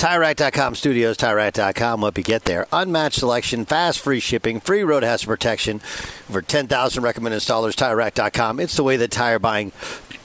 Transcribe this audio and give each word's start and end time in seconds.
TireRack.com 0.00 0.76
studios, 0.76 1.18
TireRack.com, 1.18 2.00
what 2.00 2.16
you 2.16 2.24
get 2.24 2.44
there. 2.44 2.66
Unmatched 2.72 3.18
selection, 3.18 3.66
fast 3.66 4.00
free 4.00 4.18
shipping, 4.18 4.58
free 4.58 4.82
road 4.82 5.02
hazard 5.02 5.26
protection, 5.26 5.82
over 6.30 6.40
10,000 6.40 7.02
recommended 7.02 7.38
installers, 7.38 7.74
TireRack.com. 7.74 8.60
It's 8.60 8.74
the 8.74 8.82
way 8.82 8.96
that 8.96 9.10
tire 9.10 9.38
buying 9.38 9.72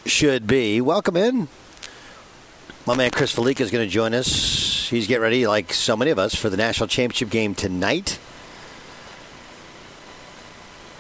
should 0.06 0.48
be. 0.48 0.80
Welcome 0.80 1.18
in. 1.18 1.50
My 2.88 2.96
man 2.96 3.12
Chris 3.12 3.36
Fallica 3.36 3.60
is 3.60 3.70
going 3.70 3.86
to 3.86 3.92
join 3.92 4.14
us. 4.14 4.88
He's 4.88 5.08
getting 5.08 5.24
ready, 5.24 5.46
like 5.46 5.74
so 5.74 5.98
many 5.98 6.10
of 6.10 6.20
us, 6.20 6.34
for 6.36 6.50
the 6.50 6.56
national 6.56 6.88
championship 6.88 7.30
game 7.30 7.54
tonight. 7.54 8.12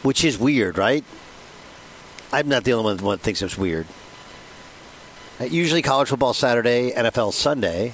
Which 0.03 0.25
is 0.25 0.37
weird, 0.37 0.77
right? 0.77 1.05
I'm 2.33 2.49
not 2.49 2.65
the 2.65 2.73
only 2.73 3.01
one 3.01 3.15
that 3.15 3.21
thinks 3.21 3.41
it's 3.41 3.57
weird. 3.57 3.87
Usually 5.39 5.81
college 5.81 6.09
football 6.09 6.33
Saturday, 6.33 6.91
NFL 6.91 7.31
Sunday. 7.31 7.93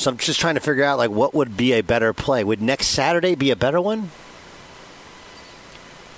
So 0.00 0.10
I'm 0.10 0.16
just 0.16 0.40
trying 0.40 0.54
to 0.54 0.62
figure 0.62 0.82
out 0.82 0.96
like 0.96 1.10
what 1.10 1.34
would 1.34 1.58
be 1.58 1.74
a 1.74 1.82
better 1.82 2.14
play. 2.14 2.42
Would 2.42 2.62
next 2.62 2.86
Saturday 2.86 3.34
be 3.34 3.50
a 3.50 3.56
better 3.56 3.82
one? 3.82 4.10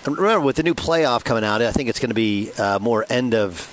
And 0.04 0.16
remember, 0.16 0.46
with 0.46 0.54
the 0.54 0.62
new 0.62 0.76
playoff 0.76 1.24
coming 1.24 1.42
out, 1.42 1.60
I 1.60 1.72
think 1.72 1.88
it's 1.88 1.98
going 1.98 2.10
to 2.10 2.14
be 2.14 2.52
uh, 2.56 2.78
more 2.78 3.04
end 3.10 3.34
of 3.34 3.68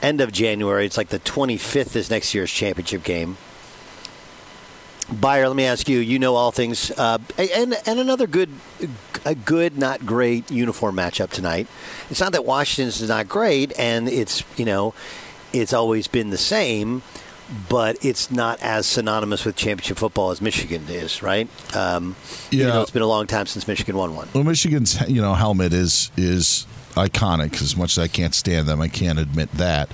end 0.00 0.22
of 0.22 0.32
January. 0.32 0.86
It's 0.86 0.96
like 0.96 1.08
the 1.08 1.18
25th 1.18 1.96
is 1.96 2.08
next 2.08 2.34
year's 2.34 2.50
championship 2.50 3.02
game. 3.02 3.36
Beyer, 5.12 5.48
let 5.48 5.56
me 5.56 5.66
ask 5.66 5.86
you. 5.86 5.98
You 5.98 6.18
know 6.18 6.34
all 6.34 6.50
things, 6.50 6.90
uh, 6.92 7.18
and 7.36 7.76
and 7.86 8.00
another 8.00 8.26
good, 8.26 8.48
a 9.26 9.34
good, 9.34 9.76
not 9.76 10.06
great 10.06 10.50
uniform 10.50 10.96
matchup 10.96 11.28
tonight. 11.28 11.68
It's 12.08 12.20
not 12.20 12.32
that 12.32 12.46
Washington's 12.46 13.02
is 13.02 13.10
not 13.10 13.28
great, 13.28 13.78
and 13.78 14.08
it's 14.08 14.44
you 14.56 14.64
know, 14.64 14.94
it's 15.52 15.74
always 15.74 16.08
been 16.08 16.30
the 16.30 16.38
same, 16.38 17.02
but 17.68 17.96
it's 18.04 18.30
not 18.30 18.60
as 18.62 18.86
synonymous 18.86 19.44
with 19.44 19.56
championship 19.56 19.98
football 19.98 20.30
as 20.30 20.40
Michigan 20.40 20.84
is, 20.88 21.22
right? 21.22 21.48
Um, 21.76 22.16
even 22.50 22.66
Yeah. 22.68 22.74
though 22.74 22.82
it's 22.82 22.90
been 22.90 23.02
a 23.02 23.06
long 23.06 23.26
time 23.26 23.46
since 23.46 23.66
Michigan 23.68 23.96
won 23.96 24.14
one. 24.14 24.28
Well, 24.32 24.44
Michigan's 24.44 24.98
you 25.08 25.20
know 25.20 25.34
helmet 25.34 25.72
is 25.72 26.10
is 26.16 26.66
iconic. 26.94 27.60
As 27.60 27.76
much 27.76 27.96
as 27.96 28.02
I 28.02 28.08
can't 28.08 28.34
stand 28.34 28.66
them, 28.66 28.80
I 28.80 28.88
can't 28.88 29.18
admit 29.18 29.52
that. 29.52 29.90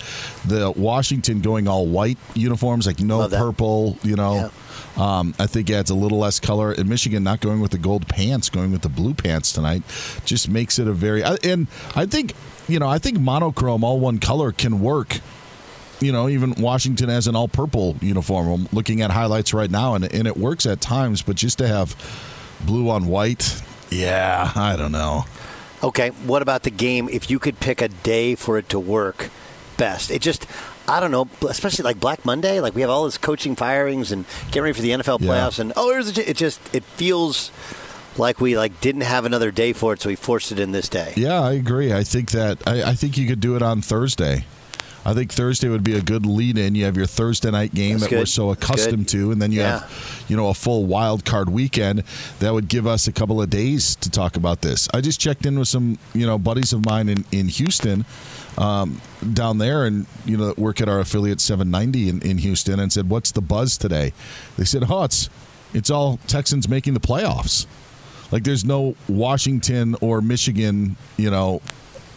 The 0.47 0.71
Washington 0.71 1.41
going 1.41 1.67
all 1.69 1.87
white 1.87 2.19
uniforms, 2.35 2.87
like 2.87 3.01
no 3.01 3.29
purple, 3.29 3.99
you 4.03 4.17
know. 4.17 4.51
Um, 4.97 5.34
I 5.39 5.47
think 5.47 5.71
adds 5.71 5.91
a 5.91 5.95
little 5.95 6.19
less 6.19 6.39
color. 6.39 6.73
And 6.73 6.87
Michigan 6.89 7.25
not 7.25 7.41
going 7.41 7.61
with 7.61 7.71
the 7.71 7.79
gold 7.79 8.07
pants, 8.09 8.51
going 8.51 8.73
with 8.73 8.83
the 8.83 8.91
blue 8.91 9.15
pants 9.15 9.51
tonight, 9.51 9.83
just 10.27 10.49
makes 10.49 10.79
it 10.79 10.87
a 10.87 10.93
very. 10.93 11.23
And 11.25 11.67
I 11.97 12.07
think 12.07 12.34
you 12.69 12.79
know, 12.79 12.89
I 12.89 12.99
think 12.99 13.19
monochrome, 13.19 13.83
all 13.84 13.99
one 13.99 14.19
color, 14.19 14.53
can 14.53 14.81
work. 14.81 15.21
You 16.03 16.13
know, 16.13 16.29
even 16.29 16.55
Washington 16.59 17.09
has 17.09 17.27
an 17.29 17.37
all 17.37 17.49
purple 17.49 17.97
uniform. 18.01 18.49
I'm 18.49 18.69
looking 18.73 19.03
at 19.03 19.11
highlights 19.11 19.55
right 19.55 19.71
now, 19.71 19.95
and, 19.95 20.05
and 20.13 20.27
it 20.27 20.37
works 20.37 20.67
at 20.67 20.81
times. 20.81 21.23
But 21.23 21.37
just 21.37 21.59
to 21.59 21.69
have 21.69 21.95
blue 22.67 22.91
on 22.91 23.07
white, 23.07 23.63
yeah, 23.91 24.51
I 24.55 24.77
don't 24.77 24.93
know. 24.93 25.25
Okay, 25.83 26.11
what 26.27 26.43
about 26.43 26.63
the 26.65 26.71
game? 26.71 27.09
If 27.11 27.31
you 27.31 27.39
could 27.39 27.59
pick 27.61 27.81
a 27.81 27.89
day 27.89 28.35
for 28.35 28.59
it 28.59 28.69
to 28.71 28.79
work 28.81 29.31
best, 29.77 30.11
it 30.11 30.23
just. 30.23 30.47
I 30.89 30.99
don't 30.99 31.13
know, 31.13 31.29
especially 31.49 31.85
like 31.85 32.01
Black 32.01 32.25
Monday. 32.25 32.59
Like 32.59 32.75
we 32.75 32.81
have 32.81 32.91
all 32.91 33.05
this 33.05 33.17
coaching 33.17 33.55
firings 33.55 34.11
and 34.11 34.25
getting 34.49 34.63
ready 34.65 34.73
for 34.75 34.83
the 34.83 34.91
NFL 34.91 35.21
Yeah. 35.21 35.29
playoffs, 35.29 35.61
and 35.61 35.73
oh, 35.77 35.93
here's 35.93 36.19
it. 36.19 36.37
Just 36.37 36.59
it 36.75 36.83
feels 36.83 37.53
like 38.17 38.41
we 38.41 38.57
like 38.59 38.81
didn't 38.81 39.03
have 39.03 39.25
another 39.25 39.53
day 39.53 39.73
for 39.73 39.93
it, 39.93 40.01
so 40.03 40.09
we 40.09 40.17
forced 40.17 40.51
it 40.51 40.59
in 40.59 40.73
this 40.73 40.89
day. 40.89 41.13
Yeah, 41.17 41.41
I 41.41 41.53
agree. 41.53 41.93
I 41.93 42.03
think 42.03 42.33
that 42.33 42.59
I, 42.67 42.83
I 42.91 42.95
think 42.95 43.17
you 43.17 43.29
could 43.29 43.39
do 43.41 43.55
it 43.55 43.63
on 43.63 43.81
Thursday. 43.81 44.45
I 45.05 45.15
think 45.15 45.33
Thursday 45.33 45.69
would 45.69 45.83
be 45.83 45.97
a 45.97 46.01
good 46.01 46.25
lead 46.25 46.57
in. 46.57 46.75
You 46.77 46.85
have 46.85 46.97
your 46.97 47.07
Thursday 47.07 47.51
night 47.51 47.75
game 47.75 47.99
That's 47.99 48.11
that 48.11 48.19
we're 48.19 48.27
so 48.27 48.51
accustomed 48.51 49.09
to, 49.09 49.33
and 49.33 49.43
then 49.43 49.51
you 49.51 49.61
Yeah. 49.61 49.81
have, 49.81 50.25
you 50.29 50.37
know, 50.37 50.49
a 50.49 50.55
full 50.55 50.85
wild 50.87 51.25
card 51.25 51.49
weekend. 51.49 52.05
That 52.39 52.53
would 52.55 52.69
give 52.69 52.87
us 52.87 53.09
a 53.09 53.13
couple 53.13 53.43
of 53.43 53.51
days 53.51 53.97
to 53.97 54.11
talk 54.11 54.37
about 54.37 54.61
this. 54.61 54.89
I 54.95 55.01
just 55.01 55.19
checked 55.21 55.45
in 55.45 55.59
with 55.59 55.67
some, 55.69 55.99
you 56.15 56.25
know, 56.27 56.39
buddies 56.39 56.73
of 56.73 56.85
mine 56.85 57.09
in, 57.09 57.25
in 57.33 57.49
Houston, 57.49 58.05
um, 58.59 59.01
down 59.33 59.59
there, 59.59 59.87
and 59.87 60.07
you 60.25 60.37
know, 60.37 60.55
work 60.57 60.81
at 60.81 60.89
our 60.89 61.01
affiliate 61.01 61.41
790 61.41 62.09
in, 62.09 62.23
in 62.23 62.39
Houston, 62.39 62.79
and 62.79 62.93
said, 62.93 63.09
"What's 63.09 63.33
the 63.33 63.41
buzz 63.41 63.77
today?" 63.77 64.13
They 64.57 64.65
said, 64.65 64.84
"Oh, 64.89 65.03
it's 65.05 65.29
it's 65.75 65.91
all 65.91 66.19
Texans 66.29 66.69
making 66.69 66.95
the 66.95 67.01
playoffs." 67.01 67.67
Like 68.31 68.45
there's 68.45 68.65
no 68.65 68.95
Washington 69.09 69.97
or 70.01 70.21
Michigan, 70.23 70.97
you 71.17 71.31
know, 71.31 71.61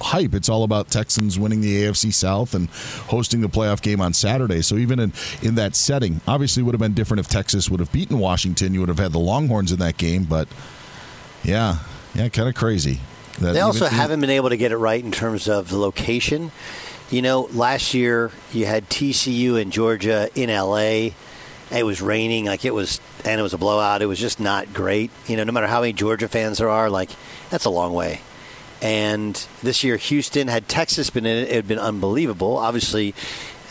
hype. 0.01 0.33
It's 0.33 0.49
all 0.49 0.63
about 0.63 0.89
Texans 0.89 1.37
winning 1.39 1.61
the 1.61 1.83
AFC 1.83 2.13
South 2.13 2.53
and 2.53 2.69
hosting 3.07 3.41
the 3.41 3.47
playoff 3.49 3.81
game 3.81 4.01
on 4.01 4.13
Saturday. 4.13 4.61
So 4.61 4.75
even 4.75 4.99
in 4.99 5.13
in 5.41 5.55
that 5.55 5.75
setting, 5.75 6.21
obviously 6.27 6.63
would 6.63 6.73
have 6.73 6.79
been 6.81 6.93
different 6.93 7.19
if 7.19 7.27
Texas 7.27 7.69
would 7.69 7.79
have 7.79 7.91
beaten 7.91 8.19
Washington. 8.19 8.73
You 8.73 8.81
would 8.81 8.89
have 8.89 8.99
had 8.99 9.11
the 9.11 9.19
Longhorns 9.19 9.71
in 9.71 9.79
that 9.79 9.97
game, 9.97 10.23
but 10.23 10.47
yeah, 11.43 11.77
yeah, 12.13 12.29
kind 12.29 12.49
of 12.49 12.55
crazy. 12.55 12.99
That 13.39 13.53
They 13.53 13.59
also 13.61 13.85
even- 13.85 13.97
haven't 13.97 14.21
been 14.21 14.29
able 14.29 14.49
to 14.49 14.57
get 14.57 14.71
it 14.71 14.77
right 14.77 15.03
in 15.03 15.11
terms 15.11 15.47
of 15.47 15.69
the 15.69 15.77
location. 15.77 16.51
You 17.11 17.21
know, 17.21 17.49
last 17.53 17.93
year 17.93 18.31
you 18.51 18.65
had 18.65 18.89
TCU 18.89 19.61
and 19.61 19.71
Georgia 19.71 20.29
in 20.35 20.49
LA. 20.49 21.11
It 21.71 21.83
was 21.83 22.01
raining, 22.01 22.45
like 22.45 22.63
it 22.63 22.73
was, 22.73 22.99
and 23.23 23.39
it 23.39 23.43
was 23.43 23.53
a 23.53 23.57
blowout. 23.57 24.01
It 24.01 24.05
was 24.05 24.19
just 24.19 24.39
not 24.39 24.73
great. 24.73 25.11
You 25.27 25.35
know, 25.37 25.43
no 25.43 25.51
matter 25.51 25.67
how 25.67 25.81
many 25.81 25.93
Georgia 25.93 26.27
fans 26.27 26.59
there 26.59 26.69
are, 26.69 26.89
like 26.89 27.09
that's 27.49 27.65
a 27.65 27.69
long 27.69 27.93
way. 27.93 28.21
And 28.81 29.33
this 29.63 29.83
year, 29.83 29.97
Houston 29.97 30.47
had 30.47 30.67
Texas 30.67 31.09
been 31.09 31.25
in 31.25 31.37
it, 31.37 31.49
it 31.49 31.55
had 31.55 31.67
been 31.67 31.79
unbelievable. 31.79 32.57
Obviously, 32.57 33.15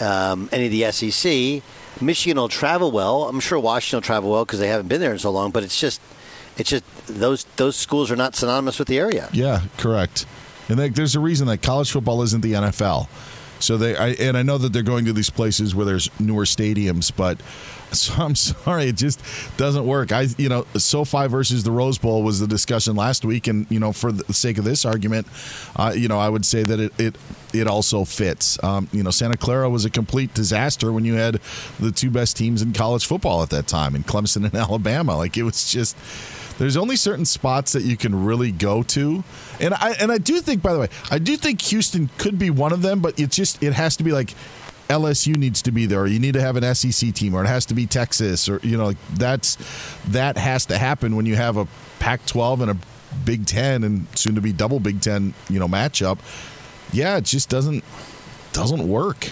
um, 0.00 0.48
any 0.50 0.66
of 0.66 0.72
the 0.72 0.90
SEC, 0.90 1.62
Michigan 2.02 2.36
will 2.36 2.48
travel 2.48 2.90
well. 2.90 3.24
I'm 3.24 3.40
sure 3.40 3.58
Washington 3.58 3.98
will 3.98 4.02
travel 4.02 4.30
well 4.30 4.44
because 4.44 4.58
they 4.58 4.68
haven't 4.68 4.88
been 4.88 5.00
there 5.00 5.12
in 5.12 5.18
so 5.18 5.30
long. 5.30 5.50
But 5.50 5.62
it's 5.62 5.78
just, 5.78 6.00
it's 6.56 6.70
just 6.70 6.84
those 7.06 7.44
those 7.56 7.76
schools 7.76 8.10
are 8.10 8.16
not 8.16 8.34
synonymous 8.34 8.78
with 8.78 8.88
the 8.88 8.98
area. 8.98 9.28
Yeah, 9.32 9.62
correct. 9.76 10.26
And 10.68 10.78
like, 10.78 10.94
there's 10.94 11.14
a 11.14 11.20
reason 11.20 11.46
that 11.48 11.62
college 11.62 11.92
football 11.92 12.22
isn't 12.22 12.40
the 12.40 12.54
NFL. 12.54 13.08
So 13.60 13.76
they, 13.76 13.96
I, 13.96 14.08
and 14.10 14.36
I 14.36 14.42
know 14.42 14.58
that 14.58 14.72
they're 14.72 14.82
going 14.82 15.04
to 15.06 15.12
these 15.12 15.30
places 15.30 15.74
where 15.74 15.86
there's 15.86 16.10
newer 16.20 16.44
stadiums, 16.44 17.12
but 17.14 17.40
so 17.94 18.14
I'm 18.23 18.35
sorry, 18.35 18.85
it 18.85 18.96
just 18.96 19.20
doesn't 19.56 19.87
work. 19.87 20.12
I, 20.12 20.26
you 20.38 20.49
know, 20.49 20.67
SoFi 20.76 21.29
versus 21.29 21.64
the 21.64 21.70
Rose 21.70 21.99
Bowl 21.99 22.23
was 22.23 22.41
the 22.41 22.46
discussion 22.46 22.96
last 22.96 23.25
week, 23.25 23.46
and 23.46 23.67
you 23.70 23.81
know, 23.81 23.93
for 23.93 24.12
the 24.12 24.32
sake 24.32 24.58
of 24.58 24.64
this 24.64 24.85
argument, 24.85 25.26
uh, 25.76 25.94
you 25.96 26.08
know, 26.08 26.19
I 26.19 26.29
would 26.29 26.44
say 26.44 26.62
that 26.62 26.81
it 26.81 26.93
it, 26.99 27.17
it 27.52 27.67
also 27.67 28.05
fits. 28.05 28.62
Um, 28.62 28.88
you 28.93 29.02
know, 29.02 29.11
Santa 29.11 29.37
Clara 29.37 29.70
was 29.70 29.85
a 29.85 29.91
complete 29.91 30.35
disaster 30.35 30.93
when 30.93 31.05
you 31.05 31.14
had 31.14 31.41
the 31.79 31.93
two 31.93 32.11
best 32.11 32.37
teams 32.37 32.62
in 32.62 32.73
college 32.73 33.06
football 33.06 33.43
at 33.43 33.50
that 33.50 33.67
time, 33.67 33.94
in 33.94 34.02
Clemson 34.02 34.44
and 34.44 34.55
Alabama. 34.55 35.17
Like 35.17 35.37
it 35.37 35.43
was 35.43 35.70
just 35.70 35.96
there's 36.58 36.76
only 36.76 36.96
certain 36.96 37.25
spots 37.25 37.73
that 37.73 37.82
you 37.82 37.96
can 37.96 38.25
really 38.25 38.52
go 38.52 38.82
to, 38.85 39.25
and 39.61 39.75
I 39.75 39.93
and 40.00 40.12
I 40.12 40.19
do 40.19 40.41
think, 40.41 40.62
by 40.62 40.73
the 40.73 40.79
way, 40.81 40.88
I 41.11 41.19
do 41.19 41.37
think 41.37 41.61
Houston 41.62 42.11
could 42.19 42.38
be 42.38 42.50
one 42.50 42.73
of 42.73 42.82
them, 42.82 43.00
but 43.00 43.19
it 43.19 43.31
just 43.31 43.62
it 43.62 43.73
has 43.73 43.96
to 43.96 44.05
be 44.05 44.12
like 44.12 44.35
LSU 44.88 45.36
needs 45.36 45.62
to 45.62 45.72
be 45.72 45.86
there, 45.86 46.00
or 46.00 46.06
you 46.06 46.19
need 46.19 46.34
to 46.34 46.40
have 46.40 46.56
an 46.56 46.75
SEC 46.75 47.12
team, 47.14 47.34
or 47.34 47.42
it 47.44 47.46
has 47.48 47.66
to 47.66 47.75
be 47.75 47.86
Texas, 47.86 48.48
or 48.48 48.60
you 48.62 48.76
know, 48.76 48.86
like 48.86 48.96
that's 49.14 49.56
that 50.08 50.36
has 50.36 50.66
to 50.66 50.76
happen 50.78 51.16
when 51.16 51.26
you 51.26 51.36
have 51.36 51.56
a 51.56 51.66
Pac-12 52.00 52.60
and 52.62 52.70
a 52.72 52.76
Big 53.25 53.46
Ten, 53.46 53.82
and 53.84 54.06
soon 54.14 54.34
to 54.34 54.40
be 54.40 54.52
double 54.52 54.81
Big 54.81 55.00
Ten, 55.00 55.32
you 55.48 55.58
know, 55.58 55.69
matchup. 55.69 56.19
Yeah, 56.92 57.16
it 57.16 57.25
just 57.25 57.48
doesn't 57.48 57.82
doesn't 58.52 58.86
work. 58.86 59.31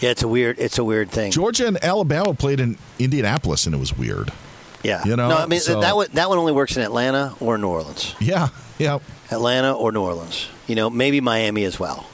Yeah, 0.00 0.10
it's 0.10 0.22
a 0.22 0.28
weird 0.28 0.58
it's 0.58 0.78
a 0.78 0.84
weird 0.84 1.10
thing. 1.10 1.30
Georgia 1.32 1.66
and 1.66 1.82
Alabama 1.84 2.34
played 2.34 2.58
in 2.60 2.78
Indianapolis, 2.98 3.66
and 3.66 3.74
it 3.74 3.78
was 3.78 3.96
weird. 3.96 4.32
Yeah, 4.82 5.04
You 5.04 5.14
know, 5.14 5.28
no, 5.28 5.36
I 5.36 5.46
mean 5.46 5.60
so- 5.60 5.80
that 5.80 5.94
one 5.94 6.08
that 6.14 6.28
one 6.28 6.38
only 6.38 6.52
works 6.52 6.76
in 6.76 6.82
Atlanta 6.82 7.34
or 7.38 7.56
New 7.58 7.68
Orleans. 7.68 8.14
Yeah, 8.20 8.48
yeah. 8.78 8.98
Atlanta 9.30 9.72
or 9.72 9.92
New 9.92 10.02
Orleans. 10.02 10.48
You 10.66 10.74
know, 10.74 10.90
maybe 10.90 11.20
Miami 11.20 11.62
as 11.64 11.78
well. 11.78 12.06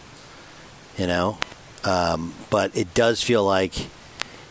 You 0.98 1.06
know, 1.06 1.38
um, 1.88 2.34
but 2.50 2.76
it 2.76 2.92
does 2.92 3.22
feel 3.22 3.44
like 3.44 3.72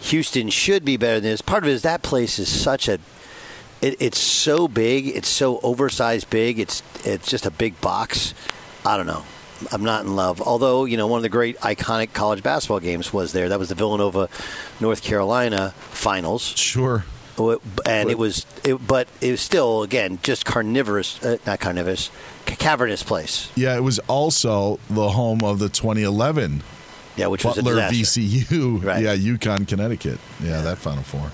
Houston 0.01 0.49
should 0.49 0.83
be 0.83 0.97
better 0.97 1.19
than 1.19 1.29
this. 1.29 1.41
Part 1.41 1.63
of 1.63 1.69
it 1.69 1.73
is 1.73 1.83
that 1.83 2.01
place 2.01 2.39
is 2.39 2.49
such 2.49 2.87
a. 2.87 2.99
It, 3.79 4.01
it's 4.01 4.17
so 4.17 4.67
big. 4.67 5.07
It's 5.07 5.27
so 5.27 5.59
oversized 5.61 6.29
big. 6.31 6.57
It's 6.59 6.81
it's 7.05 7.29
just 7.29 7.45
a 7.45 7.51
big 7.51 7.79
box. 7.79 8.33
I 8.83 8.97
don't 8.97 9.05
know. 9.05 9.23
I'm 9.71 9.83
not 9.83 10.03
in 10.03 10.15
love. 10.15 10.41
Although 10.41 10.85
you 10.85 10.97
know, 10.97 11.05
one 11.05 11.19
of 11.19 11.23
the 11.23 11.29
great 11.29 11.57
iconic 11.59 12.11
college 12.13 12.41
basketball 12.41 12.79
games 12.79 13.13
was 13.13 13.33
there. 13.33 13.49
That 13.49 13.59
was 13.59 13.69
the 13.69 13.75
Villanova, 13.75 14.29
North 14.79 15.03
Carolina 15.03 15.71
finals. 15.77 16.41
Sure. 16.41 17.05
And 17.85 18.09
it 18.09 18.17
was, 18.17 18.47
it, 18.63 18.75
but 18.87 19.07
it 19.21 19.29
was 19.29 19.41
still 19.41 19.83
again 19.83 20.17
just 20.23 20.43
carnivorous, 20.43 21.23
uh, 21.23 21.37
not 21.45 21.59
carnivorous, 21.59 22.09
ca- 22.47 22.55
cavernous 22.55 23.03
place. 23.03 23.51
Yeah, 23.55 23.77
it 23.77 23.83
was 23.83 23.99
also 24.07 24.79
the 24.89 25.09
home 25.09 25.43
of 25.43 25.59
the 25.59 25.69
2011 25.69 26.63
Yeah, 27.17 27.27
which 27.27 27.43
was 27.43 27.57
a 27.57 27.63
Butler 27.63 27.89
disaster. 27.89 28.21
VCU. 28.21 28.83
Right. 28.83 29.03
Yeah, 29.03 29.15
UConn, 29.15 29.67
Connecticut. 29.67 30.19
Yeah, 30.41 30.61
that 30.61 30.77
Final 30.77 31.03
Four. 31.03 31.31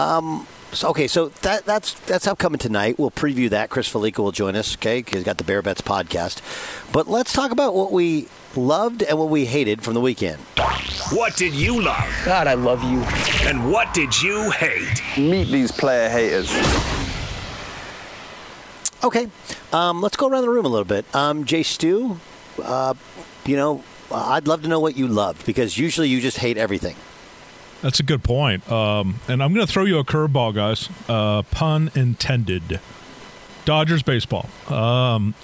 Um, 0.00 0.46
so, 0.72 0.88
okay, 0.90 1.06
so 1.08 1.28
that 1.42 1.64
that's 1.64 1.94
that's 2.00 2.26
upcoming 2.26 2.58
tonight. 2.58 2.98
We'll 2.98 3.10
preview 3.10 3.48
that. 3.50 3.70
Chris 3.70 3.88
Fallica 3.88 4.18
will 4.22 4.32
join 4.32 4.54
us. 4.56 4.76
Okay, 4.76 5.02
he's 5.10 5.24
got 5.24 5.38
the 5.38 5.44
Bear 5.44 5.62
Bets 5.62 5.80
podcast. 5.82 6.40
But 6.92 7.08
let's 7.08 7.32
talk 7.32 7.50
about 7.50 7.74
what 7.74 7.90
we 7.92 8.28
loved 8.54 9.02
and 9.02 9.18
what 9.18 9.28
we 9.30 9.46
hated 9.46 9.82
from 9.82 9.94
the 9.94 10.00
weekend. 10.00 10.38
What 11.12 11.36
did 11.36 11.54
you 11.54 11.80
love? 11.82 12.08
God, 12.24 12.46
I 12.46 12.54
love 12.54 12.82
you. 12.84 13.00
And 13.48 13.70
what 13.72 13.92
did 13.94 14.20
you 14.22 14.50
hate? 14.52 15.02
Meet 15.16 15.48
these 15.48 15.72
player 15.72 16.08
haters. 16.08 16.50
Okay, 19.02 19.28
um, 19.72 20.02
let's 20.02 20.16
go 20.16 20.28
around 20.28 20.42
the 20.42 20.50
room 20.50 20.66
a 20.66 20.68
little 20.68 20.84
bit. 20.84 21.04
Um, 21.14 21.44
Jay 21.46 21.62
Stu, 21.62 22.20
uh, 22.62 22.94
you 23.46 23.56
know, 23.56 23.82
I'd 24.12 24.46
love 24.48 24.62
to 24.62 24.68
know 24.68 24.80
what 24.80 24.96
you 24.96 25.06
loved 25.06 25.46
because 25.46 25.78
usually 25.78 26.08
you 26.08 26.20
just 26.20 26.38
hate 26.38 26.56
everything. 26.56 26.96
That's 27.82 28.00
a 28.00 28.02
good 28.02 28.22
point. 28.22 28.70
Um, 28.70 29.20
and 29.28 29.42
I'm 29.42 29.54
going 29.54 29.66
to 29.66 29.72
throw 29.72 29.84
you 29.84 29.98
a 29.98 30.04
curveball, 30.04 30.54
guys. 30.54 30.88
Uh, 31.08 31.42
pun 31.50 31.90
intended. 31.94 32.80
Dodgers 33.64 34.02
baseball. 34.02 34.48
Um, 34.68 35.34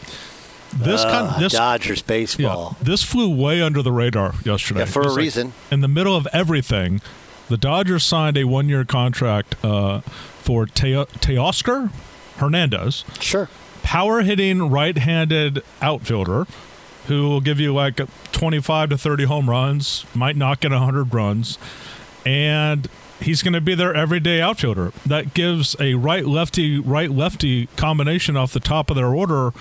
this 0.74 1.02
Uh, 1.02 1.10
kind, 1.30 1.42
this 1.42 1.52
Dodgers 1.52 2.02
baseball. 2.02 2.76
Yeah, 2.78 2.84
this 2.84 3.02
flew 3.02 3.30
way 3.34 3.62
under 3.62 3.82
the 3.82 3.92
radar 3.92 4.34
yesterday. 4.44 4.80
Yeah, 4.80 4.86
for 4.86 5.02
a 5.02 5.08
like, 5.08 5.16
reason. 5.16 5.52
in 5.70 5.80
the 5.80 5.88
middle 5.88 6.16
of 6.16 6.26
everything, 6.32 7.00
the 7.48 7.56
Dodgers 7.56 8.04
signed 8.04 8.36
a 8.36 8.44
one-year 8.44 8.84
contract 8.84 9.54
uh, 9.64 10.00
for 10.00 10.66
Te- 10.66 10.92
Teoscar 11.20 11.90
Hernandez. 12.38 13.04
Sure. 13.20 13.48
Power 13.82 14.22
hitting 14.22 14.68
right-handed 14.68 15.62
outfielder 15.80 16.46
who 17.06 17.28
will 17.28 17.40
give 17.40 17.60
you 17.60 17.72
like 17.74 18.00
25 18.32 18.90
to 18.90 18.98
30 18.98 19.24
home 19.24 19.48
runs, 19.48 20.04
might 20.14 20.36
not 20.36 20.60
get 20.60 20.72
100 20.72 21.12
runs, 21.14 21.58
and 22.24 22.88
he's 23.20 23.42
going 23.42 23.54
to 23.54 23.60
be 23.60 23.74
their 23.74 23.94
everyday 23.94 24.40
outfielder. 24.40 24.92
That 25.04 25.34
gives 25.34 25.76
a 25.80 25.94
right 25.94 26.26
lefty 26.26 26.78
right 26.78 27.10
lefty 27.10 27.66
combination 27.76 28.36
off 28.36 28.52
the 28.52 28.60
top 28.60 28.90
of 28.90 28.96
their 28.96 29.08
order. 29.08 29.52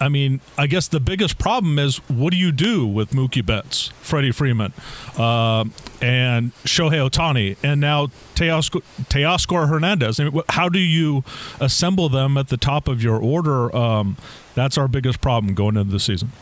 I 0.00 0.08
mean, 0.08 0.40
I 0.58 0.66
guess 0.66 0.88
the 0.88 1.00
biggest 1.00 1.38
problem 1.38 1.78
is 1.78 1.96
what 2.10 2.32
do 2.32 2.36
you 2.36 2.52
do 2.52 2.86
with 2.86 3.10
Mookie 3.10 3.46
Betts, 3.46 3.88
Freddie 4.00 4.32
Freeman, 4.32 4.72
uh, 5.16 5.64
and 6.02 6.52
Shohei 6.64 7.08
Ohtani, 7.08 7.56
and 7.62 7.80
now 7.80 8.08
Teoscar, 8.34 9.68
Hernandez? 9.68 10.20
I 10.20 10.24
mean, 10.24 10.42
how 10.50 10.68
do 10.68 10.80
you 10.80 11.24
assemble 11.60 12.08
them 12.08 12.36
at 12.36 12.48
the 12.48 12.56
top 12.56 12.88
of 12.88 13.02
your 13.02 13.18
order? 13.18 13.74
Um, 13.74 14.16
that's 14.54 14.76
our 14.76 14.88
biggest 14.88 15.20
problem 15.20 15.54
going 15.54 15.76
into 15.76 15.92
the 15.92 16.00
season. 16.00 16.32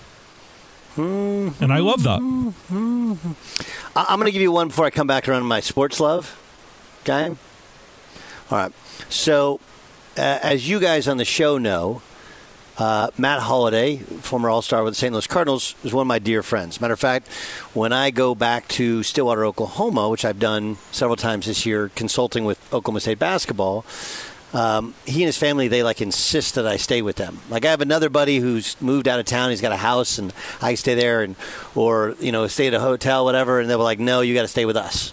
And 0.97 1.73
I 1.73 1.79
love 1.79 2.03
that. 2.03 2.21
I'm 3.95 4.19
going 4.19 4.27
to 4.27 4.33
give 4.33 4.43
you 4.43 4.53
one 4.53 4.69
before 4.69 4.85
I 4.85 4.91
come 4.91 5.07
back 5.07 5.29
around 5.29 5.45
my 5.45 5.61
sports 5.61 6.01
love. 6.01 6.39
Okay? 7.03 7.29
All 8.51 8.59
right. 8.59 8.73
So, 9.09 9.61
uh, 10.17 10.39
as 10.43 10.69
you 10.69 10.81
guys 10.81 11.09
on 11.09 11.17
the 11.17 11.25
show 11.25 11.59
know, 11.59 12.03
uh, 12.79 13.09
Matt 13.19 13.41
Holliday, 13.41 13.99
former 13.99 14.49
All 14.49 14.63
Star 14.63 14.83
with 14.83 14.93
the 14.93 14.99
St. 14.99 15.13
Louis 15.13 15.27
Cardinals, 15.27 15.75
is 15.85 15.93
one 15.93 16.03
of 16.03 16.09
my 16.09 16.19
dear 16.19 16.43
friends. 16.43 16.81
Matter 16.81 16.95
of 16.95 17.01
fact, 17.01 17.29
when 17.75 17.93
I 17.93 18.11
go 18.11 18.35
back 18.35 18.69
to 18.69 19.03
Stillwater, 19.03 19.45
Oklahoma, 19.45 20.09
which 20.09 20.25
I've 20.25 20.39
done 20.39 20.79
several 20.91 21.17
times 21.17 21.47
this 21.47 21.67
year, 21.67 21.91
consulting 21.95 22.45
with 22.45 22.59
Oklahoma 22.73 23.01
State 23.01 23.19
basketball, 23.19 23.85
um, 24.55 24.95
he 25.07 25.23
and 25.23 25.27
his 25.29 25.39
family 25.39 25.69
they 25.69 25.83
like 25.83 26.01
insist 26.01 26.55
that 26.57 26.67
I 26.67 26.77
stay 26.77 27.03
with 27.03 27.17
them. 27.17 27.39
Like 27.49 27.65
I 27.65 27.71
have 27.71 27.81
another 27.81 28.09
buddy 28.11 28.39
who's 28.39 28.81
moved 28.81 29.09
out 29.09 29.19
of 29.21 29.27
town. 29.27 29.51
He's 29.51 29.61
got 29.61 29.73
a 29.73 29.77
house, 29.77 30.19
and 30.19 30.33
I 30.61 30.75
stay 30.75 30.95
there, 30.95 31.23
and 31.23 31.37
or 31.75 32.15
you 32.21 32.33
know 32.33 32.47
stay 32.49 32.67
at 32.67 32.75
a 32.75 32.81
hotel, 32.81 33.25
whatever. 33.25 33.61
And 33.61 33.71
they 33.71 33.77
were 33.77 33.83
like, 33.83 33.99
"No, 33.99 34.21
you 34.21 34.35
got 34.35 34.43
to 34.43 34.49
stay 34.49 34.65
with 34.67 34.77
us." 34.77 35.13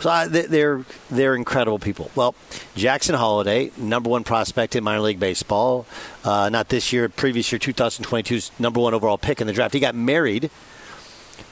So 0.00 0.10
I, 0.10 0.26
they- 0.26 0.46
they're 0.46 0.84
they're 1.10 1.34
incredible 1.34 1.78
people. 1.78 2.10
Well, 2.14 2.34
Jackson 2.76 3.14
Holliday, 3.14 3.70
number 3.78 4.10
one 4.10 4.22
prospect 4.24 4.76
in 4.76 4.84
minor 4.84 5.00
league 5.00 5.20
baseball, 5.20 5.86
uh, 6.24 6.50
not 6.50 6.68
this 6.68 6.92
year, 6.92 7.08
previous 7.08 7.50
year, 7.52 7.58
2022's 7.58 8.50
number 8.58 8.80
one 8.80 8.92
overall 8.92 9.16
pick 9.16 9.40
in 9.40 9.46
the 9.46 9.52
draft. 9.54 9.72
He 9.72 9.80
got 9.80 9.94
married 9.94 10.50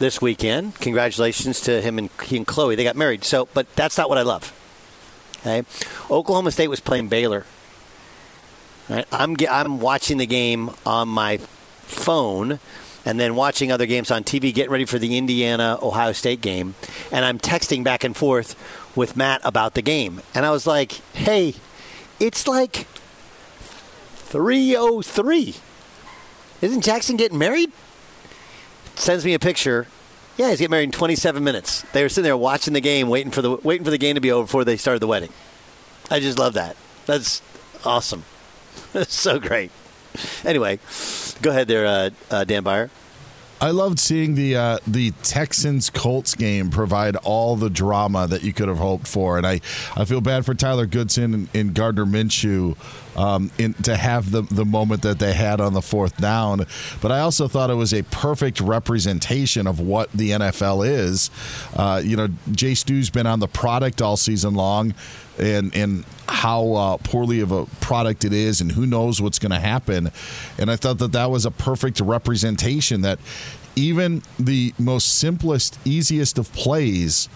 this 0.01 0.21
weekend. 0.21 0.75
Congratulations 0.81 1.61
to 1.63 1.81
him 1.81 1.99
and 1.99 2.11
he 2.25 2.37
and 2.37 2.47
Chloe. 2.47 2.75
They 2.75 2.85
got 2.85 2.97
married. 2.97 3.25
So, 3.25 3.49
but 3.55 3.75
that's 3.77 3.97
not 3.97 4.09
what 4.09 4.19
I 4.19 4.23
love. 4.23 4.53
Okay, 5.45 5.65
Oklahoma 6.11 6.53
State 6.53 6.69
was 6.69 6.81
playing 6.81 7.09
Baylor. 7.09 7.45
Right? 8.89 9.07
I'm 9.11 9.37
I'm 9.51 9.81
watching 9.81 10.19
the 10.19 10.27
game 10.27 10.71
on 10.87 11.09
my 11.09 11.39
phone, 11.39 12.61
and 13.05 13.19
then 13.19 13.35
watching 13.35 13.73
other 13.73 13.87
games 13.87 14.11
on 14.11 14.23
TV, 14.23 14.55
getting 14.55 14.71
ready 14.71 14.85
for 14.85 14.99
the 14.99 15.19
Indiana 15.19 15.79
Ohio 15.83 16.13
State 16.13 16.41
game, 16.41 16.75
and 17.11 17.25
I'm 17.25 17.39
texting 17.39 17.83
back 17.83 18.05
and 18.05 18.17
forth 18.17 18.57
with 18.97 19.17
Matt 19.17 19.41
about 19.45 19.75
the 19.75 19.83
game, 19.83 20.23
and 20.35 20.47
I 20.47 20.51
was 20.53 20.67
like, 20.67 21.01
"Hey, 21.13 21.55
it's 22.21 22.47
like 22.47 22.87
3:03. 24.31 25.57
Isn't 26.61 26.83
Jackson 26.83 27.17
getting 27.17 27.39
married?" 27.39 27.73
Sends 28.95 29.25
me 29.25 29.35
a 29.35 29.39
picture. 29.41 29.89
Yeah, 30.37 30.51
he's 30.51 30.59
getting 30.59 30.71
married 30.71 30.85
in 30.85 30.93
27 30.93 31.45
minutes. 31.45 31.83
They 31.93 32.03
were 32.03 32.09
sitting 32.09 32.25
there 32.25 32.37
watching 32.37 32.73
the 32.73 32.81
game, 32.81 33.09
waiting 33.09 33.31
for 33.31 33.43
the 33.43 33.51
waiting 33.57 33.85
for 33.85 33.91
the 33.91 33.99
game 33.99 34.15
to 34.15 34.21
be 34.21 34.33
over 34.33 34.45
before 34.45 34.65
they 34.65 34.77
started 34.77 35.01
the 35.01 35.07
wedding. 35.07 35.33
I 36.11 36.21
just 36.21 36.39
love 36.39 36.55
that. 36.55 36.77
That's 37.07 37.43
awesome. 37.85 38.25
That's 38.93 39.15
so 39.15 39.39
great. 39.39 39.71
Anyway, 40.45 40.79
go 41.41 41.51
ahead 41.51 41.69
there, 41.69 41.87
uh, 41.87 42.11
uh, 42.31 42.45
Dan 42.45 42.63
Beyer. 42.65 42.91
I 43.63 43.71
loved 43.71 44.01
seeing 44.01 44.35
the 44.35 44.57
uh, 44.57 44.79
the 44.89 45.13
Texans 45.23 45.89
Colts 45.89 46.35
game 46.35 46.69
provide 46.71 47.15
all 47.17 47.55
the 47.55 47.71
drama 47.71 48.27
that 48.27 48.43
you 48.43 48.53
could 48.53 48.67
have 48.69 48.79
hoped 48.79 49.07
for, 49.07 49.39
and 49.39 49.47
I, 49.47 49.61
I 49.97 50.05
feel 50.05 50.21
bad 50.21 50.45
for 50.45 50.53
Tyler 50.53 50.87
Goodson 50.87 51.33
and, 51.33 51.49
and 51.55 51.73
Gardner 51.73 52.05
Minshew 52.05 52.77
um, 53.17 53.51
in, 53.59 53.75
to 53.75 53.97
have 53.97 54.31
the 54.31 54.43
the 54.43 54.65
moment 54.65 55.03
that 55.03 55.19
they 55.19 55.33
had 55.33 55.61
on 55.61 55.73
the 55.75 55.83
fourth 55.83 56.17
down. 56.17 56.67
But 57.01 57.13
I 57.13 57.21
also 57.21 57.49
thought 57.49 57.71
it 57.71 57.75
was 57.75 57.93
a 57.93 58.03
perfect 58.05 58.61
representation 58.61 59.67
of 59.67 59.81
what 59.81 60.11
the 60.13 60.31
NFL 60.31 60.87
is. 60.87 61.31
Uh, 61.75 62.01
you 62.05 62.17
know, 62.17 62.29
Jay 62.53 62.75
Stu's 62.75 63.11
been 63.11 63.27
on 63.27 63.41
the 63.41 63.49
product 63.49 64.01
all 64.03 64.17
season 64.17 64.55
long, 64.55 64.95
and 65.39 65.75
and 65.75 66.05
how 66.29 66.73
uh, 66.73 66.97
poorly 66.99 67.41
of 67.41 67.53
a 67.53 67.67
product 67.81 68.25
it 68.25 68.33
is, 68.33 68.61
and 68.61 68.73
who 68.73 68.87
knows 68.87 69.21
what's 69.21 69.39
going 69.39 69.53
to 69.53 69.61
happen. 69.61 70.11
And 70.59 70.71
I 70.71 70.77
thought 70.77 70.99
that 70.99 71.13
that 71.13 71.31
was 71.31 71.45
a 71.45 71.51
perfect 71.51 72.01
representation 72.01 73.03
that 73.03 73.19
even 73.75 74.23
the 74.39 74.75
most 74.79 75.19
simplest, 75.19 75.79
easiest 75.85 76.39
of 76.39 76.53
plays 76.53 77.29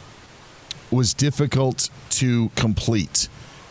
was 0.90 1.14
difficult 1.14 1.90
to 2.10 2.50
complete. 2.54 3.28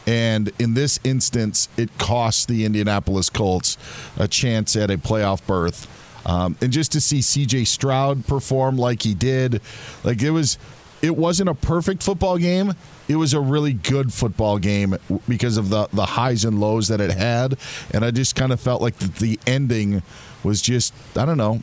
And 0.08 0.52
in 0.60 0.74
this 0.74 1.00
instance, 1.04 1.68
it 1.78 1.98
cost 1.98 2.48
the 2.48 2.66
Indianapolis 2.66 3.30
Colts 3.30 3.78
a 4.18 4.28
chance 4.28 4.76
at 4.76 4.92
a 4.92 4.98
playoff 4.98 5.46
berth. 5.48 5.88
Um, 6.28 6.58
and 6.62 6.72
just 6.72 6.92
to 6.94 7.02
see 7.02 7.20
CJ 7.20 7.68
Stroud 7.68 8.26
perform 8.26 8.78
like 8.78 9.04
he 9.04 9.14
did, 9.14 9.62
like 10.04 10.22
it 10.22 10.32
was, 10.32 10.58
it 11.02 11.16
wasn't 11.16 11.50
a 11.50 11.54
perfect 11.54 12.02
football 12.02 12.38
game. 12.38 12.74
It 13.08 13.16
was 13.16 13.34
a 13.36 13.40
really 13.40 13.74
good 13.74 14.12
football 14.12 14.58
game 14.58 14.98
because 15.28 15.58
of 15.58 15.70
the 15.70 15.88
the 15.94 16.06
highs 16.06 16.44
and 16.44 16.60
lows 16.60 16.88
that 16.88 17.00
it 17.00 17.12
had, 17.12 17.58
and 17.92 18.04
I 18.04 18.10
just 18.10 18.36
kind 18.36 18.52
of 18.52 18.60
felt 18.60 18.82
like 18.82 18.98
the, 18.98 19.08
the 19.20 19.40
ending 19.46 20.02
was 20.44 20.60
just 20.60 20.92
I 21.16 21.26
don't 21.26 21.38
know, 21.38 21.62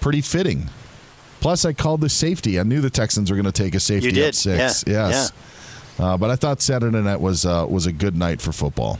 pretty 0.00 0.20
fitting. 0.20 0.68
Plus, 1.40 1.64
I 1.64 1.72
called 1.72 2.00
the 2.00 2.08
safety. 2.08 2.60
I 2.60 2.62
knew 2.62 2.80
the 2.80 2.90
Texans 2.90 3.30
were 3.30 3.36
going 3.36 3.50
to 3.50 3.52
take 3.52 3.74
a 3.74 3.80
safety 3.80 4.10
up 4.10 4.34
six. 4.34 4.84
yeah, 4.86 5.08
yes. 5.08 5.32
Uh, 5.98 6.16
but 6.16 6.30
I 6.30 6.36
thought 6.36 6.60
Saturday 6.60 7.00
night 7.00 7.20
was 7.20 7.46
uh, 7.46 7.66
was 7.68 7.86
a 7.86 7.92
good 7.92 8.16
night 8.16 8.40
for 8.40 8.52
football. 8.52 8.98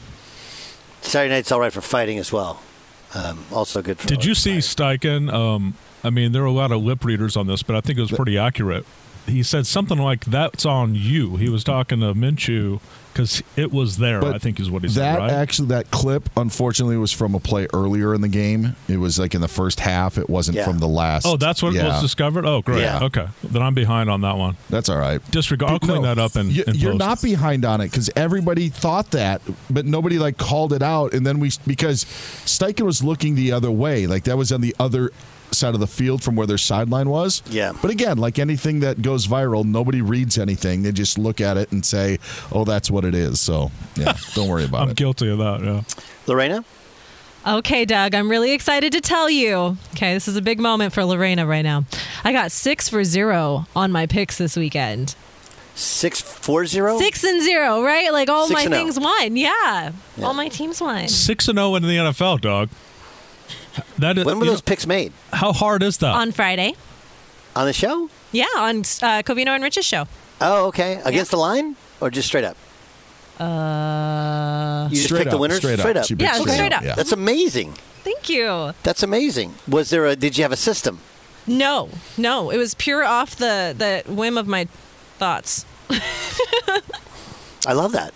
Saturday 1.02 1.34
night's 1.34 1.52
all 1.52 1.60
right 1.60 1.72
for 1.72 1.80
fighting 1.80 2.18
as 2.18 2.32
well. 2.32 2.60
Um, 3.14 3.44
also 3.52 3.82
good 3.82 3.98
for. 3.98 4.06
Did 4.08 4.24
you 4.24 4.34
see 4.34 4.58
Steichen? 4.58 5.32
Um, 5.32 5.74
I 6.02 6.10
mean, 6.10 6.32
there 6.32 6.42
were 6.42 6.48
a 6.48 6.52
lot 6.52 6.72
of 6.72 6.82
lip 6.82 7.04
readers 7.04 7.36
on 7.36 7.46
this, 7.46 7.62
but 7.62 7.76
I 7.76 7.80
think 7.80 7.98
it 7.98 8.02
was 8.02 8.10
pretty 8.10 8.38
accurate. 8.38 8.84
He 9.26 9.42
said 9.42 9.66
something 9.66 9.98
like, 9.98 10.24
"That's 10.24 10.66
on 10.66 10.94
you." 10.94 11.36
He 11.36 11.48
was 11.48 11.64
talking 11.64 12.00
to 12.00 12.14
Minshew 12.14 12.80
because 13.14 13.42
it 13.56 13.72
was 13.72 13.96
there. 13.96 14.20
But 14.20 14.34
I 14.34 14.38
think 14.38 14.60
is 14.60 14.70
what 14.70 14.82
he 14.82 14.88
that 14.88 14.94
said. 14.94 15.18
Right? 15.18 15.30
actually, 15.30 15.68
that 15.68 15.90
clip, 15.90 16.28
unfortunately, 16.36 16.96
was 16.96 17.12
from 17.12 17.34
a 17.34 17.40
play 17.40 17.66
earlier 17.72 18.12
in 18.14 18.20
the 18.20 18.28
game. 18.28 18.74
It 18.88 18.98
was 18.98 19.18
like 19.18 19.34
in 19.34 19.40
the 19.40 19.48
first 19.48 19.80
half. 19.80 20.18
It 20.18 20.28
wasn't 20.28 20.56
Yeah. 20.56 20.64
from 20.64 20.80
the 20.80 20.88
last. 20.88 21.24
oh, 21.26 21.36
that's 21.36 21.62
what 21.62 21.72
yeah. 21.72 21.86
was 21.88 22.02
discovered. 22.02 22.44
Oh, 22.44 22.60
great. 22.60 22.80
Yeah. 22.82 23.04
Okay, 23.04 23.26
then 23.44 23.62
I'm 23.62 23.74
behind 23.74 24.10
on 24.10 24.20
that 24.22 24.36
one. 24.36 24.56
That's 24.68 24.88
all 24.88 24.98
right. 24.98 25.20
Disregard. 25.30 25.70
I'll 25.72 25.78
clean 25.78 26.02
No, 26.02 26.14
that 26.14 26.18
up. 26.20 26.36
And 26.36 26.50
you, 26.52 26.64
in 26.66 26.74
you're 26.74 26.92
post. 26.92 26.98
not 26.98 27.22
behind 27.22 27.64
on 27.64 27.80
it 27.80 27.90
because 27.90 28.10
everybody 28.16 28.68
thought 28.68 29.12
that, 29.12 29.40
but 29.70 29.86
nobody 29.86 30.18
like 30.18 30.36
called 30.36 30.72
it 30.72 30.82
out. 30.82 31.14
And 31.14 31.24
then 31.24 31.38
we 31.40 31.52
because 31.66 32.04
Steichen 32.04 32.84
was 32.84 33.02
looking 33.04 33.36
the 33.36 33.52
other 33.52 33.70
way, 33.70 34.06
like 34.06 34.24
that 34.24 34.36
was 34.36 34.50
on 34.52 34.60
the 34.60 34.74
other 34.80 35.10
side 35.54 35.74
of 35.74 35.80
the 35.80 35.86
field 35.86 36.22
from 36.22 36.36
where 36.36 36.46
their 36.46 36.58
sideline 36.58 37.08
was. 37.08 37.42
Yeah. 37.50 37.72
But 37.80 37.90
again, 37.90 38.18
like 38.18 38.38
anything 38.38 38.80
that 38.80 39.02
goes 39.02 39.26
viral, 39.26 39.64
nobody 39.64 40.02
reads 40.02 40.38
anything. 40.38 40.82
They 40.82 40.92
just 40.92 41.18
look 41.18 41.40
at 41.40 41.56
it 41.56 41.72
and 41.72 41.84
say, 41.84 42.18
"Oh, 42.52 42.64
that's 42.64 42.90
what 42.90 43.04
it 43.04 43.14
is." 43.14 43.40
So 43.40 43.70
yeah, 43.96 44.16
don't 44.34 44.48
worry 44.48 44.64
about 44.64 44.82
it. 44.86 44.90
I'm 44.90 44.94
guilty 44.94 45.28
of 45.30 45.38
that. 45.38 45.62
Yeah. 45.62 45.82
Lorena? 46.26 46.64
Okay, 47.46 47.84
Doug, 47.84 48.14
I'm 48.14 48.30
really 48.30 48.52
excited 48.52 48.92
to 48.92 49.02
tell 49.02 49.28
you. 49.28 49.76
Okay, 49.92 50.14
this 50.14 50.28
is 50.28 50.36
a 50.36 50.42
big 50.42 50.58
moment 50.58 50.94
for 50.94 51.04
Lorena 51.04 51.46
right 51.46 51.60
now. 51.62 51.84
I 52.24 52.32
got 52.32 52.50
six 52.52 52.88
for 52.88 53.04
zero 53.04 53.66
on 53.76 53.92
my 53.92 54.06
picks 54.06 54.38
this 54.38 54.56
weekend. 54.56 55.14
Six 55.74 56.20
four 56.20 56.64
zero. 56.66 56.98
Six 56.98 57.22
and 57.24 57.42
zero, 57.42 57.82
right? 57.82 58.12
Like 58.12 58.30
all 58.30 58.46
Six 58.46 58.54
my 58.54 58.64
and 58.64 58.72
oh. 58.74 58.76
things 58.76 58.98
won. 58.98 59.36
Yeah. 59.36 59.92
all 60.22 60.32
my 60.32 60.48
teams 60.48 60.80
won. 60.80 61.08
Six 61.08 61.48
and 61.48 61.58
zero 61.58 61.74
in 61.74 61.82
the 61.82 61.88
NFL, 61.88 62.40
dog. 62.40 62.70
That 63.98 64.18
is, 64.18 64.24
When 64.24 64.38
were 64.38 64.44
you 64.44 64.50
those 64.52 64.60
picks 64.60 64.86
made? 64.86 65.12
how 65.32 65.52
hard 65.52 65.82
is 65.82 65.98
that? 65.98 66.14
On 66.14 66.32
Friday. 66.32 66.74
On 67.56 67.66
the 67.66 67.72
show? 67.72 68.08
Yeah, 68.32 68.46
on 68.56 68.78
uh, 68.80 69.22
Covino 69.22 69.48
and 69.48 69.62
Rich's 69.62 69.84
show. 69.86 70.06
Oh, 70.40 70.66
okay. 70.66 71.00
Against 71.04 71.30
the 71.30 71.36
line 71.36 71.76
or 72.00 72.10
just 72.10 72.26
straight 72.28 72.44
up? 72.44 72.56
Uh, 73.40 74.86
You 74.90 74.94
just 74.96 75.06
Straight 75.06 75.18
picked 75.20 75.30
the 75.30 75.38
winners 75.38 75.58
straight 75.58 75.80
up. 75.80 76.04
She 76.06 76.14
picked 76.14 76.22
Yeah, 76.22 76.40
straight 76.40 76.72
up. 76.72 76.82
Yeah. 76.82 76.94
That's 76.94 77.12
amazing. 77.12 77.72
thank 78.02 78.28
you. 78.28 78.72
That's 78.82 79.02
amazing. 79.02 79.54
Was 79.68 79.90
there 79.90 80.06
a? 80.06 80.16
Did 80.16 80.36
you 80.36 80.42
have 80.44 80.52
a 80.52 80.56
system? 80.56 80.98
No, 81.46 81.90
no, 82.16 82.50
it 82.50 82.56
was 82.56 82.74
pure 82.74 83.04
off 83.04 83.36
the 83.36 83.74
the 83.76 84.02
whim 84.10 84.38
of 84.38 84.46
my 84.46 84.66
thoughts. 85.18 85.64
I 87.66 87.72
love 87.72 87.92
that. 87.92 88.12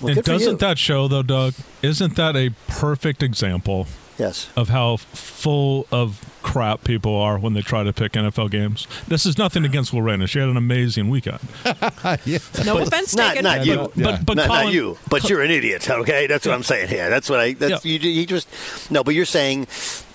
Well, 0.00 0.08
and 0.08 0.14
good 0.16 0.24
for 0.24 0.32
you. 0.32 0.38
doesn't 0.38 0.60
that 0.60 0.78
show 0.78 1.08
though, 1.08 1.22
Doug? 1.22 1.54
Isn't 1.82 2.16
that 2.16 2.36
a 2.36 2.50
perfect 2.68 3.22
example 3.22 3.86
Yes. 4.22 4.48
of 4.56 4.68
how 4.68 4.96
full 4.96 5.86
of 5.90 6.24
crap 6.42 6.84
people 6.84 7.14
are 7.16 7.38
when 7.38 7.52
they 7.54 7.62
try 7.62 7.82
to 7.84 7.92
pick 7.92 8.12
NFL 8.12 8.50
games? 8.50 8.86
This 9.08 9.26
is 9.26 9.36
nothing 9.38 9.64
against 9.64 9.92
Lorena. 9.92 10.26
She 10.26 10.38
had 10.38 10.48
an 10.48 10.56
amazing 10.56 11.08
weekend. 11.10 11.40
No 12.64 12.78
offense 12.78 13.14
Not, 13.16 13.30
taken. 13.34 13.44
not 13.44 13.66
you. 13.66 13.76
But- 13.76 13.96
but- 13.96 14.26
but 14.26 14.36
not, 14.36 14.48
not 14.48 14.72
you. 14.72 14.98
But 15.08 15.28
you're 15.28 15.42
an 15.42 15.50
idiot. 15.50 15.88
Okay, 15.90 16.26
that's 16.26 16.46
what 16.46 16.54
I'm 16.54 16.62
saying 16.62 16.88
here. 16.88 17.10
That's 17.10 17.28
what 17.28 17.40
I. 17.40 17.52
That's 17.54 17.84
Yeah. 17.84 17.98
you. 17.98 18.10
You 18.10 18.26
just 18.26 18.48
no. 18.90 19.02
But 19.04 19.14
you're 19.14 19.24
saying 19.26 19.66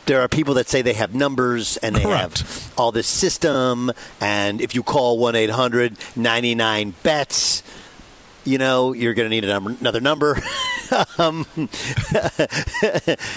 there 0.06 0.22
are 0.22 0.28
people 0.28 0.54
that 0.56 0.68
say 0.70 0.82
they 0.82 0.94
have 0.94 1.14
numbers 1.14 1.78
and 1.78 1.96
they 1.96 2.04
Correct. 2.04 2.40
have 2.40 2.74
all 2.78 2.92
this 2.92 3.08
system, 3.08 3.92
and 4.22 4.62
if 4.62 4.74
you 4.76 4.84
call 4.84 5.18
one 5.20 5.36
800 5.36 5.98
99 6.16 6.94
bets. 7.04 7.64
You 8.48 8.58
know, 8.58 8.94
you're 8.94 9.13
going 9.13 9.25
to 9.25 9.30
need 9.30 9.44
another 9.44 10.00
number. 10.00 10.42
um, 11.18 11.46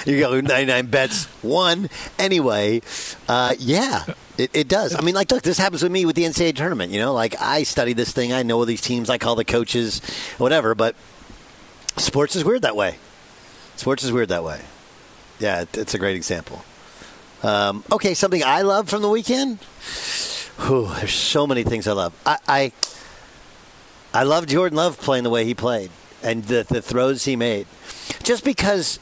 you 0.06 0.20
go 0.20 0.40
99 0.40 0.86
bets, 0.86 1.24
one. 1.42 1.90
Anyway, 2.16 2.80
uh, 3.28 3.54
yeah, 3.58 4.04
it, 4.38 4.50
it 4.54 4.68
does. 4.68 4.94
I 4.94 5.00
mean, 5.00 5.16
like, 5.16 5.32
look, 5.32 5.42
this 5.42 5.58
happens 5.58 5.82
with 5.82 5.90
me 5.90 6.06
with 6.06 6.14
the 6.14 6.22
NCAA 6.22 6.54
tournament. 6.54 6.92
You 6.92 7.00
know, 7.00 7.12
like, 7.12 7.34
I 7.40 7.64
study 7.64 7.92
this 7.92 8.12
thing. 8.12 8.32
I 8.32 8.44
know 8.44 8.64
these 8.64 8.80
teams. 8.80 9.10
I 9.10 9.18
call 9.18 9.34
the 9.34 9.44
coaches, 9.44 10.00
whatever. 10.38 10.76
But 10.76 10.94
sports 11.96 12.36
is 12.36 12.44
weird 12.44 12.62
that 12.62 12.76
way. 12.76 12.98
Sports 13.74 14.04
is 14.04 14.12
weird 14.12 14.28
that 14.28 14.44
way. 14.44 14.60
Yeah, 15.40 15.62
it, 15.62 15.76
it's 15.76 15.94
a 15.94 15.98
great 15.98 16.14
example. 16.14 16.64
Um, 17.42 17.82
okay, 17.90 18.14
something 18.14 18.44
I 18.44 18.62
love 18.62 18.88
from 18.88 19.02
the 19.02 19.08
weekend. 19.08 19.58
Whew, 20.60 20.86
there's 20.98 21.14
so 21.14 21.48
many 21.48 21.64
things 21.64 21.88
I 21.88 21.92
love. 21.94 22.14
I, 22.24 22.38
I 22.46 22.72
I 24.12 24.24
love 24.24 24.46
Jordan 24.46 24.76
Love 24.76 24.98
playing 24.98 25.24
the 25.24 25.30
way 25.30 25.44
he 25.44 25.54
played 25.54 25.90
and 26.22 26.44
the, 26.44 26.66
the 26.68 26.82
throws 26.82 27.24
he 27.24 27.36
made. 27.36 27.66
Just 28.22 28.44
because, 28.44 28.98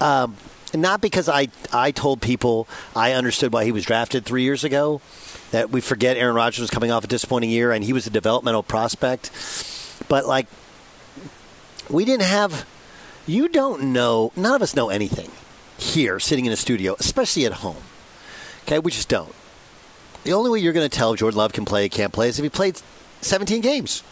um, 0.00 0.36
not 0.74 1.00
because 1.00 1.28
I, 1.28 1.48
I 1.72 1.90
told 1.90 2.20
people 2.20 2.68
I 2.94 3.12
understood 3.12 3.52
why 3.52 3.64
he 3.64 3.72
was 3.72 3.84
drafted 3.84 4.24
three 4.24 4.42
years 4.42 4.62
ago, 4.62 5.00
that 5.50 5.70
we 5.70 5.80
forget 5.80 6.16
Aaron 6.16 6.36
Rodgers 6.36 6.60
was 6.60 6.70
coming 6.70 6.90
off 6.90 7.04
a 7.04 7.06
disappointing 7.06 7.50
year 7.50 7.72
and 7.72 7.82
he 7.82 7.92
was 7.92 8.06
a 8.06 8.10
developmental 8.10 8.62
prospect. 8.62 9.30
But, 10.08 10.26
like, 10.26 10.46
we 11.88 12.04
didn't 12.04 12.26
have, 12.26 12.66
you 13.26 13.48
don't 13.48 13.92
know, 13.92 14.30
none 14.36 14.54
of 14.54 14.62
us 14.62 14.76
know 14.76 14.90
anything 14.90 15.30
here 15.78 16.20
sitting 16.20 16.44
in 16.44 16.52
a 16.52 16.56
studio, 16.56 16.94
especially 17.00 17.46
at 17.46 17.52
home. 17.52 17.82
Okay, 18.64 18.78
we 18.78 18.90
just 18.90 19.08
don't. 19.08 19.34
The 20.24 20.34
only 20.34 20.50
way 20.50 20.58
you're 20.58 20.74
going 20.74 20.88
to 20.88 20.94
tell 20.94 21.14
if 21.14 21.18
Jordan 21.18 21.38
Love 21.38 21.52
can 21.52 21.64
play, 21.64 21.88
can't 21.88 22.12
play, 22.12 22.28
is 22.28 22.38
if 22.38 22.42
he 22.42 22.50
played 22.50 22.80
17 23.22 23.62
games. 23.62 24.02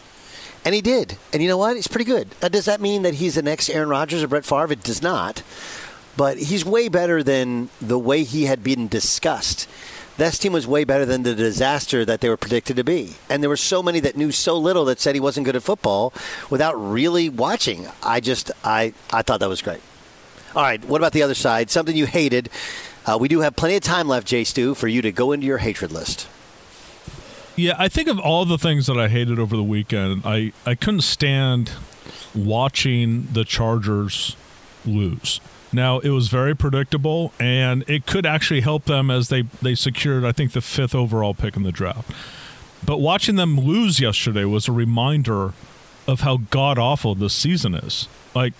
And 0.65 0.75
he 0.75 0.81
did. 0.81 1.17
And 1.33 1.41
you 1.41 1.47
know 1.47 1.57
what? 1.57 1.75
He's 1.75 1.87
pretty 1.87 2.05
good. 2.05 2.27
Does 2.41 2.65
that 2.65 2.81
mean 2.81 3.03
that 3.03 3.15
he's 3.15 3.35
the 3.35 3.41
next 3.41 3.69
Aaron 3.69 3.89
Rodgers 3.89 4.23
or 4.23 4.27
Brett 4.27 4.45
Favre? 4.45 4.73
It 4.73 4.83
does 4.83 5.01
not. 5.01 5.41
But 6.17 6.37
he's 6.37 6.65
way 6.65 6.89
better 6.89 7.23
than 7.23 7.69
the 7.79 7.97
way 7.97 8.23
he 8.23 8.45
had 8.45 8.63
been 8.63 8.87
discussed. 8.87 9.69
This 10.17 10.37
team 10.37 10.51
was 10.51 10.67
way 10.67 10.83
better 10.83 11.05
than 11.05 11.23
the 11.23 11.33
disaster 11.33 12.03
that 12.03 12.19
they 12.19 12.27
were 12.27 12.35
predicted 12.35 12.75
to 12.75 12.83
be. 12.83 13.15
And 13.29 13.41
there 13.41 13.49
were 13.49 13.55
so 13.55 13.81
many 13.81 14.01
that 14.01 14.17
knew 14.17 14.33
so 14.33 14.57
little 14.57 14.83
that 14.85 14.99
said 14.99 15.15
he 15.15 15.21
wasn't 15.21 15.45
good 15.45 15.55
at 15.55 15.63
football 15.63 16.11
without 16.49 16.73
really 16.73 17.29
watching. 17.29 17.87
I 18.03 18.19
just, 18.19 18.51
I, 18.61 18.93
I 19.13 19.21
thought 19.21 19.39
that 19.39 19.47
was 19.47 19.61
great. 19.61 19.79
All 20.55 20.63
right, 20.63 20.83
what 20.83 20.99
about 20.99 21.13
the 21.13 21.23
other 21.23 21.35
side? 21.35 21.69
Something 21.69 21.95
you 21.95 22.05
hated. 22.05 22.49
Uh, 23.05 23.17
we 23.17 23.29
do 23.29 23.39
have 23.39 23.55
plenty 23.55 23.77
of 23.77 23.81
time 23.81 24.09
left, 24.09 24.27
Jay 24.27 24.43
Stu, 24.43 24.75
for 24.75 24.89
you 24.89 25.01
to 25.03 25.11
go 25.13 25.31
into 25.31 25.47
your 25.47 25.59
hatred 25.59 25.93
list. 25.93 26.27
Yeah, 27.55 27.75
I 27.77 27.89
think 27.89 28.07
of 28.07 28.19
all 28.19 28.45
the 28.45 28.57
things 28.57 28.87
that 28.87 28.97
I 28.97 29.09
hated 29.09 29.37
over 29.37 29.55
the 29.55 29.63
weekend, 29.63 30.21
I, 30.25 30.53
I 30.65 30.75
couldn't 30.75 31.01
stand 31.01 31.73
watching 32.33 33.27
the 33.33 33.43
Chargers 33.43 34.35
lose. 34.85 35.41
Now, 35.71 35.99
it 35.99 36.09
was 36.09 36.29
very 36.29 36.55
predictable, 36.55 37.31
and 37.39 37.83
it 37.87 38.05
could 38.05 38.25
actually 38.25 38.61
help 38.61 38.85
them 38.85 39.11
as 39.11 39.29
they, 39.29 39.43
they 39.61 39.75
secured, 39.75 40.25
I 40.25 40.31
think, 40.31 40.53
the 40.53 40.61
fifth 40.61 40.95
overall 40.95 41.33
pick 41.33 41.55
in 41.55 41.63
the 41.63 41.71
draft. 41.71 42.11
But 42.83 42.97
watching 42.97 43.35
them 43.35 43.59
lose 43.59 43.99
yesterday 43.99 44.45
was 44.45 44.67
a 44.67 44.71
reminder 44.71 45.53
of 46.07 46.21
how 46.21 46.37
god 46.49 46.79
awful 46.79 47.13
this 47.13 47.33
season 47.33 47.75
is. 47.75 48.07
Like, 48.33 48.53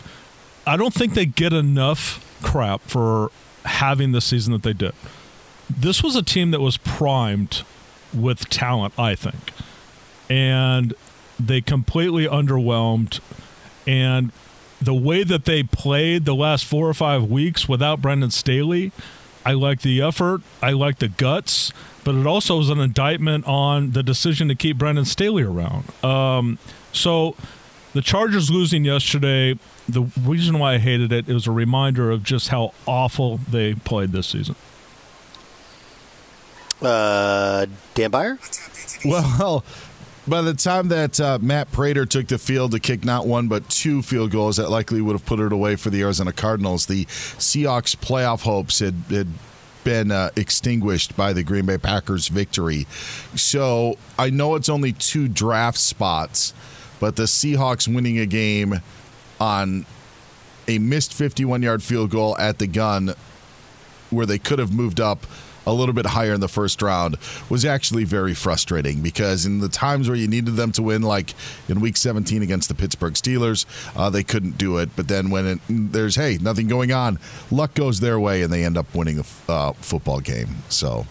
I 0.68 0.78
don't 0.78 0.94
think 0.94 1.14
they 1.14 1.26
get 1.26 1.54
enough 1.54 2.24
crap 2.44 2.82
for 2.82 3.32
having 3.66 4.12
the 4.12 4.22
season 4.22 4.54
that 4.54 4.64
they 4.64 4.74
did. 4.74 4.94
This 5.70 6.04
was 6.04 6.16
a 6.16 6.22
team 6.22 6.52
that 6.52 6.62
was 6.62 6.78
primed 6.78 7.64
with 8.14 8.50
talent, 8.50 8.94
I 8.98 9.16
think. 9.16 9.52
And 10.30 10.94
they 11.40 11.62
completely 11.62 12.28
underwhelmed. 12.28 13.20
And 13.88 14.32
the 14.82 14.94
way 14.94 15.24
that 15.24 15.46
they 15.46 15.64
played 15.64 16.26
the 16.26 16.36
last 16.36 16.66
four 16.66 16.88
or 16.88 16.94
five 16.94 17.30
weeks 17.30 17.68
without 17.68 18.02
Brandon 18.02 18.32
Staley, 18.32 18.92
I 19.46 19.54
like 19.54 19.82
the 19.82 20.02
effort. 20.02 20.42
I 20.62 20.72
like 20.72 21.00
the 21.00 21.08
guts, 21.08 21.72
but 22.04 22.16
it 22.16 22.28
also 22.28 22.60
is 22.60 22.70
an 22.70 22.80
indictment 22.80 23.46
on 23.48 23.92
the 23.92 24.04
decision 24.04 24.48
to 24.50 24.56
keep 24.56 24.78
Brandon 24.78 25.06
Staley 25.06 25.44
around. 25.44 25.86
Um, 26.04 26.60
so 26.92 27.36
the 27.94 28.02
Chargers 28.02 28.52
losing 28.52 28.86
yesterday, 28.86 29.58
the 29.88 30.04
reason 30.22 30.60
why 30.60 30.76
I 30.76 30.78
hated 30.78 31.12
it, 31.12 31.28
it 31.28 31.34
was 31.34 31.48
a 31.48 31.52
reminder 31.52 32.12
of 32.12 32.24
just 32.24 32.50
how 32.50 32.74
awful 32.86 33.38
they 33.38 33.74
played 33.74 34.12
this 34.12 34.28
season. 34.28 34.56
Uh, 36.82 37.66
Dan 37.94 38.12
Beyer? 38.12 38.40
Well, 39.06 39.64
by 40.28 40.42
the 40.42 40.54
time 40.54 40.90
that 40.90 41.20
uh, 41.20 41.40
Matt 41.42 41.72
Prater 41.72 42.06
took 42.06 42.28
the 42.28 42.38
field 42.38 42.72
to 42.72 42.80
kick 42.80 43.04
not 43.04 43.26
one 43.26 43.48
but 43.48 43.68
two 43.70 44.02
field 44.02 44.32
goals 44.32 44.58
that 44.58 44.70
likely 44.70 45.02
would 45.02 45.14
have 45.14 45.26
put 45.26 45.40
it 45.40 45.52
away 45.52 45.76
for 45.76 45.90
the 45.90 46.02
Arizona 46.02 46.32
Cardinals, 46.32 46.86
the 46.86 47.06
Seahawks' 47.06 47.96
playoff 47.96 48.42
hopes 48.42 48.80
had, 48.80 48.96
had 49.10 49.28
been 49.84 50.12
uh, 50.12 50.30
extinguished 50.36 51.16
by 51.18 51.34
the 51.34 51.44
Green 51.44 51.66
Bay 51.66 51.78
Packers 51.78 52.28
victory. 52.28 52.86
So 53.36 53.98
I 54.18 54.30
know 54.30 54.56
it's 54.56 54.70
only 54.70 54.94
two 54.94 55.28
draft 55.28 55.78
spots, 55.78 56.54
but 57.00 57.16
the 57.16 57.24
Seahawks 57.24 57.94
winning 57.94 58.20
a 58.20 58.26
game 58.26 58.82
on 59.40 59.86
a 60.68 60.78
missed 60.78 61.14
51 61.14 61.64
yard 61.64 61.82
field 61.82 62.12
goal 62.12 62.38
at 62.38 62.60
the 62.60 62.68
gun 62.68 63.14
where 64.10 64.26
they 64.26 64.38
could 64.38 64.60
have 64.60 64.74
moved 64.74 65.00
up 65.00 65.26
a 65.70 65.74
little 65.74 65.94
bit 65.94 66.08
higher 66.08 66.34
in 66.34 66.42
the 66.42 66.48
first 66.48 66.82
round 66.82 67.18
was 67.50 67.64
actually 67.66 68.04
very 68.04 68.34
frustrating 68.34 69.02
because 69.02 69.46
in 69.46 69.60
the 69.60 69.70
times 69.70 70.08
where 70.08 70.18
you 70.18 70.28
needed 70.28 70.56
them 70.56 70.72
to 70.74 70.84
win, 70.84 71.02
like 71.02 71.34
in 71.68 71.80
Week 71.80 71.96
17 71.96 72.42
against 72.42 72.70
the 72.70 72.76
Pittsburgh 72.76 73.14
Steelers, 73.14 73.66
uh, 73.96 74.10
they 74.10 74.24
couldn't 74.24 74.58
do 74.58 74.78
it. 74.78 74.90
But 74.96 75.08
then 75.08 75.30
when 75.30 75.46
it, 75.46 75.60
there's 75.70 76.16
hey 76.16 76.38
nothing 76.42 76.68
going 76.68 76.92
on, 76.92 77.20
luck 77.52 77.74
goes 77.74 78.00
their 78.00 78.20
way 78.20 78.42
and 78.42 78.52
they 78.52 78.66
end 78.66 78.78
up 78.78 78.94
winning 78.96 79.18
the 79.18 79.28
uh, 79.48 79.74
football 79.74 80.20
game. 80.20 80.50
So, 80.70 81.06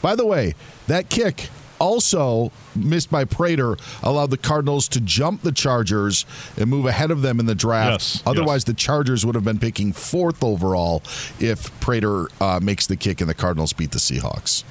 by 0.00 0.16
the 0.16 0.26
way, 0.26 0.54
that 0.86 1.08
kick 1.08 1.50
also 1.84 2.50
missed 2.74 3.10
by 3.10 3.24
Prater 3.24 3.76
allowed 4.02 4.30
the 4.30 4.38
Cardinals 4.38 4.88
to 4.88 5.00
jump 5.00 5.42
the 5.42 5.52
Chargers 5.52 6.24
and 6.56 6.68
move 6.70 6.86
ahead 6.86 7.10
of 7.10 7.22
them 7.22 7.38
in 7.40 7.46
the 7.46 7.54
draft. 7.54 7.90
Yes, 7.92 8.22
Otherwise, 8.26 8.60
yes. 8.60 8.64
the 8.64 8.74
Chargers 8.74 9.24
would 9.26 9.34
have 9.34 9.44
been 9.44 9.58
picking 9.58 9.92
fourth 9.92 10.42
overall 10.42 11.02
if 11.38 11.78
Prater 11.80 12.28
uh, 12.40 12.60
makes 12.62 12.86
the 12.86 12.96
kick 12.96 13.20
and 13.20 13.28
the 13.28 13.34
Cardinals 13.34 13.72
beat 13.72 13.90
the 13.90 13.98
Seahawks. 13.98 14.64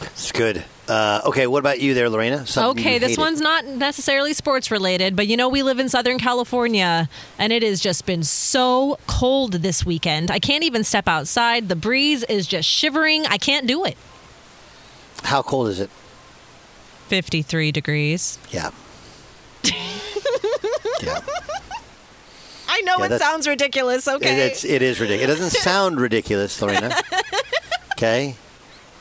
It's 0.00 0.30
good. 0.32 0.64
Uh, 0.86 1.20
okay, 1.26 1.46
what 1.46 1.58
about 1.58 1.80
you 1.80 1.92
there, 1.92 2.08
Lorena? 2.08 2.46
Something 2.46 2.80
Okay, 2.80 2.98
this 2.98 3.10
hated. 3.10 3.20
one's 3.20 3.40
not 3.40 3.66
necessarily 3.66 4.32
sports 4.32 4.70
related, 4.70 5.16
but 5.16 5.26
you 5.26 5.36
know, 5.36 5.48
we 5.48 5.62
live 5.62 5.78
in 5.80 5.88
Southern 5.88 6.18
California 6.18 7.08
and 7.38 7.52
it 7.52 7.62
has 7.62 7.80
just 7.80 8.06
been 8.06 8.22
so 8.22 8.98
cold 9.06 9.52
this 9.54 9.84
weekend. 9.84 10.30
I 10.30 10.38
can't 10.38 10.64
even 10.64 10.84
step 10.84 11.08
outside. 11.08 11.68
The 11.68 11.76
breeze 11.76 12.22
is 12.24 12.46
just 12.46 12.68
shivering. 12.68 13.26
I 13.26 13.38
can't 13.38 13.66
do 13.66 13.84
it. 13.84 13.98
How 15.24 15.42
cold 15.42 15.68
is 15.68 15.80
it? 15.80 15.90
53 17.08 17.72
degrees. 17.72 18.38
Yeah. 18.50 18.70
yeah. 19.64 21.20
I 22.68 22.80
know 22.82 22.98
Yeah, 22.98 23.14
it 23.14 23.18
sounds 23.18 23.46
ridiculous. 23.48 24.06
It, 24.06 24.14
Okay. 24.14 24.46
it's, 24.46 24.64
it 24.64 24.82
is 24.82 25.00
ridiculous. 25.00 25.36
It 25.36 25.40
doesn't 25.40 25.60
sound 25.60 26.00
ridiculous, 26.00 26.60
Lorena. 26.60 26.94
Okay? 27.98 28.36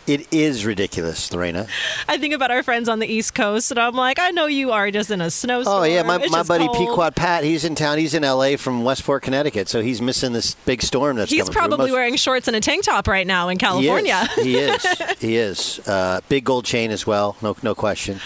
It 0.07 0.31
is 0.33 0.65
ridiculous, 0.65 1.33
Lorena. 1.33 1.67
I 2.07 2.17
think 2.17 2.33
about 2.33 2.49
our 2.49 2.63
friends 2.63 2.87
on 2.87 2.99
the 2.99 3.07
East 3.07 3.35
Coast 3.35 3.71
and 3.71 3.79
I'm 3.79 3.93
like, 3.93 4.19
I 4.19 4.31
know 4.31 4.45
you 4.45 4.71
are 4.71 4.89
just 4.89 5.11
in 5.11 5.19
a 5.19 5.29
snowstorm. 5.29 5.81
Oh, 5.81 5.83
yeah. 5.83 6.01
My, 6.03 6.15
It's 6.21 6.31
my 6.31 6.43
buddy 6.43 6.65
cold. 6.65 6.77
Pequot 6.77 7.11
Pat, 7.11 7.43
he's 7.43 7.65
in 7.65 7.75
town. 7.75 7.97
He's 7.97 8.13
in 8.13 8.23
L.A. 8.23 8.55
from 8.55 8.85
Westport, 8.85 9.23
Connecticut. 9.23 9.67
So 9.67 9.81
he's 9.81 10.01
missing 10.01 10.31
this 10.31 10.55
big 10.65 10.81
storm 10.81 11.17
that's 11.17 11.29
He's 11.29 11.49
probably 11.49 11.87
Most- 11.87 11.91
wearing 11.91 12.15
shorts 12.15 12.47
and 12.47 12.55
a 12.55 12.61
tank 12.61 12.85
top 12.85 13.05
right 13.07 13.27
now 13.27 13.49
in 13.49 13.57
California. 13.57 14.25
He 14.35 14.55
is. 14.57 14.81
He 14.81 14.95
is. 15.03 15.19
He 15.19 15.35
is. 15.35 15.87
Uh, 15.87 16.21
big 16.29 16.45
gold 16.45 16.63
chain 16.63 16.89
as 16.91 17.05
well. 17.05 17.35
No, 17.41 17.57
no 17.61 17.75
question. 17.75 18.21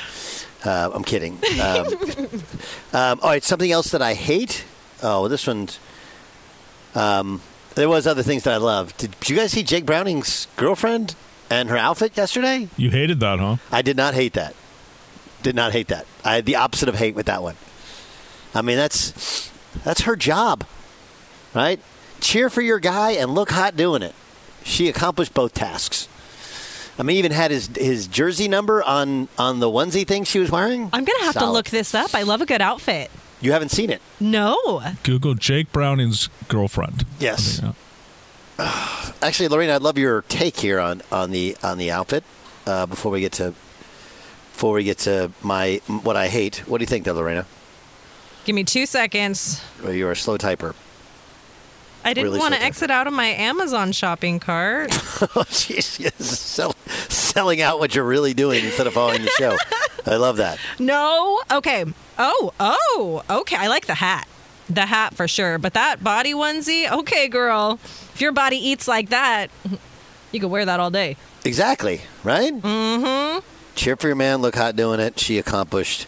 Uh, 0.64 0.92
I'm 0.94 1.04
kidding. 1.04 1.40
Um, 1.60 1.88
um, 2.94 3.20
all 3.24 3.30
right. 3.30 3.44
Something 3.44 3.72
else 3.72 3.90
that 3.90 4.04
I 4.04 4.14
hate. 4.14 4.66
Oh, 5.02 5.28
this 5.28 5.48
one's. 5.48 5.80
Um, 6.94 7.42
there 7.74 7.90
was 7.90 8.06
other 8.06 8.22
things 8.22 8.44
that 8.44 8.54
I 8.54 8.58
loved. 8.58 8.98
Did, 8.98 9.20
did 9.20 9.30
you 9.30 9.36
guys 9.36 9.52
see 9.54 9.64
Jake 9.64 9.86
Browning's 9.88 10.46
girlfriend 10.58 11.16
and 11.52 11.70
her 11.70 11.78
outfit 11.78 12.16
yesterday? 12.18 12.70
You 12.78 12.90
hated 12.90 13.20
that, 13.20 13.38
huh? 13.40 13.58
I 13.72 13.82
did 13.84 13.98
not 13.98 14.14
hate 14.16 14.34
that. 14.34 14.56
Did 15.44 15.56
not 15.56 15.72
hate 15.74 15.90
that. 15.90 16.06
I 16.24 16.36
had 16.36 16.46
the 16.46 16.56
opposite 16.56 16.90
of 16.90 16.96
hate 16.96 17.14
with 17.14 17.26
that 17.28 17.44
one. 17.44 17.56
I 18.56 18.62
mean, 18.62 18.78
that's 18.78 19.52
that's 19.84 20.02
her 20.02 20.16
job, 20.16 20.64
right? 21.54 21.80
Cheer 22.22 22.50
for 22.50 22.62
your 22.62 22.80
guy 22.80 23.12
and 23.12 23.34
look 23.36 23.52
hot 23.52 23.76
doing 23.76 24.02
it. 24.02 24.16
She 24.64 24.88
accomplished 24.88 25.34
both 25.34 25.54
tasks. 25.54 26.08
I 27.00 27.04
mean, 27.04 27.18
even 27.18 27.32
had 27.32 27.52
his 27.52 27.68
his 27.76 28.08
jersey 28.08 28.48
number 28.48 28.84
on 28.84 29.28
on 29.38 29.60
the 29.60 29.68
onesie 29.68 30.08
thing 30.08 30.24
she 30.24 30.40
was 30.40 30.52
wearing. 30.52 30.90
I'm 30.94 31.04
going 31.04 31.20
to 31.20 31.26
have 31.26 31.36
to 31.36 31.50
look 31.50 31.70
this 31.70 31.94
up. 31.96 32.14
I 32.14 32.24
love 32.24 32.42
a 32.42 32.46
good 32.46 32.62
outfit. 32.62 33.10
You 33.40 33.54
haven't 33.54 33.70
seen 33.70 33.90
it? 33.90 34.02
No. 34.20 34.84
Google 35.02 35.34
Jake 35.34 35.72
Browning's 35.72 36.30
girlfriend. 36.48 37.06
Yes. 37.20 37.60
Yeah. 37.64 37.72
Actually, 39.22 39.50
Lorena, 39.50 39.76
I'd 39.76 39.82
love 39.82 39.98
your 39.98 40.24
take 40.24 40.58
here 40.58 40.80
on, 40.80 41.02
on 41.12 41.32
the 41.32 41.56
on 41.64 41.78
the 41.78 41.92
outfit 41.92 42.24
uh, 42.66 42.86
before 42.86 43.12
we 43.12 43.22
get 43.22 43.34
to 43.34 43.54
before 44.54 44.74
we 44.74 44.84
get 44.84 44.98
to 45.00 45.32
my 45.42 45.82
what 45.88 46.16
I 46.16 46.28
hate. 46.28 46.58
What 46.68 46.80
do 46.80 46.84
you 46.84 46.88
think, 46.88 47.06
though, 47.06 47.14
Lorena? 47.14 47.46
Give 48.46 48.56
me 48.56 48.64
two 48.64 48.86
seconds. 48.86 49.64
Well, 49.84 49.94
you're 49.94 50.12
a 50.12 50.16
slow 50.16 50.38
typer. 50.38 50.74
I 52.04 52.16
didn't 52.16 52.30
Really 52.30 52.40
want 52.40 52.56
to 52.56 52.62
exit 52.62 52.90
out 52.90 53.06
of 53.06 53.14
my 53.14 53.28
Amazon 53.28 53.92
shopping 53.92 54.40
cart. 54.40 54.90
oh, 55.36 55.44
just 55.50 56.20
sell, 56.20 56.74
selling 56.88 57.62
out 57.62 57.78
what 57.80 57.94
you're 57.94 58.04
really 58.06 58.34
doing 58.34 58.66
instead 58.66 58.88
of 58.88 58.94
following 58.94 59.22
the 59.22 59.30
show. 59.38 59.56
I 60.08 60.16
love 60.16 60.38
that. 60.38 60.58
no. 60.80 61.40
Okay. 61.52 61.86
Oh, 62.18 62.54
oh, 62.60 63.24
okay. 63.30 63.56
I 63.56 63.68
like 63.68 63.86
the 63.86 63.94
hat. 63.94 64.28
The 64.68 64.88
hat 64.88 65.14
for 65.14 65.28
sure. 65.28 65.60
But 65.60 65.74
that 65.74 66.04
body 66.04 66.34
onesie, 66.34 66.92
okay, 66.92 67.28
girl. 67.28 67.80
If 68.22 68.24
your 68.24 68.34
body 68.34 68.58
eats 68.58 68.88
like 68.88 69.10
that, 69.10 69.50
you 70.32 70.40
could 70.40 70.52
wear 70.52 70.64
that 70.64 70.80
all 70.80 70.92
day. 70.92 71.18
Exactly, 71.44 72.02
right? 72.24 72.54
Mm-hmm. 72.54 73.40
Cheer 73.74 73.96
for 73.96 74.06
your 74.06 74.16
man, 74.16 74.44
look 74.44 74.54
hot 74.54 74.76
doing 74.76 75.00
it. 75.00 75.20
She 75.20 75.40
accomplished 75.40 76.06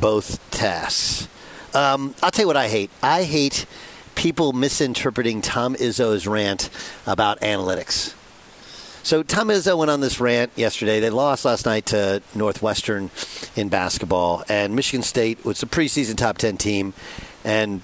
both 0.00 0.38
tasks. 0.52 1.26
Um, 1.74 2.14
I'll 2.22 2.30
tell 2.30 2.44
you 2.44 2.46
what 2.46 2.56
I 2.56 2.68
hate. 2.68 2.88
I 3.02 3.24
hate 3.24 3.66
people 4.14 4.52
misinterpreting 4.52 5.42
Tom 5.42 5.74
Izzo's 5.74 6.28
rant 6.28 6.70
about 7.04 7.40
analytics. 7.40 8.14
So 9.02 9.24
Tom 9.24 9.48
Izzo 9.48 9.76
went 9.76 9.90
on 9.90 10.00
this 10.00 10.20
rant 10.20 10.52
yesterday. 10.54 11.00
They 11.00 11.10
lost 11.10 11.44
last 11.44 11.66
night 11.66 11.86
to 11.86 12.22
Northwestern 12.36 13.10
in 13.56 13.68
basketball, 13.68 14.44
and 14.48 14.76
Michigan 14.76 15.02
State 15.02 15.44
was 15.44 15.64
a 15.64 15.66
preseason 15.66 16.16
top 16.16 16.38
ten 16.38 16.56
team, 16.58 16.94
and 17.42 17.80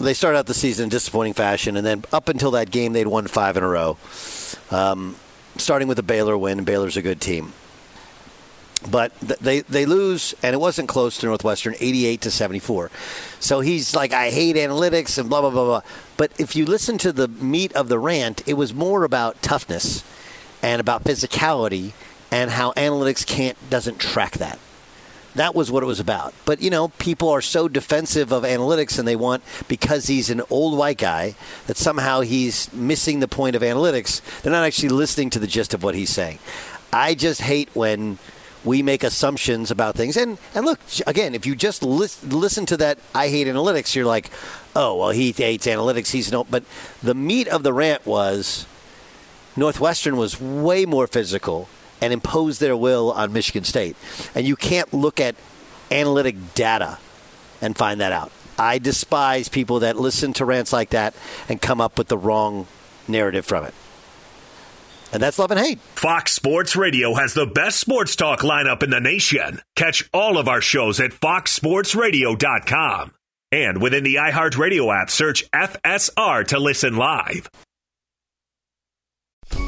they 0.00 0.14
started 0.14 0.38
out 0.38 0.46
the 0.46 0.54
season 0.54 0.84
in 0.84 0.88
disappointing 0.88 1.34
fashion, 1.34 1.76
and 1.76 1.86
then 1.86 2.04
up 2.12 2.28
until 2.28 2.50
that 2.52 2.70
game, 2.70 2.92
they'd 2.92 3.06
won 3.06 3.26
five 3.26 3.56
in 3.56 3.62
a 3.62 3.68
row, 3.68 3.98
um, 4.70 5.16
starting 5.56 5.88
with 5.88 5.98
a 5.98 6.02
Baylor 6.02 6.36
win. 6.36 6.58
And 6.58 6.66
Baylor's 6.66 6.96
a 6.96 7.02
good 7.02 7.20
team, 7.20 7.52
but 8.90 9.12
th- 9.20 9.38
they 9.40 9.60
they 9.60 9.86
lose, 9.86 10.34
and 10.42 10.54
it 10.54 10.58
wasn't 10.58 10.88
close 10.88 11.18
to 11.18 11.26
Northwestern, 11.26 11.74
eighty-eight 11.78 12.20
to 12.22 12.30
seventy-four. 12.30 12.90
So 13.38 13.60
he's 13.60 13.94
like, 13.94 14.12
I 14.12 14.30
hate 14.30 14.56
analytics 14.56 15.18
and 15.18 15.28
blah 15.28 15.40
blah 15.42 15.50
blah 15.50 15.64
blah. 15.64 15.82
But 16.16 16.32
if 16.38 16.56
you 16.56 16.66
listen 16.66 16.98
to 16.98 17.12
the 17.12 17.28
meat 17.28 17.72
of 17.74 17.88
the 17.88 17.98
rant, 17.98 18.42
it 18.46 18.54
was 18.54 18.74
more 18.74 19.04
about 19.04 19.42
toughness 19.42 20.02
and 20.62 20.80
about 20.80 21.04
physicality 21.04 21.92
and 22.30 22.50
how 22.50 22.72
analytics 22.72 23.26
can't 23.26 23.56
doesn't 23.70 23.98
track 23.98 24.32
that. 24.38 24.58
That 25.34 25.54
was 25.54 25.70
what 25.70 25.82
it 25.82 25.86
was 25.86 26.00
about. 26.00 26.34
But 26.44 26.60
you 26.60 26.70
know, 26.70 26.88
people 26.88 27.28
are 27.28 27.40
so 27.40 27.68
defensive 27.68 28.32
of 28.32 28.42
analytics 28.42 28.98
and 28.98 29.06
they 29.06 29.16
want 29.16 29.42
because 29.68 30.06
he's 30.06 30.30
an 30.30 30.42
old 30.50 30.76
white 30.76 30.98
guy 30.98 31.34
that 31.66 31.76
somehow 31.76 32.20
he's 32.20 32.72
missing 32.72 33.20
the 33.20 33.28
point 33.28 33.54
of 33.54 33.62
analytics. 33.62 34.20
They're 34.42 34.52
not 34.52 34.64
actually 34.64 34.88
listening 34.88 35.30
to 35.30 35.38
the 35.38 35.46
gist 35.46 35.72
of 35.72 35.82
what 35.82 35.94
he's 35.94 36.10
saying. 36.10 36.38
I 36.92 37.14
just 37.14 37.42
hate 37.42 37.68
when 37.74 38.18
we 38.64 38.82
make 38.82 39.04
assumptions 39.04 39.70
about 39.70 39.94
things. 39.94 40.16
And 40.16 40.38
and 40.54 40.66
look, 40.66 40.80
again, 41.06 41.34
if 41.34 41.46
you 41.46 41.54
just 41.54 41.82
lis- 41.82 42.22
listen 42.24 42.66
to 42.66 42.76
that 42.78 42.98
I 43.14 43.28
hate 43.28 43.46
analytics, 43.46 43.94
you're 43.94 44.06
like, 44.06 44.30
"Oh, 44.74 44.96
well, 44.96 45.10
he 45.10 45.32
hates 45.32 45.66
analytics. 45.66 46.10
He's 46.10 46.32
no." 46.32 46.44
But 46.44 46.64
the 47.02 47.14
meat 47.14 47.48
of 47.48 47.62
the 47.62 47.72
rant 47.72 48.04
was 48.04 48.66
Northwestern 49.56 50.16
was 50.16 50.40
way 50.40 50.84
more 50.84 51.06
physical 51.06 51.68
and 52.00 52.12
impose 52.12 52.58
their 52.58 52.76
will 52.76 53.12
on 53.12 53.32
Michigan 53.32 53.64
State. 53.64 53.96
And 54.34 54.46
you 54.46 54.56
can't 54.56 54.92
look 54.92 55.20
at 55.20 55.36
analytic 55.90 56.54
data 56.54 56.98
and 57.60 57.76
find 57.76 58.00
that 58.00 58.12
out. 58.12 58.32
I 58.58 58.78
despise 58.78 59.48
people 59.48 59.80
that 59.80 59.96
listen 59.96 60.32
to 60.34 60.44
rants 60.44 60.72
like 60.72 60.90
that 60.90 61.14
and 61.48 61.60
come 61.60 61.80
up 61.80 61.98
with 61.98 62.08
the 62.08 62.18
wrong 62.18 62.66
narrative 63.08 63.46
from 63.46 63.64
it. 63.64 63.74
And 65.12 65.22
that's 65.22 65.38
love 65.38 65.50
and 65.50 65.58
hate. 65.58 65.80
Fox 65.80 66.32
Sports 66.32 66.76
Radio 66.76 67.14
has 67.14 67.34
the 67.34 67.46
best 67.46 67.80
sports 67.80 68.14
talk 68.14 68.40
lineup 68.40 68.82
in 68.82 68.90
the 68.90 69.00
nation. 69.00 69.60
Catch 69.76 70.08
all 70.12 70.38
of 70.38 70.46
our 70.46 70.60
shows 70.60 71.00
at 71.00 71.10
foxsportsradio.com. 71.10 73.12
And 73.52 73.82
within 73.82 74.04
the 74.04 74.16
iHeartRadio 74.16 74.94
app, 74.94 75.10
search 75.10 75.50
FSR 75.50 76.46
to 76.48 76.60
listen 76.60 76.96
live. 76.96 77.50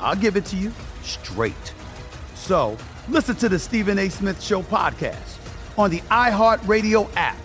I'll 0.00 0.16
give 0.16 0.36
it 0.36 0.44
to 0.46 0.56
you 0.56 0.72
straight. 1.02 1.74
So 2.34 2.76
listen 3.08 3.36
to 3.36 3.48
the 3.48 3.58
Stephen 3.58 3.98
A. 3.98 4.08
Smith 4.08 4.42
Show 4.42 4.62
podcast 4.62 5.38
on 5.78 5.90
the 5.90 6.00
iHeartRadio 6.00 7.10
app, 7.16 7.38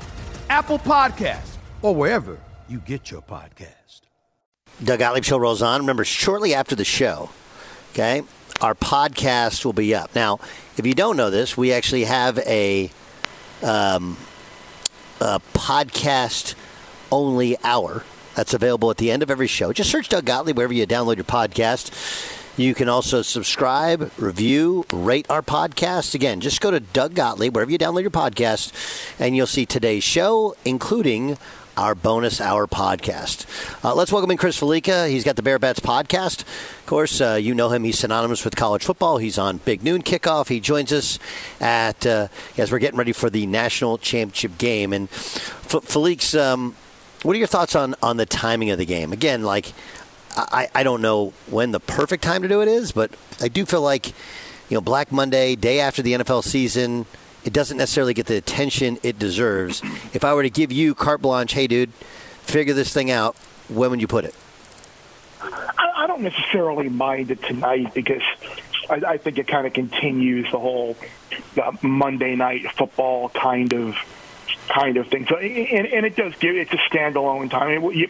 Apple 0.50 0.80
Podcasts, 0.80 1.58
or 1.82 1.94
wherever 1.96 2.40
you 2.68 2.80
get 2.80 3.12
your 3.12 3.22
podcast. 3.22 4.02
Doug 4.84 5.00
Gottlieb 5.00 5.24
Show 5.24 5.38
rolls 5.38 5.62
on. 5.62 5.82
Remember, 5.82 6.04
shortly 6.04 6.54
after 6.54 6.76
the 6.76 6.84
show, 6.84 7.30
okay, 7.92 8.24
our 8.62 8.74
podcast 8.74 9.64
will 9.64 9.74
be 9.74 9.96
up. 9.96 10.14
Now, 10.16 10.40
if 10.78 10.86
you 10.86 10.94
don't 10.94 11.16
know 11.16 11.30
this, 11.30 11.56
we 11.56 11.72
actually 11.72 12.04
have 12.06 12.38
a, 12.40 12.90
um, 13.64 14.18
a 15.22 15.40
podcast 15.54 16.56
only 17.12 17.58
hour 17.64 18.04
that's 18.36 18.54
available 18.54 18.92
at 18.92 18.98
the 18.98 19.12
end 19.12 19.24
of 19.24 19.32
every 19.32 19.48
show. 19.48 19.72
Just 19.72 19.90
search 19.90 20.10
Doug 20.10 20.26
Gottlieb 20.26 20.58
wherever 20.58 20.74
you 20.74 20.86
download 20.86 21.16
your 21.16 21.26
podcast. 21.26 21.92
You 22.58 22.74
can 22.74 22.88
also 22.88 23.22
subscribe, 23.22 24.12
review, 24.18 24.86
rate 24.94 25.26
our 25.30 25.42
podcast. 25.42 26.16
Again, 26.16 26.40
just 26.40 26.62
go 26.62 26.72
to 26.72 26.80
Doug 26.80 27.14
Gottlieb, 27.14 27.54
wherever 27.54 27.70
you 27.70 27.78
download 27.78 28.04
your 28.04 28.12
podcast, 28.12 28.72
and 29.20 29.36
you'll 29.36 29.46
see 29.46 29.66
today's 29.66 30.06
show, 30.06 30.56
including 30.64 31.38
our 31.76 31.94
bonus 31.96 32.40
hour 32.40 32.66
podcast. 32.66 33.46
Uh, 33.84 33.94
let's 33.94 34.10
welcome 34.10 34.32
in 34.32 34.38
Chris 34.38 34.58
Fallica. 34.58 35.10
He's 35.10 35.26
got 35.26 35.36
the 35.36 35.42
Bear 35.42 35.60
Bets 35.60 35.82
podcast. 35.82 36.44
Of 36.44 36.86
course, 36.86 37.20
uh, 37.20 37.34
you 37.34 37.54
know 37.54 37.68
him. 37.68 37.84
He's 37.84 38.00
synonymous 38.00 38.46
with 38.46 38.56
college 38.56 38.86
football. 38.86 39.18
He's 39.18 39.38
on 39.38 39.58
Big 39.58 39.84
Noon 39.84 40.02
Kickoff. 40.02 40.48
He 40.48 40.62
joins 40.62 40.94
us 40.94 41.20
at 41.60 42.06
uh, 42.06 42.30
as 42.58 42.72
we're 42.72 42.80
getting 42.80 42.98
ready 42.98 43.12
for 43.12 43.30
the 43.30 43.46
national 43.48 43.98
championship 43.98 44.58
game. 44.58 44.94
And 44.94 45.10
F- 45.12 45.84
Felix, 45.84 46.34
um, 46.34 46.78
what 47.24 47.36
are 47.36 47.40
your 47.40 47.48
thoughts 47.48 47.76
on 47.76 47.96
on 48.02 48.16
the 48.16 48.26
timing 48.26 48.70
of 48.70 48.78
the 48.78 48.86
game? 48.86 49.12
Again, 49.12 49.44
like 49.44 49.74
I, 50.36 50.68
I 50.74 50.84
don't 50.84 51.02
know 51.02 51.34
when 51.50 51.72
the 51.72 51.80
perfect 51.80 52.24
time 52.24 52.42
to 52.42 52.48
do 52.48 52.62
it 52.62 52.68
is, 52.68 52.92
but 52.92 53.12
I 53.42 53.48
do 53.48 53.66
feel 53.66 53.82
like, 53.82 54.08
you 54.08 54.76
know, 54.76 54.82
Black 54.82 55.12
Monday, 55.12 55.56
day 55.56 55.80
after 55.80 56.02
the 56.02 56.14
NFL 56.14 56.44
season, 56.44 57.06
it 57.44 57.54
doesn't 57.54 57.78
necessarily 57.78 58.14
get 58.14 58.26
the 58.26 58.36
attention 58.36 58.98
it 59.04 59.20
deserves. 59.20 59.82
If 60.14 60.24
I 60.24 60.34
were 60.34 60.44
to 60.44 60.50
give 60.50 60.72
you 60.72 60.96
carte 60.96 61.22
blanche, 61.22 61.54
hey, 61.54 61.68
dude, 61.68 61.94
figure 61.94 62.74
this 62.74 62.94
thing 62.94 63.12
out, 63.12 63.36
when 63.70 63.92
would 63.92 64.02
you 64.02 64.08
put 64.08 64.26
it? 64.26 64.36
I, 65.42 65.92
I 65.96 66.08
don't 66.08 66.22
necessarily 66.22 66.90
mind 66.90 67.32
it 67.32 67.42
tonight 67.44 67.94
because 67.94 68.24
I, 68.90 68.96
I 68.96 69.18
think 69.18 69.38
it 69.38 69.48
kind 69.48 69.68
of 69.68 69.74
continues 69.74 70.52
the 70.52 70.60
whole 70.60 70.98
Monday 71.82 72.36
night 72.36 72.70
football 72.72 73.30
kind 73.30 73.74
of 73.74 73.96
kind 74.68 74.98
of 74.98 75.08
thing. 75.08 75.28
So, 75.28 75.38
and, 75.38 75.88
and 75.88 76.06
it 76.06 76.16
does 76.16 76.34
give 76.40 76.56
it's 76.56 76.74
a 76.74 76.78
standalone 76.78 77.50
time. 77.50 77.84
You, 77.92 78.10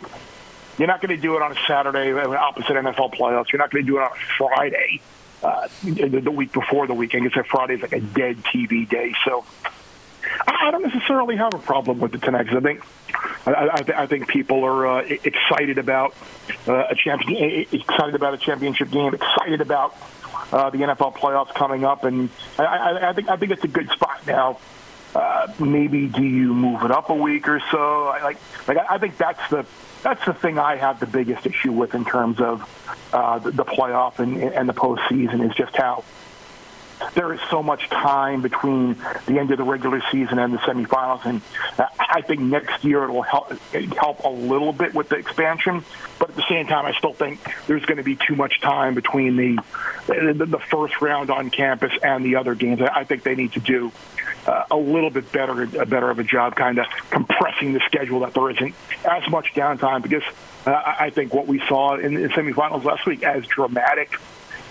you're 0.77 0.87
not 0.87 1.01
going 1.01 1.15
to 1.15 1.21
do 1.21 1.35
it 1.35 1.41
on 1.41 1.51
a 1.51 1.55
Saturday 1.67 2.11
opposite 2.11 2.73
NFL 2.73 3.13
playoffs. 3.13 3.51
You're 3.51 3.59
not 3.59 3.71
going 3.71 3.85
to 3.85 3.91
do 3.91 3.97
it 3.97 4.01
on 4.01 4.11
a 4.11 4.37
Friday, 4.37 5.01
uh, 5.43 5.67
the, 5.83 6.31
week 6.31 6.51
before 6.51 6.87
the 6.87 6.93
weekend. 6.93 7.23
Because 7.23 7.45
is 7.69 7.81
like 7.81 7.93
a 7.93 8.01
dead 8.01 8.37
TV 8.43 8.87
day. 8.87 9.13
So 9.25 9.45
I 10.47 10.71
don't 10.71 10.83
necessarily 10.83 11.37
have 11.37 11.53
a 11.53 11.59
problem 11.59 11.99
with 11.99 12.15
it 12.15 12.21
tonight. 12.21 12.43
Because 12.43 12.57
I 12.57 12.61
think 12.61 12.83
I, 13.45 13.51
I, 13.51 14.03
I 14.03 14.07
think 14.07 14.27
people 14.27 14.63
are 14.65 14.87
uh, 14.87 15.01
excited 15.01 15.77
about 15.77 16.15
uh, 16.67 16.87
a 16.89 16.95
champion, 16.95 17.67
excited 17.71 18.15
about 18.15 18.33
a 18.33 18.37
championship 18.37 18.91
game, 18.91 19.13
excited 19.13 19.61
about 19.61 19.95
uh, 20.51 20.69
the 20.69 20.79
NFL 20.79 21.15
playoffs 21.15 21.53
coming 21.53 21.85
up, 21.85 22.03
and 22.03 22.29
I, 22.57 22.63
I, 22.63 23.09
I 23.09 23.13
think 23.13 23.29
I 23.29 23.37
think 23.37 23.51
it's 23.51 23.63
a 23.63 23.69
good 23.69 23.89
spot 23.89 24.25
now. 24.27 24.59
Uh, 25.13 25.47
maybe 25.59 26.07
do 26.07 26.23
you 26.23 26.53
move 26.53 26.83
it 26.83 26.91
up 26.91 27.09
a 27.09 27.13
week 27.13 27.47
or 27.47 27.61
so? 27.71 28.07
I, 28.07 28.21
like, 28.21 28.37
like 28.67 28.77
I 28.89 28.97
think 28.97 29.17
that's 29.17 29.49
the 29.49 29.65
that's 30.05 30.23
the 30.23 30.35
thing 30.35 30.59
I 30.59 30.75
have 30.75 30.99
the 30.99 31.07
biggest 31.07 31.47
issue 31.47 31.71
with 31.71 31.95
in 31.95 32.05
terms 32.05 32.39
of 32.39 32.61
uh, 33.11 33.39
the, 33.39 33.65
playoff 33.65 34.19
and, 34.19 34.37
and 34.37 34.69
the 34.69 34.73
postseason 34.73 35.49
is 35.49 35.55
just 35.55 35.75
how 35.75 36.03
there 37.13 37.33
is 37.33 37.39
so 37.49 37.61
much 37.61 37.89
time 37.89 38.41
between 38.41 38.95
the 39.25 39.39
end 39.39 39.51
of 39.51 39.57
the 39.57 39.63
regular 39.63 40.01
season 40.11 40.39
and 40.39 40.53
the 40.53 40.57
semifinals, 40.59 41.25
and 41.25 41.41
I 41.99 42.21
think 42.21 42.41
next 42.41 42.83
year 42.83 43.03
it 43.03 43.11
will 43.11 43.21
help 43.21 43.51
help 43.97 44.23
a 44.23 44.29
little 44.29 44.73
bit 44.73 44.93
with 44.93 45.09
the 45.09 45.17
expansion. 45.17 45.83
But 46.19 46.29
at 46.29 46.35
the 46.35 46.45
same 46.47 46.67
time, 46.67 46.85
I 46.85 46.93
still 46.93 47.13
think 47.13 47.39
there's 47.67 47.85
going 47.85 47.97
to 47.97 48.03
be 48.03 48.15
too 48.15 48.35
much 48.35 48.61
time 48.61 48.95
between 48.95 49.35
the 49.35 49.59
the, 50.07 50.45
the 50.45 50.59
first 50.59 51.01
round 51.01 51.29
on 51.29 51.49
campus 51.49 51.91
and 52.03 52.23
the 52.23 52.35
other 52.37 52.55
games. 52.55 52.81
I 52.81 53.03
think 53.03 53.23
they 53.23 53.35
need 53.35 53.53
to 53.53 53.59
do 53.59 53.91
uh, 54.47 54.65
a 54.71 54.77
little 54.77 55.09
bit 55.09 55.31
better, 55.31 55.63
a 55.63 55.85
better 55.85 56.09
of 56.09 56.19
a 56.19 56.23
job, 56.23 56.55
kind 56.55 56.77
of 56.77 56.85
compressing 57.09 57.73
the 57.73 57.81
schedule 57.87 58.21
that 58.21 58.33
there 58.33 58.49
isn't 58.51 58.75
as 59.03 59.29
much 59.29 59.53
downtime. 59.53 60.01
Because 60.01 60.23
uh, 60.65 60.71
I 60.71 61.09
think 61.09 61.33
what 61.33 61.47
we 61.47 61.59
saw 61.67 61.95
in 61.97 62.13
the 62.13 62.29
semifinals 62.29 62.83
last 62.83 63.05
week, 63.05 63.23
as 63.23 63.45
dramatic 63.47 64.13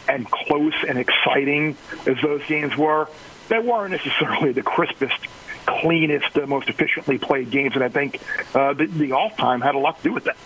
and 0.09 0.31
close 0.31 0.75
and 0.87 0.99
exciting 0.99 1.77
as 2.07 2.17
those 2.23 2.45
games 2.47 2.77
were, 2.77 3.09
they 3.49 3.59
weren't 3.59 3.93
necessarily 3.93 4.53
the 4.53 4.63
crispest, 4.63 5.19
cleanest, 5.67 6.37
uh, 6.37 6.47
most 6.47 6.69
efficiently 6.69 7.19
played 7.19 7.51
games. 7.51 7.75
And 7.75 7.85
I 7.85 7.89
think 7.89 8.21
uh, 8.55 8.75
the, 8.75 8.87
the 8.87 9.13
off 9.13 9.37
time 9.37 9.61
had 9.61 9.75
a 9.75 9.79
lot 9.79 9.99
to 9.99 10.03
do 10.03 10.13
with 10.13 10.25
that. 10.25 10.37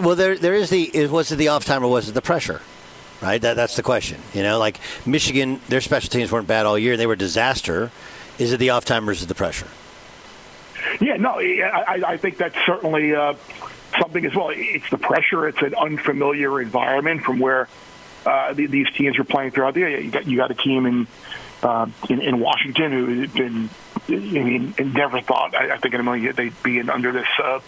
Well, 0.00 0.16
there 0.16 0.36
there 0.38 0.54
is 0.54 0.70
the 0.70 1.06
was 1.08 1.30
it 1.30 1.36
the 1.36 1.48
off 1.48 1.64
time 1.64 1.84
or 1.84 1.88
was 1.88 2.08
it 2.08 2.12
the 2.12 2.22
pressure? 2.22 2.62
Right, 3.20 3.40
that, 3.40 3.54
that's 3.54 3.76
the 3.76 3.82
question. 3.82 4.20
You 4.32 4.42
know, 4.42 4.58
like 4.58 4.80
Michigan, 5.06 5.60
their 5.68 5.80
special 5.80 6.10
teams 6.10 6.32
weren't 6.32 6.46
bad 6.46 6.66
all 6.66 6.78
year; 6.78 6.96
they 6.96 7.06
were 7.06 7.14
a 7.14 7.18
disaster. 7.18 7.90
Is 8.38 8.52
it 8.52 8.58
the 8.58 8.70
off 8.70 8.84
time 8.84 9.08
or 9.08 9.12
is 9.12 9.22
it 9.22 9.26
the 9.26 9.34
pressure? 9.34 9.68
Yeah, 11.00 11.16
no, 11.16 11.38
I, 11.38 12.02
I 12.06 12.16
think 12.16 12.36
that's 12.36 12.56
certainly 12.66 13.14
uh, 13.14 13.34
something 14.00 14.24
as 14.24 14.34
well. 14.34 14.50
It's 14.52 14.88
the 14.90 14.98
pressure. 14.98 15.48
It's 15.48 15.62
an 15.62 15.74
unfamiliar 15.74 16.60
environment 16.60 17.22
from 17.22 17.38
where 17.38 17.68
uh, 18.26 18.52
these 18.52 18.90
teams 18.92 19.18
are 19.18 19.24
playing 19.24 19.52
throughout 19.52 19.74
the 19.74 19.80
year. 19.80 20.00
You 20.00 20.10
got 20.10 20.26
you 20.26 20.36
got 20.36 20.50
a 20.50 20.54
team 20.54 20.86
in 20.86 21.06
uh, 21.62 21.86
in, 22.08 22.20
in 22.20 22.40
Washington 22.40 22.92
who 22.92 23.20
had 23.20 23.34
been 23.34 23.70
I 24.08 24.12
mean 24.12 24.74
never 24.78 25.20
thought 25.20 25.54
I, 25.54 25.74
I 25.74 25.78
think 25.78 25.94
in 25.94 26.00
a 26.00 26.02
million 26.02 26.24
years 26.24 26.36
they'd 26.36 26.62
be 26.62 26.78
in, 26.78 26.90
under 26.90 27.12
this. 27.12 27.28
Uh, 27.42 27.60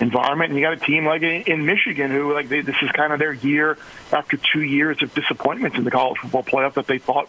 environment. 0.00 0.50
And 0.50 0.58
you 0.58 0.64
got 0.64 0.74
a 0.74 0.76
team 0.76 1.06
like 1.06 1.22
in, 1.22 1.42
in 1.42 1.66
Michigan 1.66 2.10
who, 2.10 2.34
like, 2.34 2.48
they, 2.48 2.60
this 2.60 2.76
is 2.82 2.90
kind 2.90 3.12
of 3.12 3.18
their 3.18 3.32
year 3.32 3.78
after 4.12 4.36
two 4.36 4.62
years 4.62 5.02
of 5.02 5.14
disappointments 5.14 5.78
in 5.78 5.84
the 5.84 5.90
college 5.90 6.18
football 6.18 6.42
playoff 6.42 6.74
that 6.74 6.86
they 6.86 6.98
thought 6.98 7.28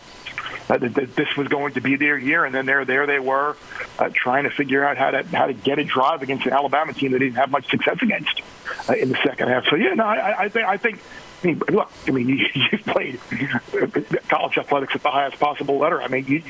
that, 0.68 0.82
that 0.82 1.16
this 1.16 1.28
was 1.38 1.48
going 1.48 1.74
to 1.74 1.82
be 1.82 1.96
their 1.96 2.18
year, 2.18 2.44
and 2.44 2.54
then 2.54 2.66
there, 2.66 2.84
there 2.84 3.08
they 3.08 3.20
were, 3.20 3.56
uh, 3.98 4.10
trying 4.14 4.44
to 4.44 4.50
figure 4.50 4.84
out 4.84 4.98
how 4.98 5.12
to 5.12 5.24
how 5.36 5.48
to 5.48 5.54
get 5.54 5.80
a 5.80 5.84
drive 5.84 6.22
against 6.22 6.46
an 6.46 6.54
Alabama 6.54 6.94
team 6.94 7.12
that 7.12 7.20
didn't 7.20 7.36
have 7.36 7.50
much 7.50 7.70
success 7.70 7.98
against 8.02 8.42
uh, 8.90 8.94
in 8.94 9.10
the 9.10 9.18
second 9.24 9.48
half. 9.48 9.66
So 9.70 9.76
yeah, 9.76 9.94
no, 9.94 10.04
I, 10.06 10.44
I 10.44 10.50
think 10.50 10.68
I 10.68 10.78
think. 10.78 11.00
I 11.43 11.47
mean, 11.47 11.62
look. 11.69 11.91
I 12.08 12.12
mean, 12.12 12.30
you, 12.30 12.45
you've 12.71 12.84
played 12.86 13.19
college 14.28 14.58
athletics 14.58 14.95
at 14.95 15.04
the 15.04 15.12
highest 15.12 15.39
possible 15.39 15.78
letter. 15.78 16.02
I 16.02 16.08
mean, 16.08 16.26
you, 16.26 16.43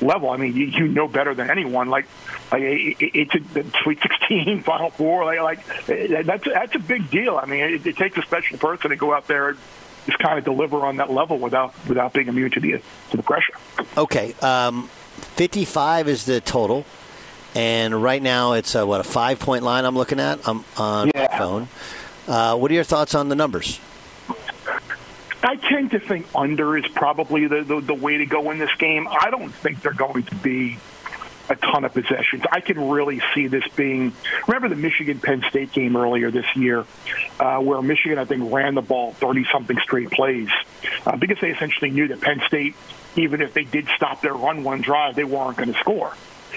level. 0.00 0.30
I 0.30 0.36
mean, 0.36 0.54
you, 0.56 0.66
you 0.66 0.88
know 0.88 1.08
better 1.08 1.34
than 1.34 1.50
anyone. 1.50 1.88
Like, 1.90 2.06
like 2.52 2.62
it, 2.62 2.96
it's 3.00 3.34
a 3.34 3.80
Sweet 3.82 3.98
16, 4.02 4.62
Final 4.64 4.90
Four. 4.90 5.24
Like, 5.24 5.40
like 5.88 6.26
that's 6.26 6.44
that's 6.44 6.74
a 6.74 6.78
big 6.78 7.10
deal. 7.10 7.36
I 7.36 7.46
mean, 7.46 7.60
it, 7.60 7.86
it 7.86 7.96
takes 7.96 8.16
a 8.16 8.22
special 8.22 8.58
person 8.58 8.90
to 8.90 8.96
go 8.96 9.12
out 9.12 9.26
there 9.26 9.50
and 9.50 9.58
just 10.06 10.18
kind 10.18 10.38
of 10.38 10.44
deliver 10.44 10.84
on 10.86 10.98
that 10.98 11.10
level 11.10 11.38
without 11.38 11.74
without 11.88 12.12
being 12.12 12.28
immune 12.28 12.50
to 12.52 12.60
the 12.60 12.72
to 13.10 13.16
the 13.16 13.22
pressure. 13.22 13.54
Okay, 13.96 14.34
um, 14.42 14.88
55 15.36 16.08
is 16.08 16.24
the 16.26 16.40
total, 16.40 16.84
and 17.54 18.00
right 18.02 18.22
now 18.22 18.52
it's 18.52 18.74
a, 18.76 18.86
what 18.86 19.00
a 19.00 19.04
five 19.04 19.40
point 19.40 19.64
line. 19.64 19.84
I'm 19.84 19.96
looking 19.96 20.20
at. 20.20 20.46
I'm 20.46 20.64
on 20.76 21.10
Yeah. 21.14 21.26
my 21.32 21.38
phone. 21.38 21.68
Uh, 22.28 22.56
what 22.56 22.70
are 22.70 22.74
your 22.74 22.84
thoughts 22.84 23.14
on 23.14 23.28
the 23.28 23.34
numbers? 23.34 23.80
I 25.44 25.56
tend 25.56 25.90
to 25.92 26.00
think 26.00 26.26
under 26.34 26.76
is 26.76 26.86
probably 26.88 27.46
the, 27.46 27.62
the, 27.62 27.80
the 27.80 27.94
way 27.94 28.18
to 28.18 28.26
go 28.26 28.50
in 28.50 28.58
this 28.58 28.74
game. 28.78 29.06
I 29.08 29.30
don't 29.30 29.50
think 29.50 29.82
they're 29.82 29.92
going 29.92 30.24
to 30.24 30.34
be 30.36 30.78
a 31.48 31.56
ton 31.56 31.84
of 31.84 31.92
possessions. 31.92 32.42
I 32.50 32.60
can 32.60 32.88
really 32.88 33.20
see 33.34 33.46
this 33.48 33.64
being. 33.76 34.12
Remember 34.48 34.68
the 34.68 34.80
Michigan 34.80 35.20
Penn 35.20 35.44
State 35.50 35.72
game 35.72 35.96
earlier 35.96 36.30
this 36.30 36.46
year, 36.56 36.84
uh, 37.38 37.58
where 37.58 37.82
Michigan 37.82 38.18
I 38.18 38.24
think 38.24 38.52
ran 38.52 38.74
the 38.74 38.82
ball 38.82 39.12
thirty 39.12 39.44
something 39.52 39.78
straight 39.82 40.10
plays 40.10 40.48
uh, 41.06 41.16
because 41.16 41.38
they 41.40 41.50
essentially 41.50 41.90
knew 41.90 42.08
that 42.08 42.20
Penn 42.20 42.40
State, 42.46 42.74
even 43.16 43.42
if 43.42 43.52
they 43.52 43.64
did 43.64 43.88
stop 43.96 44.22
their 44.22 44.34
run 44.34 44.64
one 44.64 44.80
drive, 44.80 45.16
they 45.16 45.24
weren't 45.24 45.56
going 45.56 45.72
to 45.72 45.78
score. 45.80 46.14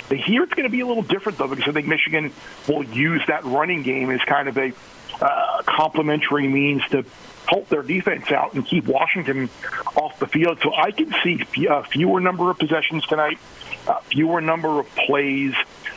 But 0.09 0.19
here 0.19 0.43
it's 0.43 0.53
going 0.53 0.63
to 0.63 0.69
be 0.69 0.79
a 0.79 0.87
little 0.87 1.03
different 1.03 1.37
though 1.37 1.47
because 1.47 1.67
I 1.67 1.71
think 1.71 1.87
Michigan 1.87 2.31
will 2.67 2.83
use 2.83 3.21
that 3.27 3.43
running 3.43 3.83
game 3.83 4.09
as 4.09 4.21
kind 4.21 4.47
of 4.47 4.57
a 4.57 4.71
uh, 5.19 5.63
complementary 5.65 6.47
means 6.47 6.81
to 6.91 7.03
help 7.47 7.69
their 7.69 7.81
defense 7.81 8.31
out 8.31 8.53
and 8.53 8.65
keep 8.65 8.85
Washington 8.85 9.49
off 9.95 10.19
the 10.19 10.27
field. 10.27 10.59
So 10.61 10.73
I 10.73 10.91
can 10.91 11.13
see 11.23 11.39
f- 11.41 11.67
uh, 11.69 11.83
fewer 11.83 12.19
number 12.19 12.49
of 12.49 12.57
possessions 12.59 13.05
tonight, 13.05 13.39
uh, 13.87 13.99
fewer 14.11 14.41
number 14.41 14.79
of 14.79 14.93
plays, 14.95 15.53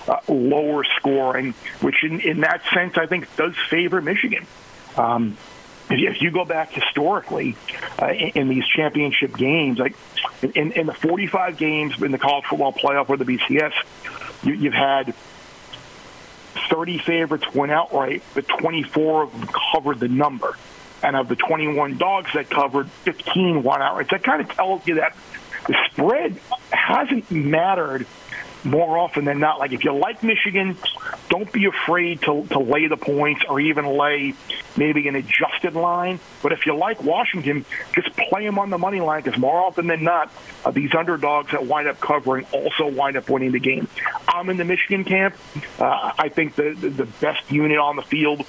uh, 0.09 0.19
lower 0.29 0.85
scoring, 0.99 1.55
which 1.81 2.05
in, 2.05 2.21
in 2.21 2.41
that 2.41 2.63
sense 2.73 2.97
I 2.97 3.07
think 3.07 3.35
does 3.37 3.55
favor 3.69 4.01
Michigan. 4.01 4.47
Um, 4.97 5.37
if 5.91 6.23
you- 6.23 6.31
go 6.31 6.45
back 6.45 6.71
historically 6.73 7.57
uh, 8.01 8.07
in, 8.13 8.49
these 8.49 8.65
championship 8.65 9.37
games, 9.37 9.81
like 9.81 9.97
in, 10.55 10.71
in 10.73 10.87
the 10.87 10.95
45 10.95 11.57
games 11.57 12.01
in 12.01 12.13
the 12.13 12.19
college 12.19 12.45
football 12.45 12.73
playoff 12.73 13.09
or 13.11 13.17
the 13.17 13.25
BCS, 13.25 13.73
you, 14.45 14.53
you've 14.55 14.73
had 14.73 15.13
30 16.71 16.99
favorites 16.99 17.53
went 17.53 17.73
outright, 17.73 18.23
but 18.35 18.47
24 18.47 19.25
of 19.25 19.33
them 19.33 19.49
covered 19.73 19.99
the 19.99 20.07
number. 20.07 20.57
And 21.03 21.17
of 21.17 21.29
the 21.29 21.37
21 21.37 21.97
dogs 21.97 22.31
that 22.35 22.51
covered, 22.51 22.91
15 22.91 23.63
won 23.63 23.83
outright. 23.83 24.09
So 24.11 24.17
that 24.17 24.25
kind 24.25 24.41
of 24.43 24.49
tells 24.51 24.87
you 24.87 24.97
that 24.97 25.17
the 25.67 25.77
spread 25.91 26.39
hasn't 26.73 27.31
mattered 27.31 28.07
more 28.65 28.99
often 28.99 29.25
than 29.25 29.39
not. 29.39 29.59
Like 29.59 29.73
if 29.73 29.85
you 29.85 29.93
like 29.93 30.23
Michigan, 30.23 30.77
don't 31.29 31.51
be 31.51 31.67
afraid 31.67 32.23
to, 32.23 32.47
to 32.49 32.59
lay 32.59 32.87
the 32.87 32.97
points 32.97 33.43
or 33.49 33.61
even 33.61 33.87
lay 33.87 34.35
maybe 34.77 35.09
an 35.09 35.17
adjusted 35.17 35.75
line. 35.75 36.21
But 36.43 36.53
if 36.53 36.67
you 36.67 36.77
like 36.77 37.03
Washington, 37.03 37.65
just 37.95 38.15
play 38.17 38.45
them 38.45 38.59
on 38.59 38.71
the 38.71 38.79
money 38.79 39.01
line 39.01 39.23
because 39.23 39.39
more 39.39 39.65
often 39.65 39.87
than 39.87 40.05
not, 40.05 40.33
uh, 40.65 40.71
these 40.71 40.95
underdogs 40.95 41.53
that 41.53 41.67
wind 41.67 41.89
up 41.89 42.01
covering 42.01 42.47
also 42.53 42.89
wind 42.89 43.17
up 43.17 43.29
winning 43.29 43.53
the 43.53 43.61
game. 43.61 43.89
I'm 44.29 44.51
in 44.51 44.57
the 44.57 44.65
Michigan 44.65 45.05
camp. 45.05 45.37
Uh, 45.79 46.13
I 46.19 46.29
think 46.29 46.55
the, 46.55 46.73
the 46.73 47.07
best 47.07 47.51
unit 47.51 47.79
on 47.79 47.97
the 47.97 48.03
field 48.03 48.45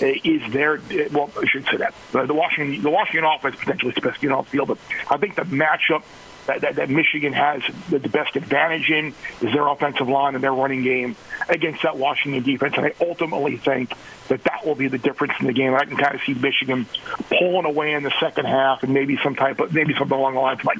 is 0.00 0.52
there. 0.52 0.80
Well, 1.12 1.30
I 1.40 1.46
should 1.46 1.64
say 1.66 1.76
that 1.78 1.94
Uh, 2.14 2.26
the 2.26 2.34
Washington 2.34 2.82
the 2.82 2.90
Washington 2.90 3.24
offense 3.24 3.56
potentially 3.56 3.90
is 3.90 3.94
the 3.96 4.00
best 4.08 4.22
unit 4.22 4.38
on 4.38 4.44
the 4.44 4.50
field, 4.50 4.68
but 4.68 4.78
I 5.10 5.16
think 5.16 5.34
the 5.34 5.42
matchup 5.42 6.02
that, 6.46 6.62
that, 6.62 6.76
that 6.76 6.88
Michigan 6.88 7.34
has 7.34 7.60
the, 7.90 7.98
the 7.98 8.08
best 8.08 8.34
advantage 8.34 8.88
in 8.90 9.08
is 9.42 9.52
their 9.52 9.66
offensive 9.68 10.08
line 10.08 10.34
and 10.34 10.42
their 10.42 10.54
running 10.54 10.82
game 10.82 11.14
against 11.48 11.82
that 11.82 11.98
Washington 11.98 12.42
defense. 12.42 12.74
And 12.76 12.86
I 12.86 12.94
ultimately 13.02 13.58
think 13.58 13.92
that 14.28 14.42
that 14.44 14.64
will 14.64 14.74
be 14.74 14.88
the 14.88 14.96
difference 14.96 15.34
in 15.40 15.46
the 15.46 15.52
game. 15.52 15.74
I 15.74 15.84
can 15.84 15.96
kind 15.98 16.14
of 16.14 16.22
see 16.22 16.32
Michigan 16.32 16.86
pulling 17.28 17.66
away 17.66 17.92
in 17.92 18.02
the 18.02 18.12
second 18.18 18.46
half 18.46 18.82
and 18.82 18.94
maybe 18.94 19.18
some 19.22 19.34
type 19.36 19.60
of 19.60 19.74
maybe 19.74 19.94
something 19.98 20.16
along 20.16 20.34
the 20.34 20.40
lines 20.40 20.64
like 20.64 20.78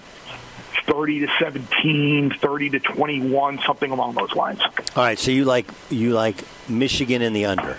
30 0.87 1.21
to 1.21 1.29
17, 1.39 2.31
30 2.41 2.71
to 2.71 2.81
21, 2.81 3.61
something 3.67 3.91
along 3.91 4.15
those 4.15 4.33
lines. 4.35 4.61
All 4.97 5.05
right, 5.05 5.19
so 5.19 5.31
you 5.31 5.45
like 5.45 5.71
you 5.91 6.13
like 6.15 6.43
Michigan 6.69 7.21
in 7.21 7.35
the 7.35 7.45
under. 7.45 7.79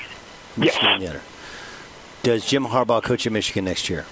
Michigan 0.59 0.99
the 0.99 1.07
under. 1.07 1.21
Does 2.23 2.45
Jim 2.45 2.65
Harbaugh 2.65 3.01
coach 3.01 3.25
at 3.25 3.31
Michigan 3.31 3.65
next 3.65 3.89
year? 3.89 4.05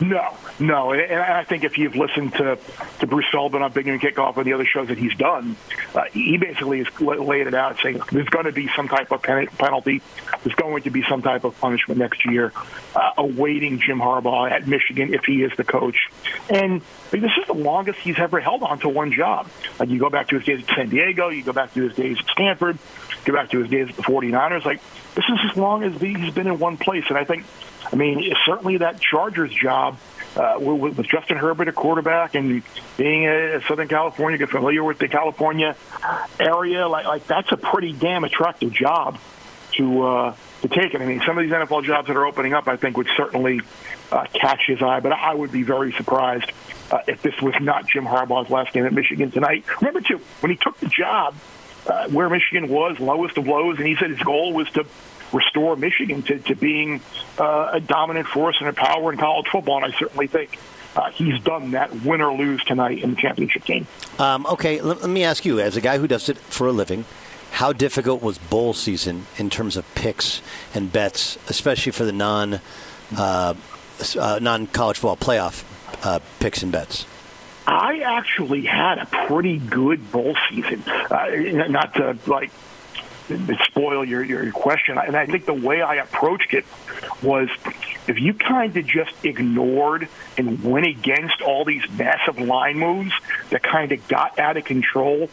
No, 0.00 0.36
no, 0.58 0.92
and 0.92 1.20
I 1.20 1.44
think 1.44 1.62
if 1.62 1.78
you've 1.78 1.94
listened 1.94 2.32
to, 2.34 2.58
to 2.98 3.06
Bruce 3.06 3.26
Sullivan 3.30 3.62
on 3.62 3.70
Big 3.70 3.86
Noon 3.86 4.00
Kickoff 4.00 4.36
and 4.36 4.44
the 4.44 4.52
other 4.52 4.64
shows 4.64 4.88
that 4.88 4.98
he's 4.98 5.14
done, 5.16 5.54
uh, 5.94 6.02
he 6.12 6.36
basically 6.36 6.82
has 6.82 7.00
la- 7.00 7.14
laid 7.14 7.46
it 7.46 7.54
out 7.54 7.78
saying 7.80 8.02
there's 8.10 8.28
going 8.28 8.46
to 8.46 8.52
be 8.52 8.68
some 8.74 8.88
type 8.88 9.12
of 9.12 9.22
pen- 9.22 9.46
penalty, 9.46 10.02
there's 10.42 10.56
going 10.56 10.82
to 10.82 10.90
be 10.90 11.04
some 11.08 11.22
type 11.22 11.44
of 11.44 11.58
punishment 11.60 12.00
next 12.00 12.26
year, 12.26 12.52
uh, 12.96 13.12
awaiting 13.18 13.78
Jim 13.78 14.00
Harbaugh 14.00 14.50
at 14.50 14.66
Michigan 14.66 15.14
if 15.14 15.24
he 15.26 15.44
is 15.44 15.52
the 15.56 15.64
coach. 15.64 16.08
And 16.50 16.82
like, 17.12 17.22
this 17.22 17.32
is 17.40 17.46
the 17.46 17.54
longest 17.54 18.00
he's 18.00 18.18
ever 18.18 18.40
held 18.40 18.64
on 18.64 18.80
to 18.80 18.88
one 18.88 19.12
job. 19.12 19.48
Like 19.78 19.90
you 19.90 20.00
go 20.00 20.10
back 20.10 20.26
to 20.28 20.38
his 20.40 20.44
days 20.44 20.64
at 20.68 20.74
San 20.74 20.88
Diego, 20.88 21.28
you 21.28 21.44
go 21.44 21.52
back 21.52 21.72
to 21.74 21.82
his 21.82 21.94
days 21.94 22.18
at 22.18 22.26
Stanford, 22.26 22.78
go 23.24 23.34
back 23.34 23.50
to 23.50 23.60
his 23.60 23.70
days 23.70 23.88
at 23.88 23.96
the 23.96 24.02
49ers. 24.02 24.64
Like 24.64 24.80
this 25.14 25.24
is 25.28 25.38
as 25.50 25.56
long 25.56 25.82
as 25.82 26.00
he's 26.00 26.32
been 26.32 26.46
in 26.46 26.58
one 26.58 26.76
place, 26.76 27.04
and 27.08 27.18
I 27.18 27.24
think. 27.24 27.44
I 27.92 27.96
mean, 27.96 28.32
certainly 28.46 28.78
that 28.78 28.98
Chargers 28.98 29.52
job 29.52 29.98
uh, 30.36 30.56
with, 30.58 30.96
with 30.96 31.06
Justin 31.06 31.36
Herbert 31.36 31.68
at 31.68 31.74
quarterback 31.74 32.34
and 32.34 32.62
being 32.96 33.28
a 33.28 33.60
Southern 33.68 33.88
California, 33.88 34.38
get 34.38 34.48
familiar 34.48 34.82
with 34.82 34.98
the 34.98 35.06
California 35.06 35.76
area, 36.40 36.88
like 36.88 37.04
like 37.04 37.26
that's 37.26 37.52
a 37.52 37.58
pretty 37.58 37.92
damn 37.92 38.24
attractive 38.24 38.72
job 38.72 39.18
to 39.76 40.02
uh, 40.02 40.36
to 40.62 40.68
take. 40.68 40.94
And 40.94 41.02
I 41.02 41.06
mean, 41.06 41.22
some 41.26 41.38
of 41.38 41.44
these 41.44 41.52
NFL 41.52 41.84
jobs 41.84 42.08
that 42.08 42.16
are 42.16 42.26
opening 42.26 42.54
up, 42.54 42.68
I 42.68 42.76
think, 42.76 42.96
would 42.96 43.08
certainly 43.16 43.60
uh, 44.10 44.26
catch 44.32 44.62
his 44.66 44.82
eye. 44.82 45.00
But 45.00 45.12
I 45.12 45.34
would 45.34 45.52
be 45.52 45.62
very 45.62 45.92
surprised 45.92 46.50
uh, 46.90 46.98
if 47.06 47.22
this 47.22 47.34
was 47.40 47.54
not 47.60 47.88
Jim 47.88 48.04
Harbaugh's 48.04 48.50
last 48.50 48.72
game 48.72 48.86
at 48.86 48.92
Michigan 48.92 49.30
tonight. 49.30 49.64
Remember, 49.80 50.00
too, 50.00 50.20
when 50.40 50.50
he 50.50 50.56
took 50.56 50.78
the 50.80 50.86
job, 50.88 51.34
uh, 51.86 52.08
where 52.08 52.28
Michigan 52.28 52.68
was 52.68 52.98
lowest 52.98 53.36
of 53.38 53.46
lows, 53.46 53.78
and 53.78 53.86
he 53.86 53.96
said 53.96 54.10
his 54.10 54.20
goal 54.20 54.52
was 54.52 54.68
to 54.70 54.86
restore 55.32 55.76
Michigan 55.76 56.22
to, 56.22 56.38
to 56.38 56.54
being 56.54 57.00
uh, 57.38 57.70
a 57.72 57.80
dominant 57.80 58.26
force 58.28 58.56
and 58.60 58.68
a 58.68 58.72
power 58.72 59.12
in 59.12 59.18
college 59.18 59.46
football. 59.48 59.82
And 59.82 59.92
I 59.92 59.98
certainly 59.98 60.26
think 60.26 60.58
uh, 60.96 61.10
he's 61.10 61.40
done 61.42 61.72
that, 61.72 62.02
win 62.02 62.20
or 62.20 62.32
lose 62.32 62.62
tonight 62.64 63.02
in 63.02 63.10
the 63.10 63.16
championship 63.16 63.64
game. 63.64 63.86
Um, 64.18 64.46
okay, 64.46 64.80
let, 64.80 65.00
let 65.00 65.10
me 65.10 65.24
ask 65.24 65.44
you, 65.44 65.60
as 65.60 65.76
a 65.76 65.80
guy 65.80 65.98
who 65.98 66.06
does 66.06 66.28
it 66.28 66.38
for 66.38 66.66
a 66.66 66.72
living, 66.72 67.04
how 67.52 67.72
difficult 67.72 68.22
was 68.22 68.38
bowl 68.38 68.72
season 68.74 69.26
in 69.36 69.50
terms 69.50 69.76
of 69.76 69.92
picks 69.94 70.40
and 70.74 70.92
bets, 70.92 71.38
especially 71.48 71.92
for 71.92 72.04
the 72.04 72.12
non 72.12 72.60
uh, 73.16 73.54
uh, 74.18 74.38
non 74.40 74.66
college 74.68 74.98
football 74.98 75.16
playoff 75.16 75.64
uh, 76.04 76.20
picks 76.40 76.62
and 76.62 76.72
bets? 76.72 77.06
I 77.66 78.00
actually 78.00 78.62
had 78.62 78.98
a 78.98 79.06
pretty 79.06 79.58
good 79.58 80.10
bowl 80.12 80.36
season. 80.50 80.82
Uh, 80.86 81.28
not 81.68 81.94
to 81.94 82.16
like 82.26 82.50
spoil 83.66 84.04
your 84.04 84.22
your 84.22 84.50
question, 84.52 84.98
and 84.98 85.16
I 85.16 85.26
think 85.26 85.46
the 85.46 85.54
way 85.54 85.80
I 85.80 85.96
approached 85.96 86.52
it 86.52 86.66
was 87.22 87.48
if 88.06 88.20
you 88.20 88.34
kind 88.34 88.76
of 88.76 88.86
just 88.86 89.12
ignored 89.24 90.08
and 90.36 90.62
went 90.62 90.86
against 90.86 91.40
all 91.40 91.64
these 91.64 91.82
massive 91.90 92.38
line 92.38 92.78
moves 92.78 93.12
that 93.50 93.62
kind 93.62 93.92
of 93.92 94.06
got 94.08 94.38
out 94.38 94.56
of 94.58 94.64
control, 94.64 95.30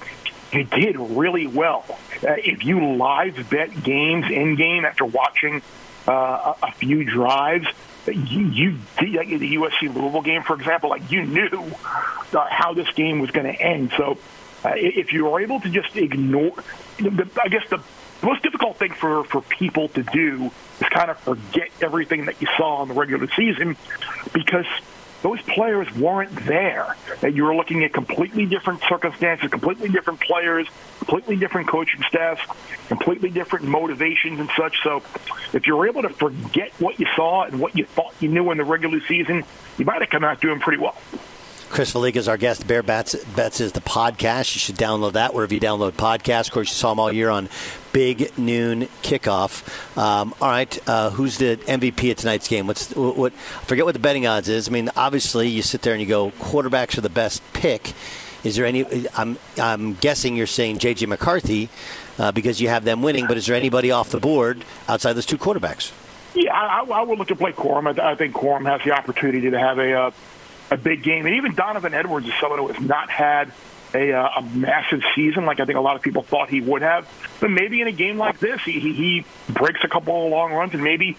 you 0.53 0.63
did 0.63 0.97
really 0.97 1.47
well. 1.47 1.83
Uh, 2.23 2.35
if 2.37 2.63
you 2.63 2.95
live 2.95 3.49
bet 3.49 3.83
games 3.83 4.25
in 4.31 4.55
game 4.55 4.85
after 4.85 5.03
watching 5.03 5.61
uh, 6.07 6.53
a, 6.63 6.71
few 6.73 7.03
drives, 7.03 7.67
you, 8.07 8.45
you 8.47 8.77
did, 8.99 9.13
like 9.13 9.27
the 9.27 9.55
USC 9.55 9.93
Louisville 9.93 10.21
game, 10.21 10.43
for 10.43 10.55
example, 10.55 10.89
like 10.89 11.11
you 11.11 11.23
knew 11.23 11.71
uh, 12.33 12.47
how 12.49 12.73
this 12.73 12.89
game 12.91 13.19
was 13.19 13.31
going 13.31 13.47
to 13.47 13.61
end. 13.61 13.91
So 13.97 14.17
uh, 14.63 14.73
if 14.75 15.13
you 15.13 15.25
were 15.25 15.41
able 15.41 15.59
to 15.61 15.69
just 15.69 15.95
ignore, 15.95 16.55
the, 16.97 17.29
I 17.43 17.47
guess 17.49 17.67
the 17.69 17.81
most 18.23 18.43
difficult 18.43 18.77
thing 18.77 18.93
for, 18.93 19.23
for 19.23 19.41
people 19.41 19.87
to 19.89 20.03
do 20.03 20.51
is 20.79 20.87
kind 20.89 21.09
of 21.09 21.19
forget 21.19 21.69
everything 21.81 22.25
that 22.25 22.41
you 22.41 22.47
saw 22.57 22.83
in 22.83 22.87
the 22.87 22.93
regular 22.93 23.27
season 23.35 23.75
because 24.33 24.65
those 25.21 25.41
players 25.41 25.93
weren't 25.95 26.35
there. 26.45 26.95
That 27.21 27.35
you 27.35 27.43
were 27.43 27.55
looking 27.55 27.83
at 27.83 27.93
completely 27.93 28.45
different 28.45 28.81
circumstances, 28.89 29.49
completely 29.51 29.89
different 29.89 30.19
players, 30.19 30.67
completely 30.99 31.35
different 31.35 31.67
coaching 31.67 32.01
staffs, 32.07 32.41
completely 32.87 33.29
different 33.29 33.65
motivations 33.65 34.39
and 34.39 34.49
such. 34.57 34.81
So 34.83 35.03
if 35.53 35.67
you're 35.67 35.87
able 35.87 36.01
to 36.03 36.09
forget 36.09 36.71
what 36.79 36.99
you 36.99 37.05
saw 37.15 37.43
and 37.43 37.59
what 37.59 37.75
you 37.75 37.85
thought 37.85 38.13
you 38.19 38.29
knew 38.29 38.49
in 38.51 38.57
the 38.57 38.63
regular 38.63 38.99
season, 39.07 39.43
you 39.77 39.85
might 39.85 40.01
have 40.01 40.09
come 40.09 40.23
out 40.23 40.41
doing 40.41 40.59
pretty 40.59 40.81
well. 40.81 40.97
Chris 41.71 41.93
Fallica 41.93 42.17
is 42.17 42.27
our 42.27 42.35
guest. 42.35 42.67
Bear 42.67 42.83
Bets, 42.83 43.15
Bets 43.33 43.61
is 43.61 43.71
the 43.71 43.79
podcast. 43.79 44.53
You 44.53 44.59
should 44.59 44.75
download 44.75 45.13
that 45.13 45.33
wherever 45.33 45.53
you 45.53 45.59
download 45.61 45.93
podcasts. 45.93 46.47
Of 46.47 46.51
course, 46.51 46.67
you 46.67 46.75
saw 46.75 46.91
him 46.91 46.99
all 46.99 47.13
year 47.13 47.29
on 47.29 47.47
Big 47.93 48.37
Noon 48.37 48.89
Kickoff. 49.03 49.97
Um, 49.97 50.33
all 50.41 50.49
right, 50.49 50.89
uh, 50.89 51.11
who's 51.11 51.37
the 51.37 51.55
MVP 51.55 52.11
of 52.11 52.17
tonight's 52.17 52.49
game? 52.49 52.67
What's 52.67 52.93
what, 52.93 53.15
what? 53.15 53.33
Forget 53.33 53.85
what 53.85 53.93
the 53.93 53.99
betting 53.99 54.27
odds 54.27 54.49
is. 54.49 54.67
I 54.67 54.71
mean, 54.71 54.89
obviously, 54.97 55.47
you 55.47 55.61
sit 55.61 55.81
there 55.81 55.93
and 55.93 56.01
you 56.01 56.09
go, 56.09 56.31
quarterbacks 56.31 56.97
are 56.97 57.01
the 57.01 57.09
best 57.09 57.41
pick. 57.53 57.93
Is 58.43 58.57
there 58.57 58.65
any? 58.65 59.07
I'm 59.15 59.37
I'm 59.57 59.93
guessing 59.93 60.35
you're 60.35 60.47
saying 60.47 60.79
J.J. 60.79 61.05
McCarthy 61.05 61.69
uh, 62.19 62.33
because 62.33 62.59
you 62.59 62.67
have 62.67 62.83
them 62.83 63.01
winning. 63.01 63.27
But 63.27 63.37
is 63.37 63.45
there 63.45 63.55
anybody 63.55 63.91
off 63.91 64.09
the 64.09 64.19
board 64.19 64.65
outside 64.89 65.13
those 65.13 65.25
two 65.25 65.37
quarterbacks? 65.37 65.93
Yeah, 66.33 66.53
I, 66.53 66.83
I 66.83 67.03
would 67.03 67.17
look 67.17 67.27
to 67.29 67.35
play 67.35 67.53
Corum. 67.53 67.97
I, 67.97 68.11
I 68.11 68.15
think 68.15 68.33
Corum 68.33 68.65
has 68.65 68.81
the 68.83 68.91
opportunity 68.91 69.51
to 69.51 69.59
have 69.59 69.79
a 69.79 69.93
uh, 69.93 70.11
a 70.71 70.77
big 70.77 71.03
game, 71.03 71.25
and 71.25 71.35
even 71.35 71.53
Donovan 71.53 71.93
Edwards 71.93 72.27
is 72.27 72.33
someone 72.39 72.59
who 72.59 72.67
has 72.69 72.81
not 72.81 73.09
had 73.09 73.51
a, 73.93 74.13
uh, 74.13 74.29
a 74.37 74.41
massive 74.41 75.01
season 75.15 75.45
like 75.45 75.59
I 75.59 75.65
think 75.65 75.77
a 75.77 75.81
lot 75.81 75.95
of 75.95 76.01
people 76.01 76.23
thought 76.23 76.49
he 76.49 76.61
would 76.61 76.81
have. 76.81 77.09
But 77.39 77.51
maybe 77.51 77.81
in 77.81 77.87
a 77.87 77.91
game 77.91 78.17
like 78.17 78.39
this, 78.39 78.61
he, 78.61 78.79
he, 78.79 79.25
breaks 79.49 79.81
a 79.83 79.89
couple 79.89 80.25
of 80.25 80.31
long 80.31 80.53
runs, 80.53 80.73
and 80.73 80.81
maybe 80.81 81.17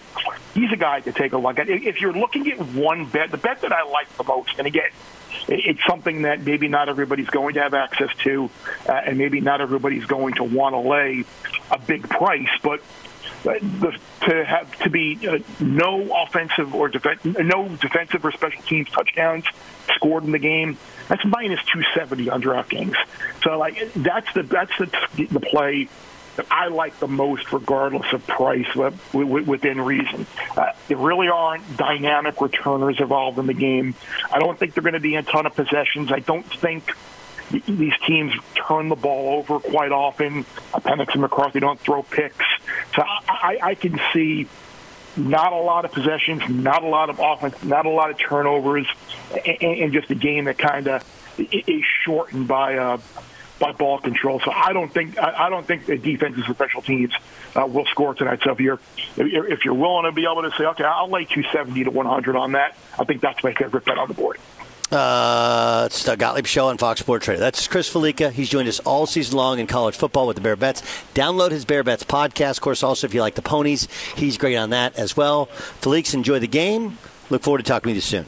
he's 0.55 0.71
a 0.71 0.75
guy 0.75 1.01
to 1.01 1.11
take 1.11 1.33
a 1.33 1.37
look 1.37 1.59
at. 1.59 1.69
If 1.69 2.01
you're 2.01 2.13
looking 2.13 2.51
at 2.51 2.59
one 2.59 3.05
bet, 3.05 3.29
the 3.29 3.37
bet 3.37 3.61
that 3.61 3.71
I 3.71 3.83
like 3.83 4.15
the 4.17 4.23
most, 4.23 4.57
and 4.57 4.65
again, 4.65 4.89
it's 5.47 5.85
something 5.87 6.23
that 6.23 6.41
maybe 6.41 6.67
not 6.67 6.89
everybody's 6.89 7.29
going 7.29 7.55
to 7.55 7.61
have 7.61 7.73
access 7.73 8.09
to, 8.23 8.49
uh, 8.87 8.93
and 8.93 9.17
maybe 9.17 9.39
not 9.39 9.61
everybody's 9.61 10.05
going 10.05 10.35
to 10.35 10.43
want 10.43 10.73
to 10.73 10.79
lay 10.79 11.25
a 11.69 11.77
big 11.77 12.09
price, 12.09 12.49
but 12.63 12.81
the, 13.43 13.97
to 14.21 14.45
have 14.45 14.75
to 14.79 14.89
be 14.89 15.27
uh, 15.27 15.39
no 15.59 16.23
offensive 16.23 16.73
or 16.73 16.89
def- 16.89 17.25
no 17.25 17.67
defensive 17.67 18.23
or 18.25 18.31
special 18.31 18.61
teams 18.63 18.89
touchdowns 18.89 19.45
scored 19.95 20.23
in 20.23 20.31
the 20.31 20.39
game. 20.39 20.77
That's 21.09 21.25
minus 21.25 21.59
270 21.65 22.29
on 22.29 22.41
DraftKings. 22.41 22.95
So 23.43 23.57
like 23.57 23.93
that's 23.93 24.33
the 24.33 24.43
that's 24.43 24.71
the 24.77 25.27
the 25.29 25.39
play 25.39 25.89
that 26.35 26.47
I 26.49 26.67
like 26.67 26.99
the 26.99 27.07
most, 27.07 27.51
regardless 27.51 28.11
of 28.11 28.25
price, 28.25 28.67
within 29.13 29.81
reason. 29.81 30.25
Uh, 30.57 30.71
there 30.87 30.97
really 30.97 31.27
aren't 31.27 31.77
dynamic 31.77 32.41
returners 32.41 32.99
involved 32.99 33.37
in 33.37 33.45
the 33.45 33.53
game. 33.53 33.93
I 34.31 34.39
don't 34.39 34.57
think 34.57 34.73
they're 34.73 34.83
going 34.83 34.93
to 34.93 34.99
be 34.99 35.15
a 35.15 35.23
ton 35.23 35.45
of 35.45 35.55
possessions. 35.55 36.11
I 36.11 36.19
don't 36.19 36.45
think 36.45 36.91
these 37.51 37.93
teams 38.07 38.33
turn 38.55 38.89
the 38.89 38.95
ball 38.95 39.37
over 39.37 39.59
quite 39.59 39.91
often. 39.91 40.43
Penix 40.73 41.11
and 41.13 41.21
McCarthy 41.21 41.59
don't 41.59 41.79
throw 41.79 42.01
picks. 42.01 42.45
So 42.95 43.03
I, 43.05 43.59
I 43.61 43.75
can 43.75 43.99
see 44.13 44.47
not 45.15 45.53
a 45.53 45.57
lot 45.57 45.85
of 45.85 45.91
possessions, 45.91 46.41
not 46.49 46.83
a 46.83 46.87
lot 46.87 47.09
of 47.09 47.19
offense, 47.19 47.63
not 47.63 47.85
a 47.85 47.89
lot 47.89 48.09
of 48.09 48.17
turnovers, 48.17 48.87
and, 49.45 49.61
and 49.61 49.93
just 49.93 50.09
a 50.09 50.15
game 50.15 50.45
that 50.45 50.57
kind 50.57 50.87
of 50.87 51.03
is 51.37 51.83
shortened 52.03 52.47
by 52.47 52.77
uh, 52.77 52.97
by 53.59 53.71
ball 53.71 53.99
control. 53.99 54.39
So 54.39 54.51
I 54.51 54.73
don't 54.73 54.91
think 54.91 55.17
I, 55.19 55.49
don't 55.49 55.65
think 55.65 55.85
the 55.85 55.97
defenses 55.97 56.43
and 56.45 56.55
special 56.55 56.81
teams 56.81 57.13
uh, 57.55 57.65
will 57.65 57.85
score 57.85 58.13
tonight. 58.13 58.39
So 58.43 58.51
if 58.51 58.59
you're 58.59 58.79
if 59.15 59.65
you're 59.65 59.73
willing 59.73 60.05
to 60.05 60.11
be 60.11 60.25
able 60.29 60.43
to 60.43 60.51
say, 60.57 60.65
okay, 60.65 60.83
I'll 60.83 61.09
lay 61.09 61.25
270 61.25 61.85
to 61.85 61.91
100 61.91 62.35
on 62.35 62.53
that, 62.53 62.75
I 62.99 63.05
think 63.05 63.21
that's 63.21 63.43
my 63.43 63.53
favorite 63.53 63.85
bet 63.85 63.97
on 63.97 64.07
the 64.07 64.13
board. 64.13 64.37
Uh, 64.93 65.87
it's 65.87 66.03
the 66.03 66.15
Gottlieb 66.15 66.45
Show 66.45 66.67
on 66.67 66.77
Fox 66.77 66.99
Sports 66.99 67.27
Radio. 67.27 67.39
That's 67.39 67.67
Chris 67.67 67.91
Fallica. 67.91 68.31
He's 68.31 68.47
joined 68.47 68.67
us 68.67 68.79
all 68.81 69.07
season 69.07 69.35
long 69.35 69.57
in 69.57 69.65
college 69.65 69.95
football 69.95 70.27
with 70.27 70.35
the 70.35 70.41
Bear 70.41 70.55
Bets. 70.55 70.81
Download 71.15 71.49
his 71.49 71.65
Bear 71.65 71.83
Bets 71.83 72.03
podcast. 72.03 72.57
Of 72.57 72.61
course, 72.61 72.83
also 72.83 73.07
if 73.07 73.13
you 73.13 73.21
like 73.21 73.33
the 73.33 73.41
ponies, 73.41 73.87
he's 74.15 74.37
great 74.37 74.55
on 74.55 74.69
that 74.69 74.95
as 74.95 75.17
well. 75.17 75.45
Felix, 75.81 76.13
enjoy 76.13 76.37
the 76.37 76.47
game. 76.47 76.99
Look 77.31 77.41
forward 77.41 77.57
to 77.57 77.63
talking 77.63 77.89
to 77.89 77.95
you 77.95 78.01
soon. 78.01 78.27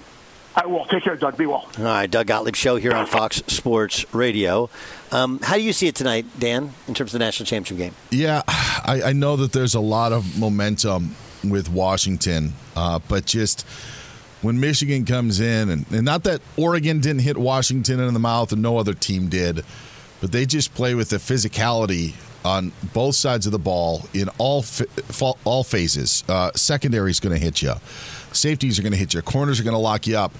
I 0.55 0.65
will. 0.65 0.85
Take 0.85 1.03
care, 1.03 1.15
Doug. 1.15 1.37
Be 1.37 1.45
well. 1.45 1.69
All 1.77 1.83
right, 1.83 2.09
Doug 2.09 2.25
Gottlieb 2.25 2.55
Show 2.55 2.77
here 2.77 2.93
on 2.93 3.05
Fox 3.05 3.43
Sports 3.45 4.11
Radio. 4.11 4.71
Um, 5.11 5.39
how 5.43 5.57
do 5.57 5.61
you 5.61 5.73
see 5.73 5.87
it 5.87 5.93
tonight, 5.93 6.25
Dan, 6.39 6.73
in 6.87 6.95
terms 6.95 7.13
of 7.13 7.19
the 7.19 7.25
national 7.25 7.45
championship 7.45 7.77
game? 7.77 7.93
Yeah, 8.09 8.41
I, 8.47 9.01
I 9.05 9.13
know 9.13 9.35
that 9.35 9.51
there's 9.51 9.75
a 9.75 9.79
lot 9.79 10.13
of 10.13 10.39
momentum 10.39 11.15
with 11.43 11.69
Washington, 11.69 12.53
uh, 12.75 12.97
but 13.07 13.27
just– 13.27 13.67
when 14.45 14.59
Michigan 14.59 15.05
comes 15.05 15.39
in, 15.39 15.69
and, 15.69 15.85
and 15.91 16.03
not 16.03 16.23
that 16.25 16.39
Oregon 16.55 16.99
didn't 16.99 17.21
hit 17.21 17.35
Washington 17.35 17.99
in 17.99 18.13
the 18.13 18.19
mouth 18.19 18.51
and 18.51 18.61
no 18.61 18.77
other 18.77 18.93
team 18.93 19.27
did, 19.27 19.65
but 20.21 20.31
they 20.31 20.45
just 20.45 20.75
play 20.75 20.93
with 20.93 21.09
the 21.09 21.17
physicality 21.17 22.13
on 22.45 22.71
both 22.93 23.15
sides 23.15 23.47
of 23.47 23.51
the 23.51 23.59
ball 23.59 24.05
in 24.13 24.29
all 24.37 24.63
all 25.45 25.63
phases. 25.63 26.23
Uh, 26.29 26.51
secondary 26.53 27.09
is 27.09 27.19
going 27.19 27.33
to 27.33 27.43
hit 27.43 27.63
you, 27.63 27.73
safeties 28.33 28.77
are 28.77 28.83
going 28.83 28.93
to 28.93 28.99
hit 28.99 29.15
you, 29.15 29.21
corners 29.23 29.59
are 29.59 29.63
going 29.63 29.73
to 29.73 29.79
lock 29.79 30.05
you 30.05 30.15
up, 30.15 30.31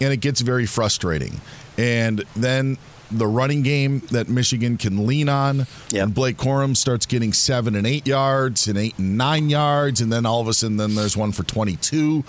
and 0.00 0.12
it 0.12 0.18
gets 0.18 0.40
very 0.40 0.64
frustrating. 0.64 1.40
And 1.76 2.24
then 2.36 2.78
the 3.10 3.26
running 3.26 3.62
game 3.62 4.00
that 4.10 4.28
Michigan 4.28 4.76
can 4.76 5.06
lean 5.06 5.28
on. 5.28 5.66
Yep. 5.90 6.04
And 6.04 6.14
Blake 6.14 6.36
Corum 6.36 6.76
starts 6.76 7.06
getting 7.06 7.32
seven 7.32 7.74
and 7.74 7.86
eight 7.86 8.06
yards 8.06 8.68
and 8.68 8.76
eight 8.76 8.98
and 8.98 9.16
nine 9.16 9.48
yards, 9.48 10.00
and 10.00 10.12
then 10.12 10.26
all 10.26 10.40
of 10.40 10.46
a 10.46 10.54
sudden, 10.54 10.76
then 10.76 10.94
there's 10.94 11.16
one 11.16 11.32
for 11.32 11.42
22 11.42 12.22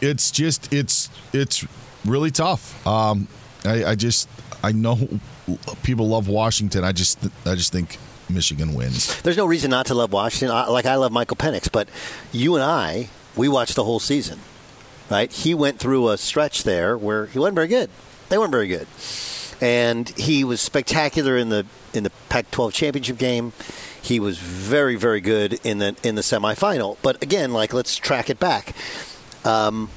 it's 0.00 0.30
just 0.30 0.72
it's 0.72 1.10
it's 1.32 1.66
really 2.04 2.30
tough. 2.30 2.86
Um, 2.86 3.28
I, 3.64 3.84
I 3.84 3.94
just 3.94 4.28
I 4.62 4.72
know 4.72 5.20
people 5.82 6.08
love 6.08 6.28
Washington. 6.28 6.84
I 6.84 6.92
just 6.92 7.18
I 7.44 7.54
just 7.54 7.72
think 7.72 7.98
Michigan 8.28 8.74
wins. 8.74 9.20
There's 9.22 9.36
no 9.36 9.46
reason 9.46 9.70
not 9.70 9.86
to 9.86 9.94
love 9.94 10.12
Washington. 10.12 10.54
I, 10.54 10.68
like 10.68 10.86
I 10.86 10.96
love 10.96 11.12
Michael 11.12 11.36
Penix, 11.36 11.70
but 11.70 11.88
you 12.32 12.54
and 12.54 12.64
I 12.64 13.08
we 13.34 13.48
watched 13.48 13.74
the 13.74 13.84
whole 13.84 14.00
season. 14.00 14.40
Right? 15.08 15.30
He 15.30 15.54
went 15.54 15.78
through 15.78 16.08
a 16.08 16.18
stretch 16.18 16.64
there 16.64 16.98
where 16.98 17.26
he 17.26 17.38
wasn't 17.38 17.54
very 17.54 17.68
good. 17.68 17.90
They 18.28 18.38
weren't 18.38 18.50
very 18.50 18.66
good, 18.66 18.88
and 19.60 20.08
he 20.10 20.42
was 20.42 20.60
spectacular 20.60 21.36
in 21.36 21.48
the 21.48 21.64
in 21.94 22.02
the 22.02 22.10
Pac-12 22.28 22.72
championship 22.72 23.16
game. 23.16 23.52
He 24.02 24.18
was 24.18 24.38
very 24.38 24.96
very 24.96 25.20
good 25.20 25.60
in 25.64 25.78
the 25.78 25.94
in 26.02 26.16
the 26.16 26.22
semifinal. 26.22 26.96
But 27.02 27.22
again, 27.22 27.52
like 27.52 27.72
let's 27.72 27.96
track 27.96 28.28
it 28.28 28.40
back 28.40 28.74
um, 29.46 29.88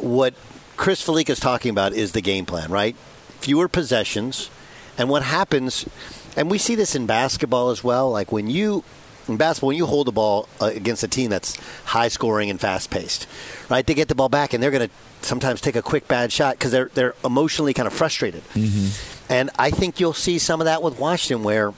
what 0.00 0.34
Chris 0.76 1.02
Fallica 1.02 1.30
is 1.30 1.40
talking 1.40 1.70
about 1.70 1.92
is 1.92 2.12
the 2.12 2.20
game 2.20 2.46
plan, 2.46 2.70
right? 2.70 2.96
Fewer 3.40 3.68
possessions, 3.68 4.50
and 4.96 5.08
what 5.08 5.22
happens, 5.22 5.88
and 6.36 6.50
we 6.50 6.58
see 6.58 6.74
this 6.74 6.94
in 6.94 7.06
basketball 7.06 7.70
as 7.70 7.84
well. 7.84 8.10
Like 8.10 8.32
when 8.32 8.48
you 8.48 8.84
in 9.28 9.36
basketball, 9.36 9.68
when 9.68 9.76
you 9.76 9.86
hold 9.86 10.06
the 10.06 10.12
ball 10.12 10.48
uh, 10.60 10.66
against 10.74 11.02
a 11.02 11.08
team 11.08 11.30
that's 11.30 11.56
high 11.84 12.08
scoring 12.08 12.50
and 12.50 12.60
fast 12.60 12.90
paced, 12.90 13.26
right? 13.68 13.86
They 13.86 13.94
get 13.94 14.08
the 14.08 14.14
ball 14.14 14.28
back 14.28 14.54
and 14.54 14.62
they're 14.62 14.70
going 14.70 14.88
to 14.88 14.94
sometimes 15.26 15.60
take 15.60 15.76
a 15.76 15.82
quick 15.82 16.08
bad 16.08 16.32
shot 16.32 16.54
because 16.54 16.72
they're 16.72 16.90
they're 16.94 17.14
emotionally 17.24 17.74
kind 17.74 17.86
of 17.86 17.92
frustrated. 17.92 18.42
Mm-hmm. 18.54 19.32
And 19.32 19.50
I 19.58 19.70
think 19.70 20.00
you'll 20.00 20.14
see 20.14 20.38
some 20.38 20.60
of 20.60 20.64
that 20.64 20.82
with 20.82 20.98
Washington, 20.98 21.44
where 21.44 21.74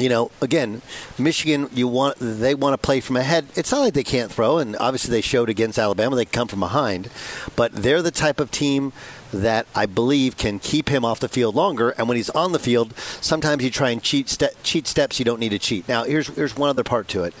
you 0.00 0.08
know, 0.08 0.30
again, 0.40 0.82
Michigan, 1.18 1.68
you 1.72 1.88
want 1.88 2.16
they 2.18 2.54
want 2.54 2.74
to 2.74 2.78
play 2.78 3.00
from 3.00 3.16
ahead. 3.16 3.46
It's 3.54 3.72
not 3.72 3.80
like 3.80 3.94
they 3.94 4.04
can't 4.04 4.30
throw, 4.30 4.58
and 4.58 4.76
obviously 4.76 5.10
they 5.10 5.20
showed 5.20 5.48
against 5.48 5.78
Alabama 5.78 6.16
they 6.16 6.24
come 6.24 6.48
from 6.48 6.60
behind, 6.60 7.10
but 7.56 7.72
they're 7.72 8.02
the 8.02 8.10
type 8.10 8.40
of 8.40 8.50
team 8.50 8.92
that 9.32 9.66
I 9.74 9.86
believe 9.86 10.36
can 10.36 10.58
keep 10.58 10.88
him 10.88 11.04
off 11.04 11.20
the 11.20 11.28
field 11.28 11.54
longer. 11.54 11.90
And 11.90 12.08
when 12.08 12.16
he's 12.16 12.30
on 12.30 12.52
the 12.52 12.58
field, 12.58 12.96
sometimes 13.20 13.62
you 13.62 13.70
try 13.70 13.90
and 13.90 14.02
cheat 14.02 14.28
ste- 14.28 14.62
cheat 14.62 14.86
steps 14.86 15.18
you 15.18 15.24
don't 15.24 15.40
need 15.40 15.50
to 15.50 15.58
cheat. 15.58 15.88
Now, 15.88 16.04
here's 16.04 16.28
here's 16.28 16.56
one 16.56 16.70
other 16.70 16.84
part 16.84 17.08
to 17.08 17.24
it, 17.24 17.34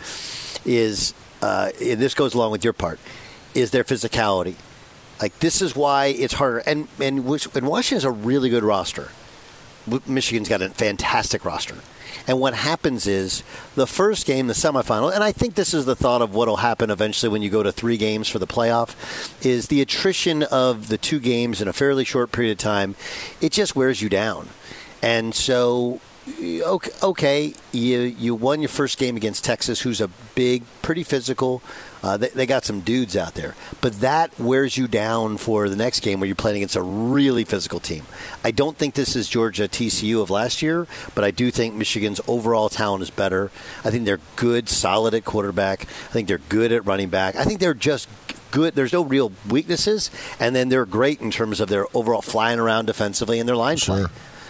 is 0.64 1.14
uh, 1.42 1.70
this 1.78 2.14
goes 2.14 2.34
along 2.34 2.52
with 2.52 2.64
your 2.64 2.72
part, 2.72 3.00
is 3.54 3.70
their 3.70 3.84
physicality. 3.84 4.54
Like 5.20 5.38
this 5.40 5.60
is 5.60 5.76
why 5.76 6.06
it's 6.06 6.34
harder, 6.34 6.58
and 6.58 6.88
and, 7.00 7.18
and 7.18 7.66
Washington's 7.66 8.04
a 8.04 8.10
really 8.10 8.50
good 8.50 8.64
roster. 8.64 9.10
Michigan's 10.06 10.48
got 10.48 10.62
a 10.62 10.68
fantastic 10.70 11.44
roster. 11.44 11.76
And 12.26 12.40
what 12.40 12.54
happens 12.54 13.06
is 13.06 13.42
the 13.74 13.86
first 13.86 14.26
game, 14.26 14.46
the 14.46 14.54
semifinal, 14.54 15.12
and 15.12 15.24
I 15.24 15.32
think 15.32 15.54
this 15.54 15.74
is 15.74 15.84
the 15.84 15.96
thought 15.96 16.22
of 16.22 16.34
what 16.34 16.48
will 16.48 16.58
happen 16.58 16.90
eventually 16.90 17.30
when 17.30 17.42
you 17.42 17.50
go 17.50 17.62
to 17.62 17.72
three 17.72 17.96
games 17.96 18.28
for 18.28 18.38
the 18.38 18.46
playoff, 18.46 18.94
is 19.44 19.68
the 19.68 19.80
attrition 19.80 20.42
of 20.44 20.88
the 20.88 20.98
two 20.98 21.20
games 21.20 21.60
in 21.60 21.68
a 21.68 21.72
fairly 21.72 22.04
short 22.04 22.32
period 22.32 22.52
of 22.52 22.58
time. 22.58 22.94
It 23.40 23.52
just 23.52 23.76
wears 23.76 24.02
you 24.02 24.08
down. 24.08 24.48
And 25.02 25.34
so 25.34 26.00
okay, 26.28 26.90
okay, 27.02 27.54
you 27.72 28.00
you 28.00 28.34
won 28.34 28.60
your 28.60 28.68
first 28.68 28.98
game 28.98 29.16
against 29.16 29.44
Texas, 29.44 29.80
who's 29.80 30.00
a 30.00 30.08
big, 30.34 30.62
pretty 30.82 31.02
physical. 31.02 31.62
Uh, 32.02 32.16
they, 32.16 32.28
they, 32.28 32.46
got 32.46 32.64
some 32.64 32.80
dudes 32.80 33.14
out 33.14 33.34
there, 33.34 33.54
but 33.82 34.00
that 34.00 34.38
wears 34.40 34.78
you 34.78 34.88
down 34.88 35.36
for 35.36 35.68
the 35.68 35.76
next 35.76 36.00
game 36.00 36.18
where 36.18 36.26
you're 36.26 36.34
playing 36.34 36.56
against 36.56 36.76
a 36.76 36.82
really 36.82 37.44
physical 37.44 37.78
team. 37.78 38.04
I 38.42 38.52
don't 38.52 38.76
think 38.76 38.94
this 38.94 39.14
is 39.14 39.28
Georgia 39.28 39.68
TCU 39.68 40.22
of 40.22 40.30
last 40.30 40.62
year, 40.62 40.86
but 41.14 41.24
I 41.24 41.30
do 41.30 41.50
think 41.50 41.74
Michigan's 41.74 42.20
overall 42.26 42.70
talent 42.70 43.02
is 43.02 43.10
better. 43.10 43.50
I 43.84 43.90
think 43.90 44.06
they're 44.06 44.20
good, 44.36 44.70
solid 44.70 45.12
at 45.12 45.26
quarterback. 45.26 45.82
I 45.82 46.12
think 46.12 46.26
they're 46.26 46.38
good 46.38 46.72
at 46.72 46.86
running 46.86 47.10
back. 47.10 47.36
I 47.36 47.44
think 47.44 47.60
they're 47.60 47.74
just 47.74 48.08
good. 48.50 48.74
There's 48.74 48.94
no 48.94 49.04
real 49.04 49.32
weaknesses, 49.48 50.10
and 50.38 50.56
then 50.56 50.70
they're 50.70 50.86
great 50.86 51.20
in 51.20 51.30
terms 51.30 51.60
of 51.60 51.68
their 51.68 51.86
overall 51.94 52.22
flying 52.22 52.58
around 52.58 52.86
defensively 52.86 53.38
and 53.40 53.48
their 53.48 53.56
line 53.56 53.76
play. 53.76 54.04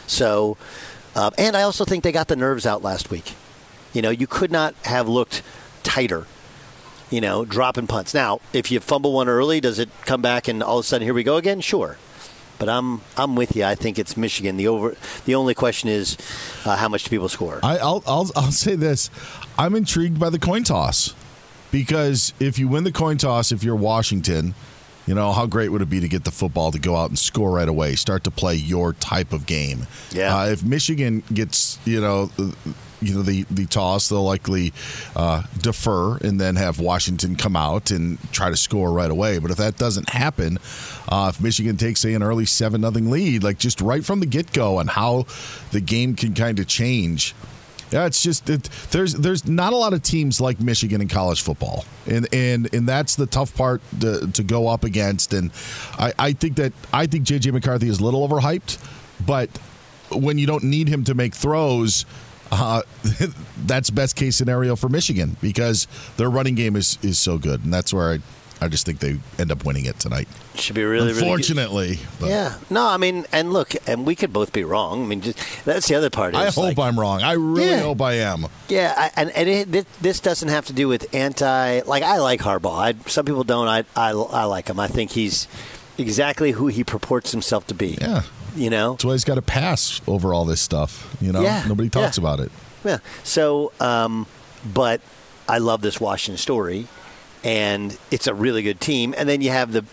So, 0.07 0.57
uh, 1.21 1.31
and 1.37 1.55
I 1.55 1.63
also 1.63 1.85
think 1.85 2.03
they 2.03 2.13
got 2.13 2.29
the 2.29 2.37
nerves 2.37 2.65
out 2.65 2.83
last 2.83 3.11
week. 3.11 3.35
You 3.93 4.01
know, 4.01 4.09
you 4.09 4.27
could 4.27 4.51
not 4.51 4.75
have 4.85 5.07
looked 5.07 5.43
tighter. 5.83 6.27
You 7.11 7.21
know, 7.21 7.45
dropping 7.45 7.89
punts. 7.89 8.15
Now, 8.15 8.41
if 8.55 8.71
you 8.71 8.81
fumble 8.81 9.13
one 9.13 9.29
early, 9.29 9.61
does 9.61 9.79
it 9.79 9.91
come 10.07 10.23
back 10.23 10.49
and 10.49 10.63
all 10.63 10.79
of 10.79 10.85
a 10.85 10.89
sudden 10.89 11.05
here 11.05 11.13
we 11.13 11.23
go 11.23 11.37
again? 11.37 11.61
Sure. 11.61 11.99
But 12.59 12.71
I'm 12.71 13.03
I'm 13.19 13.37
with 13.37 13.55
you. 13.55 13.65
I 13.65 13.75
think 13.75 13.99
it's 13.99 14.17
Michigan. 14.17 14.57
The 14.57 14.69
over. 14.69 14.97
The 15.27 15.35
only 15.35 15.55
question 15.55 15.91
is 15.91 16.17
uh, 16.65 16.77
how 16.77 16.89
much 16.89 17.05
do 17.05 17.11
people 17.11 17.29
score? 17.29 17.61
I, 17.63 17.79
I'll, 17.79 18.03
I'll 18.07 18.31
I'll 18.37 18.53
say 18.53 18.77
this: 18.77 19.11
I'm 19.59 19.75
intrigued 19.75 20.19
by 20.19 20.31
the 20.31 20.39
coin 20.39 20.63
toss 20.63 21.15
because 21.71 22.33
if 22.41 22.59
you 22.59 22.69
win 22.69 22.85
the 22.85 22.93
coin 22.93 23.19
toss, 23.19 23.53
if 23.53 23.63
you're 23.63 23.77
Washington, 23.77 24.55
you 25.11 25.17
know 25.17 25.33
how 25.33 25.45
great 25.45 25.71
would 25.71 25.83
it 25.83 25.91
be 25.91 25.99
to 25.99 26.07
get 26.07 26.23
the 26.23 26.31
football 26.31 26.71
to 26.71 26.79
go 26.79 26.95
out 26.95 27.09
and 27.09 27.19
score 27.19 27.51
right 27.51 27.69
away, 27.69 27.97
start 27.97 28.23
to 28.23 28.31
play 28.31 28.55
your 28.55 28.93
type 28.93 29.33
of 29.33 29.45
game. 29.45 29.89
Yeah. 30.13 30.37
Uh, 30.37 30.47
if 30.47 30.63
Michigan 30.65 31.25
gets 31.35 31.81
you 31.85 32.01
know. 32.01 32.31
You 33.03 33.15
know 33.15 33.23
the 33.23 33.45
the 33.51 33.65
toss. 33.65 34.11
They'll 34.11 34.23
likely 34.23 34.75
uh, 35.17 35.45
defer 35.59 36.19
and 36.19 36.39
then 36.39 36.57
have 36.57 36.79
Washington 36.79 37.35
come 37.35 37.57
out 37.57 37.91
and 37.91 38.19
try 38.31 38.51
to 38.51 38.57
score 38.59 38.93
right 38.93 39.11
away. 39.11 39.39
But 39.39 39.51
if 39.51 39.57
that 39.57 39.79
doesn't 39.79 40.11
happen, 40.11 40.59
uh, 41.09 41.33
if 41.35 41.41
Michigan 41.41 41.79
takes 41.79 42.01
say 42.01 42.13
an 42.13 42.23
early 42.23 42.45
seven 42.45 42.83
nothing 42.83 43.11
lead, 43.11 43.43
like 43.43 43.59
just 43.59 43.81
right 43.81 44.05
from 44.05 44.21
the 44.21 44.27
get 44.27 44.53
go, 44.53 44.79
and 44.81 44.91
how 44.91 45.25
the 45.73 45.81
game 45.81 46.15
can 46.15 46.35
kind 46.35 46.59
of 46.59 46.67
change. 46.67 47.35
Yeah, 47.91 48.07
it's 48.07 48.23
just 48.23 48.49
it, 48.49 48.69
there's 48.91 49.15
there's 49.15 49.47
not 49.49 49.73
a 49.73 49.77
lot 49.77 49.93
of 49.93 50.03
teams 50.03 50.41
like 50.41 50.61
Michigan 50.61 51.01
in 51.01 51.09
college 51.09 51.43
football, 51.43 51.85
and 52.07 52.33
and 52.33 52.73
and 52.73 52.89
that's 52.89 53.17
the 53.17 53.27
tough 53.27 53.55
part 53.57 53.83
to, 54.01 54.31
to 54.33 54.43
go 54.43 54.69
up 54.69 54.85
against. 54.85 55.33
And 55.33 55.51
I, 55.99 56.13
I 56.19 56.33
think 56.33 56.57
that 56.57 56.73
I 56.93 57.07
think 57.07 57.27
JJ 57.27 57.53
McCarthy 57.53 57.89
is 57.89 57.99
a 57.99 58.05
little 58.05 58.27
overhyped, 58.27 58.79
but 59.27 59.51
when 60.13 60.39
you 60.39 60.47
don't 60.47 60.65
need 60.65 60.89
him 60.89 61.05
to 61.05 61.15
make 61.15 61.35
throws. 61.35 62.05
Uh, 62.53 62.83
that's 63.59 63.91
best 63.91 64.17
case 64.17 64.35
scenario 64.35 64.75
for 64.75 64.89
Michigan 64.89 65.37
because 65.41 65.87
their 66.17 66.29
running 66.29 66.57
game 66.57 66.75
is, 66.75 66.99
is 67.01 67.17
so 67.17 67.39
good, 67.39 67.63
and 67.63 67.73
that's 67.73 67.95
where 67.95 68.15
I, 68.15 68.19
I 68.61 68.69
just 68.69 68.85
think 68.85 68.99
they 68.99 69.19
end 69.39 69.51
up 69.51 69.65
winning 69.65 69.87
it 69.87 69.99
tonight. 69.99 70.29
Should 70.55 70.75
be 70.75 70.85
really, 70.85 71.09
really 71.09 71.15
good. 71.15 71.23
Unfortunately, 71.23 71.99
but 72.21 72.29
Yeah. 72.29 72.55
No, 72.69 72.87
I 72.87 72.97
mean, 72.99 73.25
and 73.33 73.53
look, 73.53 73.75
and 73.89 74.05
we 74.07 74.15
could 74.15 74.33
both 74.33 74.53
be 74.53 74.65
wrong. 74.65 75.03
I 75.03 75.07
mean, 75.07 75.21
just, 75.23 75.39
that's 75.65 75.89
the 75.89 75.95
other 75.95 76.11
part. 76.11 76.35
I 76.35 76.47
hope 76.51 76.77
like, 76.77 76.79
I'm 76.79 77.01
wrong. 77.01 77.23
I 77.23 77.33
really 77.33 77.71
Yeah. 77.71 77.81
hope 77.83 78.03
I 78.03 78.15
am. 78.15 78.47
Yeah, 78.69 78.93
I, 78.97 79.11
and, 79.17 79.31
and 79.31 79.49
it, 79.49 79.73
this, 79.73 79.85
this 80.01 80.21
doesn't 80.21 80.49
have 80.51 80.67
to 80.67 80.73
do 80.73 80.89
with 80.89 81.13
anti. 81.15 81.81
Like 81.83 82.03
I 82.03 82.19
like 82.19 82.41
Harbaugh. 82.41 82.79
I, 82.79 83.09
some 83.09 83.25
people 83.25 83.45
don't. 83.45 83.67
I, 83.69 83.85
I 83.97 84.11
I 84.11 84.45
like 84.45 84.69
him. 84.69 84.79
I 84.79 84.89
think 84.89 85.13
he's 85.13 85.49
exactly 85.99 86.53
who 86.53 86.67
he 86.69 86.85
purports 86.85 87.33
himself 87.33 87.67
to 87.69 87.75
be. 87.75 87.97
Yeah. 88.01 88.23
You 88.57 88.69
know. 88.71 88.93
That's 88.93 89.05
why 89.05 89.13
he's 89.13 89.25
got 89.25 89.37
to 89.37 89.43
pass 89.43 90.01
over 90.07 90.35
all 90.35 90.45
this 90.45 90.61
stuff. 90.61 91.17
You 91.21 91.33
know, 91.33 91.41
Yeah. 91.43 91.65
nobody 91.67 91.89
talks 91.89 92.19
Yeah. 92.19 92.23
about 92.23 92.41
it. 92.41 92.51
Yeah. 92.85 92.99
So, 93.25 93.73
um, 93.81 94.27
but 94.75 95.01
I 95.49 95.59
love 95.59 95.83
this 95.83 96.01
Washington 96.01 96.39
story, 96.39 96.87
and 97.45 97.97
it's 98.11 98.27
a 98.27 98.35
really 98.35 98.63
good 98.63 98.81
team. 98.81 99.15
And 99.17 99.29
then 99.29 99.41
you 99.41 99.51
have 99.51 99.73
the, 99.73 99.85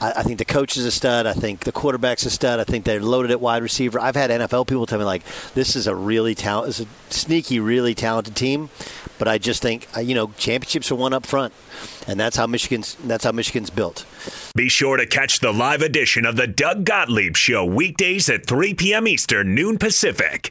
I, 0.00 0.22
think 0.22 0.38
the 0.38 0.44
coach 0.44 0.76
is 0.76 0.84
a 0.84 0.90
stud. 0.90 1.26
I 1.26 1.32
think 1.32 1.60
the 1.60 1.72
quarterback's 1.72 2.26
a 2.26 2.30
stud. 2.30 2.58
I 2.58 2.64
think 2.64 2.84
they're 2.84 3.00
loaded 3.00 3.30
at 3.30 3.40
wide 3.40 3.62
receiver. 3.62 4.00
I've 4.00 4.16
had 4.16 4.30
NFL 4.30 4.66
people 4.66 4.86
tell 4.86 4.98
me 4.98 5.04
like, 5.04 5.22
this 5.54 5.76
is 5.76 5.86
a 5.86 5.94
really 5.94 6.34
talent, 6.34 6.80
a 6.80 6.86
sneaky, 7.12 7.60
really 7.60 7.94
talented 7.94 8.34
team. 8.34 8.70
But 9.18 9.28
I 9.28 9.38
just 9.38 9.62
think, 9.62 9.86
uh, 9.96 10.00
you 10.00 10.14
know, 10.16 10.32
championships 10.36 10.90
are 10.90 10.96
won 10.96 11.12
up 11.12 11.24
front, 11.24 11.52
and 12.08 12.18
that's 12.18 12.36
how 12.36 12.48
Michigan's 12.48 12.96
that's 13.04 13.22
how 13.22 13.30
Michigan's 13.30 13.70
built. 13.70 14.04
Be 14.56 14.68
sure 14.68 14.96
to 14.96 15.06
catch 15.06 15.38
the 15.38 15.52
live 15.52 15.80
edition 15.80 16.26
of 16.26 16.34
the 16.34 16.48
Doug 16.48 16.84
Gottlieb 16.84 17.36
Show 17.36 17.64
weekdays 17.64 18.28
at 18.28 18.46
3 18.46 18.74
p.m. 18.74 19.06
Eastern, 19.06 19.54
noon 19.54 19.78
Pacific. 19.78 20.50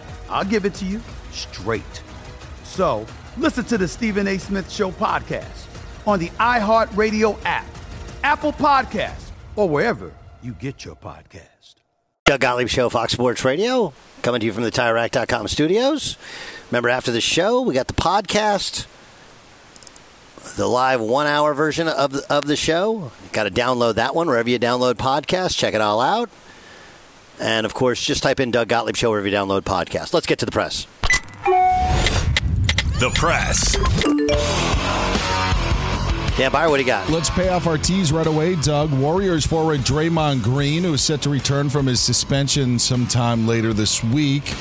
I'll 0.31 0.45
give 0.45 0.65
it 0.65 0.73
to 0.75 0.85
you 0.85 1.01
straight. 1.31 2.01
So 2.63 3.05
listen 3.37 3.65
to 3.65 3.77
the 3.77 3.87
Stephen 3.87 4.27
A. 4.27 4.37
Smith 4.37 4.71
Show 4.71 4.91
podcast 4.91 5.67
on 6.07 6.19
the 6.19 6.29
iHeartRadio 6.29 7.37
app, 7.45 7.65
Apple 8.23 8.53
Podcasts, 8.53 9.31
or 9.55 9.69
wherever 9.69 10.13
you 10.41 10.53
get 10.53 10.85
your 10.85 10.95
podcast. 10.95 11.75
Doug 12.25 12.39
Gottlieb 12.39 12.69
Show, 12.69 12.89
Fox 12.89 13.13
Sports 13.13 13.43
Radio, 13.43 13.93
coming 14.21 14.39
to 14.39 14.45
you 14.45 14.53
from 14.53 14.63
the 14.63 14.71
TireRack.com 14.71 15.47
studios. 15.47 16.17
Remember, 16.69 16.87
after 16.87 17.11
the 17.11 17.19
show, 17.19 17.61
we 17.61 17.73
got 17.73 17.87
the 17.87 17.93
podcast, 17.93 18.85
the 20.55 20.67
live 20.67 21.01
one-hour 21.01 21.53
version 21.53 21.89
of 21.89 22.13
the, 22.13 22.33
of 22.33 22.45
the 22.45 22.55
show. 22.55 23.11
Got 23.33 23.43
to 23.43 23.51
download 23.51 23.95
that 23.95 24.15
one 24.15 24.27
wherever 24.27 24.49
you 24.49 24.57
download 24.59 24.93
podcasts. 24.93 25.57
Check 25.57 25.73
it 25.73 25.81
all 25.81 25.99
out. 25.99 26.29
And 27.41 27.65
of 27.65 27.73
course, 27.73 28.01
just 28.01 28.21
type 28.21 28.39
in 28.39 28.51
Doug 28.51 28.67
Gottlieb 28.67 28.95
Show 28.95 29.09
wherever 29.09 29.27
you 29.27 29.33
download 29.33 29.61
podcasts. 29.61 30.13
Let's 30.13 30.27
get 30.27 30.37
to 30.39 30.45
the 30.45 30.51
press. 30.51 30.85
The 32.99 33.11
press. 33.15 33.75
Yeah, 36.39 36.49
Beyer, 36.49 36.69
what 36.69 36.77
do 36.77 36.83
you 36.83 36.87
got? 36.87 37.09
Let's 37.09 37.31
pay 37.31 37.49
off 37.49 37.65
our 37.65 37.77
teas 37.79 38.11
right 38.11 38.27
away, 38.27 38.55
Doug. 38.57 38.93
Warriors 38.93 39.45
forward 39.45 39.79
Draymond 39.81 40.43
Green, 40.43 40.83
who 40.83 40.93
is 40.93 41.01
set 41.01 41.23
to 41.23 41.29
return 41.29 41.69
from 41.69 41.87
his 41.87 41.99
suspension 41.99 42.77
sometime 42.77 43.47
later 43.47 43.73
this 43.73 44.03
week, 44.03 44.53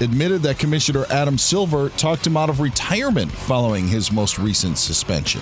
admitted 0.00 0.42
that 0.42 0.58
Commissioner 0.58 1.06
Adam 1.10 1.38
Silver 1.38 1.88
talked 1.90 2.26
him 2.26 2.36
out 2.36 2.50
of 2.50 2.60
retirement 2.60 3.32
following 3.32 3.88
his 3.88 4.12
most 4.12 4.38
recent 4.38 4.76
suspension. 4.76 5.40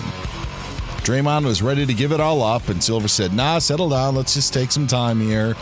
Draymond 1.03 1.45
was 1.45 1.61
ready 1.61 1.85
to 1.85 1.93
give 1.93 2.11
it 2.13 2.19
all 2.19 2.41
up, 2.41 2.67
and 2.69 2.81
Silver 2.83 3.07
said, 3.07 3.33
"Nah, 3.33 3.59
settle 3.59 3.89
down. 3.89 4.15
Let's 4.15 4.33
just 4.33 4.53
take 4.53 4.71
some 4.71 4.87
time 4.87 5.21
here, 5.21 5.55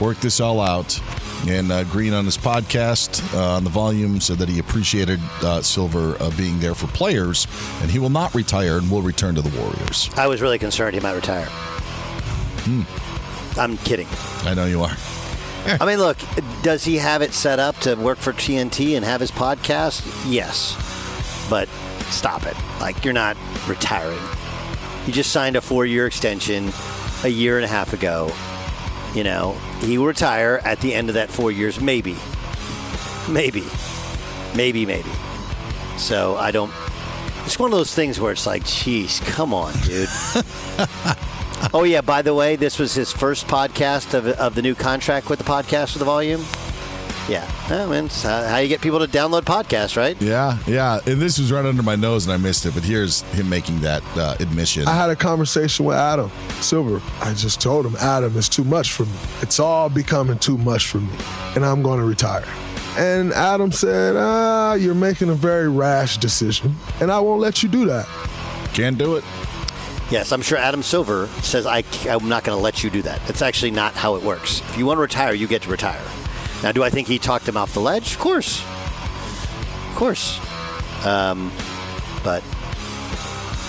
work 0.00 0.18
this 0.18 0.40
all 0.40 0.60
out." 0.60 1.00
And 1.46 1.70
uh, 1.70 1.84
Green 1.84 2.12
on 2.12 2.24
his 2.24 2.36
podcast 2.36 3.22
uh, 3.34 3.56
on 3.56 3.64
the 3.64 3.70
volume 3.70 4.20
said 4.20 4.38
that 4.38 4.48
he 4.48 4.58
appreciated 4.58 5.20
uh, 5.42 5.62
Silver 5.62 6.16
uh, 6.20 6.30
being 6.36 6.58
there 6.58 6.74
for 6.74 6.88
players, 6.88 7.46
and 7.80 7.90
he 7.90 7.98
will 7.98 8.10
not 8.10 8.34
retire 8.34 8.78
and 8.78 8.90
will 8.90 9.02
return 9.02 9.34
to 9.36 9.42
the 9.42 9.60
Warriors. 9.60 10.10
I 10.16 10.26
was 10.26 10.42
really 10.42 10.58
concerned 10.58 10.94
he 10.94 11.00
might 11.00 11.14
retire. 11.14 11.46
Hmm. 12.64 12.82
I'm 13.58 13.76
kidding. 13.78 14.08
I 14.44 14.54
know 14.54 14.66
you 14.66 14.82
are. 14.82 14.96
I 15.80 15.86
mean, 15.86 15.98
look, 15.98 16.16
does 16.62 16.84
he 16.84 16.96
have 16.96 17.22
it 17.22 17.34
set 17.34 17.58
up 17.58 17.76
to 17.78 17.94
work 17.94 18.18
for 18.18 18.32
TNT 18.32 18.96
and 18.96 19.04
have 19.04 19.20
his 19.20 19.30
podcast? 19.30 20.06
Yes. 20.30 20.76
But 21.50 21.68
stop 22.10 22.46
it. 22.46 22.56
Like, 22.80 23.04
you're 23.04 23.12
not 23.12 23.36
retiring. 23.66 24.20
You 25.06 25.12
just 25.12 25.32
signed 25.32 25.56
a 25.56 25.60
four 25.60 25.86
year 25.86 26.06
extension 26.06 26.72
a 27.24 27.28
year 27.28 27.56
and 27.56 27.64
a 27.64 27.68
half 27.68 27.92
ago. 27.92 28.30
You 29.14 29.24
know, 29.24 29.52
he 29.80 29.98
will 29.98 30.06
retire 30.06 30.60
at 30.64 30.80
the 30.80 30.94
end 30.94 31.08
of 31.08 31.14
that 31.14 31.30
four 31.30 31.50
years, 31.50 31.80
maybe. 31.80 32.16
Maybe. 33.28 33.64
Maybe, 34.54 34.86
maybe. 34.86 35.10
So 35.96 36.36
I 36.36 36.50
don't. 36.50 36.72
It's 37.44 37.58
one 37.58 37.72
of 37.72 37.78
those 37.78 37.94
things 37.94 38.20
where 38.20 38.32
it's 38.32 38.46
like, 38.46 38.64
geez, 38.64 39.20
come 39.20 39.54
on, 39.54 39.72
dude. 39.84 40.08
oh, 41.72 41.84
yeah, 41.86 42.02
by 42.02 42.20
the 42.20 42.34
way, 42.34 42.56
this 42.56 42.78
was 42.78 42.92
his 42.94 43.10
first 43.10 43.46
podcast 43.46 44.12
of, 44.12 44.26
of 44.26 44.54
the 44.54 44.60
new 44.62 44.74
contract 44.74 45.30
with 45.30 45.38
the 45.38 45.44
podcast 45.44 45.94
with 45.94 46.00
the 46.00 46.04
volume. 46.04 46.44
Yeah. 47.28 47.50
I 47.68 47.84
mean, 47.86 48.06
it's 48.06 48.22
how 48.22 48.42
how 48.42 48.56
you 48.56 48.68
get 48.68 48.80
people 48.80 49.00
to 49.00 49.06
download 49.06 49.42
podcasts, 49.42 49.96
right? 49.96 50.20
Yeah, 50.20 50.58
yeah. 50.66 51.00
And 51.06 51.20
this 51.20 51.38
was 51.38 51.52
right 51.52 51.64
under 51.64 51.82
my 51.82 51.94
nose, 51.94 52.26
and 52.26 52.32
I 52.32 52.38
missed 52.38 52.64
it. 52.64 52.74
But 52.74 52.84
here's 52.84 53.20
him 53.32 53.48
making 53.48 53.80
that 53.80 54.02
uh, 54.16 54.36
admission. 54.40 54.88
I 54.88 54.94
had 54.94 55.10
a 55.10 55.16
conversation 55.16 55.84
with 55.84 55.96
Adam 55.96 56.30
Silver. 56.60 57.02
I 57.20 57.34
just 57.34 57.60
told 57.60 57.84
him, 57.84 57.96
Adam, 57.96 58.36
it's 58.36 58.48
too 58.48 58.64
much 58.64 58.92
for 58.92 59.04
me. 59.04 59.12
It's 59.42 59.60
all 59.60 59.90
becoming 59.90 60.38
too 60.38 60.56
much 60.56 60.86
for 60.86 60.98
me, 60.98 61.12
and 61.54 61.64
I'm 61.64 61.82
going 61.82 62.00
to 62.00 62.06
retire. 62.06 62.46
And 62.96 63.32
Adam 63.32 63.70
said, 63.70 64.16
ah, 64.16 64.74
you're 64.74 64.94
making 64.94 65.28
a 65.28 65.34
very 65.34 65.68
rash 65.68 66.16
decision, 66.16 66.74
and 67.00 67.12
I 67.12 67.20
won't 67.20 67.40
let 67.40 67.62
you 67.62 67.68
do 67.68 67.84
that. 67.86 68.06
Can't 68.72 68.98
do 68.98 69.16
it. 69.16 69.24
Yes, 70.10 70.32
I'm 70.32 70.40
sure 70.40 70.56
Adam 70.56 70.82
Silver 70.82 71.26
says, 71.42 71.66
I, 71.66 71.84
am 72.06 72.28
not 72.28 72.42
going 72.42 72.56
to 72.56 72.62
let 72.62 72.82
you 72.82 72.88
do 72.88 73.02
that. 73.02 73.20
It's 73.28 73.42
actually 73.42 73.70
not 73.72 73.92
how 73.92 74.16
it 74.16 74.22
works. 74.22 74.60
If 74.70 74.78
you 74.78 74.86
want 74.86 74.96
to 74.96 75.02
retire, 75.02 75.34
you 75.34 75.46
get 75.46 75.62
to 75.62 75.70
retire. 75.70 76.02
Now, 76.62 76.72
do 76.72 76.82
I 76.82 76.90
think 76.90 77.08
he 77.08 77.18
talked 77.18 77.48
him 77.48 77.56
off 77.56 77.74
the 77.74 77.80
ledge? 77.80 78.12
Of 78.12 78.18
course. 78.18 78.60
Of 78.62 79.92
course. 79.94 80.40
Um, 81.06 81.52
but 82.24 82.42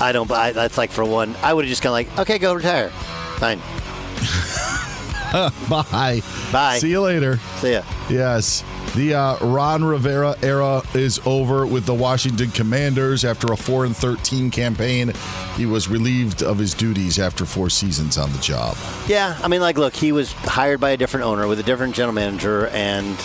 I 0.01 0.11
don't, 0.11 0.29
I, 0.31 0.51
that's 0.51 0.77
like 0.77 0.91
for 0.91 1.05
one, 1.05 1.35
I 1.43 1.53
would 1.53 1.65
have 1.65 1.69
just 1.69 1.83
gone 1.83 1.91
like, 1.91 2.17
okay, 2.17 2.39
go 2.39 2.53
retire. 2.53 2.89
Fine. 3.37 3.59
Bye. 5.69 6.21
Bye. 6.51 6.79
See 6.79 6.89
you 6.89 7.01
later. 7.01 7.37
See 7.57 7.73
ya. 7.73 7.83
Yes. 8.09 8.63
The 8.95 9.13
uh, 9.13 9.37
Ron 9.45 9.83
Rivera 9.83 10.35
era 10.41 10.81
is 10.95 11.19
over 11.25 11.65
with 11.67 11.85
the 11.85 11.93
Washington 11.93 12.49
Commanders 12.51 13.23
after 13.23 13.53
a 13.53 13.55
4 13.55 13.85
and 13.85 13.95
13 13.95 14.49
campaign. 14.49 15.13
He 15.55 15.65
was 15.67 15.87
relieved 15.87 16.41
of 16.41 16.57
his 16.57 16.73
duties 16.73 17.19
after 17.19 17.45
four 17.45 17.69
seasons 17.69 18.17
on 18.17 18.31
the 18.33 18.39
job. 18.39 18.75
Yeah, 19.07 19.37
I 19.43 19.47
mean, 19.47 19.61
like, 19.61 19.77
look, 19.77 19.95
he 19.95 20.11
was 20.11 20.31
hired 20.33 20.79
by 20.79 20.89
a 20.89 20.97
different 20.97 21.27
owner 21.27 21.47
with 21.47 21.59
a 21.59 21.63
different 21.63 21.93
general 21.95 22.13
manager, 22.13 22.67
and 22.69 23.17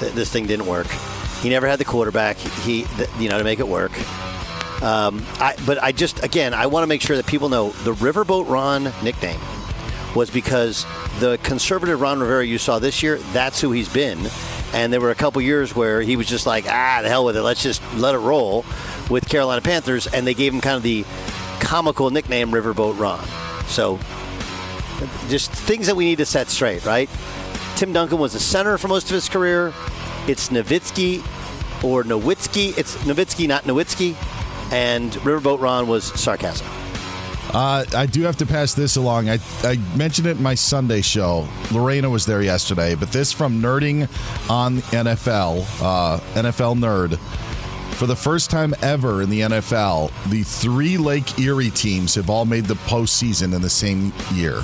th- 0.00 0.12
this 0.14 0.32
thing 0.32 0.46
didn't 0.46 0.66
work. 0.66 0.86
He 1.42 1.50
never 1.50 1.68
had 1.68 1.78
the 1.78 1.84
quarterback, 1.84 2.36
he, 2.38 2.84
th- 2.84 3.10
you 3.18 3.28
know, 3.28 3.38
to 3.38 3.44
make 3.44 3.60
it 3.60 3.68
work. 3.68 3.92
Um, 4.82 5.24
I, 5.38 5.54
but 5.66 5.82
I 5.82 5.92
just, 5.92 6.24
again, 6.24 6.54
I 6.54 6.66
want 6.66 6.82
to 6.82 6.86
make 6.86 7.02
sure 7.02 7.16
that 7.16 7.26
people 7.26 7.50
know 7.50 7.70
the 7.70 7.92
Riverboat 7.92 8.48
Ron 8.48 8.84
nickname 9.02 9.40
was 10.14 10.30
because 10.30 10.86
the 11.20 11.38
conservative 11.42 12.00
Ron 12.00 12.20
Rivera 12.20 12.44
you 12.44 12.56
saw 12.58 12.78
this 12.78 13.02
year, 13.02 13.18
that's 13.32 13.60
who 13.60 13.70
he's 13.72 13.92
been. 13.92 14.18
And 14.72 14.92
there 14.92 15.00
were 15.00 15.10
a 15.10 15.16
couple 15.16 15.42
years 15.42 15.74
where 15.74 16.00
he 16.00 16.16
was 16.16 16.26
just 16.26 16.46
like, 16.46 16.66
ah, 16.68 17.00
the 17.02 17.08
hell 17.08 17.24
with 17.24 17.36
it. 17.36 17.42
Let's 17.42 17.62
just 17.62 17.82
let 17.94 18.14
it 18.14 18.18
roll 18.18 18.64
with 19.08 19.28
Carolina 19.28 19.60
Panthers. 19.60 20.06
And 20.06 20.26
they 20.26 20.34
gave 20.34 20.54
him 20.54 20.60
kind 20.60 20.76
of 20.76 20.82
the 20.82 21.04
comical 21.60 22.10
nickname 22.10 22.50
Riverboat 22.50 22.98
Ron. 22.98 23.24
So 23.66 23.98
just 25.28 25.50
things 25.50 25.86
that 25.86 25.96
we 25.96 26.04
need 26.04 26.18
to 26.18 26.26
set 26.26 26.48
straight, 26.48 26.84
right? 26.84 27.10
Tim 27.76 27.92
Duncan 27.92 28.18
was 28.18 28.34
a 28.34 28.40
center 28.40 28.78
for 28.78 28.88
most 28.88 29.04
of 29.04 29.10
his 29.10 29.28
career. 29.28 29.72
It's 30.28 30.50
Nowitzki 30.50 31.20
or 31.82 32.04
Nowitzki. 32.04 32.76
It's 32.76 32.96
Nowitzki, 32.98 33.48
not 33.48 33.64
Nowitzki. 33.64 34.14
And 34.72 35.10
Riverboat 35.12 35.60
Ron 35.60 35.88
was 35.88 36.04
sarcasm. 36.20 36.66
Uh, 37.52 37.84
I 37.94 38.06
do 38.06 38.22
have 38.22 38.36
to 38.36 38.46
pass 38.46 38.74
this 38.74 38.96
along. 38.96 39.28
I, 39.28 39.38
I 39.62 39.76
mentioned 39.96 40.28
it 40.28 40.36
in 40.36 40.42
my 40.42 40.54
Sunday 40.54 41.00
show. 41.00 41.48
Lorena 41.72 42.08
was 42.08 42.24
there 42.24 42.42
yesterday, 42.42 42.94
but 42.94 43.10
this 43.10 43.32
from 43.32 43.60
Nerding 43.60 44.02
on 44.48 44.78
NFL, 44.78 45.64
uh, 45.82 46.20
NFL 46.34 46.78
Nerd. 46.78 47.18
For 47.94 48.06
the 48.06 48.16
first 48.16 48.50
time 48.50 48.74
ever 48.82 49.22
in 49.22 49.30
the 49.30 49.40
NFL, 49.40 50.12
the 50.30 50.42
three 50.42 50.96
Lake 50.96 51.38
Erie 51.38 51.70
teams 51.70 52.14
have 52.14 52.30
all 52.30 52.44
made 52.44 52.64
the 52.64 52.74
postseason 52.74 53.54
in 53.54 53.60
the 53.60 53.68
same 53.68 54.12
year. 54.32 54.62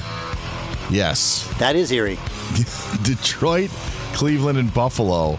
Yes. 0.88 1.52
That 1.58 1.76
is 1.76 1.90
Erie. 1.90 2.18
Detroit, 3.02 3.70
Cleveland, 4.14 4.58
and 4.58 4.72
Buffalo 4.72 5.38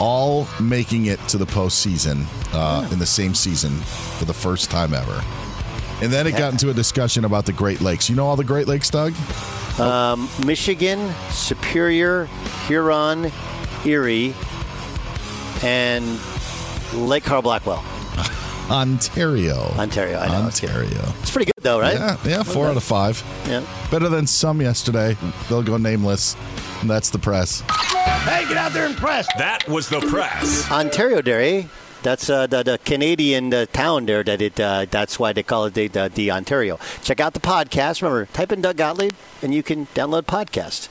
all 0.00 0.46
making 0.60 1.06
it 1.06 1.20
to 1.28 1.38
the 1.38 1.44
postseason 1.44 2.24
uh, 2.52 2.88
in 2.92 2.98
the 2.98 3.06
same 3.06 3.34
season 3.34 3.72
for 4.18 4.24
the 4.24 4.34
first 4.34 4.70
time 4.70 4.94
ever. 4.94 5.22
And 6.02 6.12
then 6.12 6.26
it 6.26 6.32
got 6.32 6.52
into 6.52 6.70
a 6.70 6.74
discussion 6.74 7.24
about 7.24 7.46
the 7.46 7.52
Great 7.52 7.80
Lakes. 7.80 8.10
You 8.10 8.16
know 8.16 8.26
all 8.26 8.36
the 8.36 8.44
Great 8.44 8.68
Lakes, 8.68 8.90
Doug? 8.90 9.14
Um, 9.78 10.28
Michigan, 10.46 11.12
Superior, 11.30 12.26
Huron, 12.66 13.30
Erie, 13.84 14.34
and 15.62 16.20
Lake 16.92 17.24
Carl 17.24 17.42
Blackwell. 17.42 17.84
Ontario. 18.70 19.56
Ontario, 19.78 20.18
I 20.18 20.28
know. 20.28 20.44
Ontario. 20.46 21.12
It's 21.20 21.30
pretty 21.30 21.46
good, 21.46 21.62
though, 21.62 21.80
right? 21.80 21.94
Yeah, 21.94 22.16
yeah, 22.24 22.42
four 22.42 22.66
out 22.68 22.76
of 22.76 22.82
five. 22.84 23.22
Yeah. 23.46 23.64
Better 23.90 24.08
than 24.08 24.26
some 24.26 24.60
yesterday. 24.60 25.16
They'll 25.48 25.62
go 25.62 25.76
nameless. 25.76 26.36
And 26.80 26.90
that's 26.90 27.10
the 27.10 27.18
press. 27.18 27.60
Hey, 27.70 28.46
get 28.48 28.56
out 28.56 28.72
there 28.72 28.86
and 28.86 28.96
press. 28.96 29.26
That 29.38 29.66
was 29.68 29.88
the 29.88 30.00
press. 30.00 30.70
Ontario 30.70 31.20
Dairy. 31.22 31.68
That's 32.04 32.28
uh, 32.28 32.46
the, 32.46 32.62
the 32.62 32.78
Canadian 32.84 33.54
uh, 33.54 33.64
town 33.72 34.04
there. 34.04 34.22
That 34.22 34.42
it. 34.42 34.60
Uh, 34.60 34.84
that's 34.90 35.18
why 35.18 35.32
they 35.32 35.42
call 35.42 35.64
it 35.64 35.74
the, 35.74 35.88
the, 35.88 36.10
the 36.14 36.30
Ontario. 36.30 36.78
Check 37.02 37.18
out 37.18 37.32
the 37.32 37.40
podcast. 37.40 38.02
Remember, 38.02 38.26
type 38.26 38.52
in 38.52 38.60
Doug 38.60 38.76
Gottlieb, 38.76 39.14
and 39.40 39.54
you 39.54 39.62
can 39.62 39.86
download 39.86 40.24
podcast. 40.24 40.90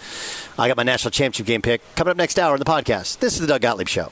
I 0.57 0.67
got 0.67 0.75
my 0.75 0.81
national 0.81 1.11
championship 1.11 1.45
game 1.45 1.61
pick 1.61 1.81
coming 1.95 2.09
up 2.11 2.17
next 2.17 2.39
hour 2.39 2.55
in 2.55 2.59
the 2.59 2.65
podcast. 2.65 3.19
This 3.19 3.35
is 3.35 3.41
the 3.41 3.47
Doug 3.47 3.61
Gottlieb 3.61 3.87
Show. 3.87 4.11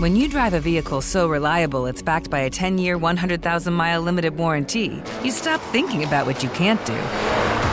When 0.00 0.16
you 0.16 0.28
drive 0.28 0.52
a 0.52 0.60
vehicle 0.60 1.00
so 1.00 1.28
reliable 1.28 1.86
it's 1.86 2.02
backed 2.02 2.28
by 2.28 2.40
a 2.40 2.50
10 2.50 2.78
year, 2.78 2.98
100,000 2.98 3.72
mile 3.72 4.02
limited 4.02 4.36
warranty, 4.36 5.00
you 5.22 5.30
stop 5.30 5.60
thinking 5.72 6.02
about 6.02 6.26
what 6.26 6.42
you 6.42 6.50
can't 6.50 6.84
do 6.84 7.59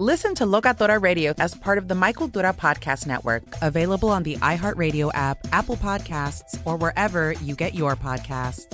Listen 0.00 0.34
to 0.34 0.44
Locatora 0.44 1.00
Radio 1.00 1.34
as 1.38 1.54
part 1.54 1.78
of 1.78 1.86
the 1.86 1.94
My 1.94 2.12
Cultura 2.12 2.52
Podcast 2.52 3.06
Network, 3.06 3.44
available 3.62 4.08
on 4.08 4.24
the 4.24 4.34
iHeartRadio 4.38 5.12
app, 5.14 5.38
Apple 5.52 5.76
Podcasts, 5.76 6.60
or 6.64 6.76
wherever 6.76 7.34
you 7.34 7.54
get 7.54 7.76
your 7.76 7.94
podcasts. 7.94 8.64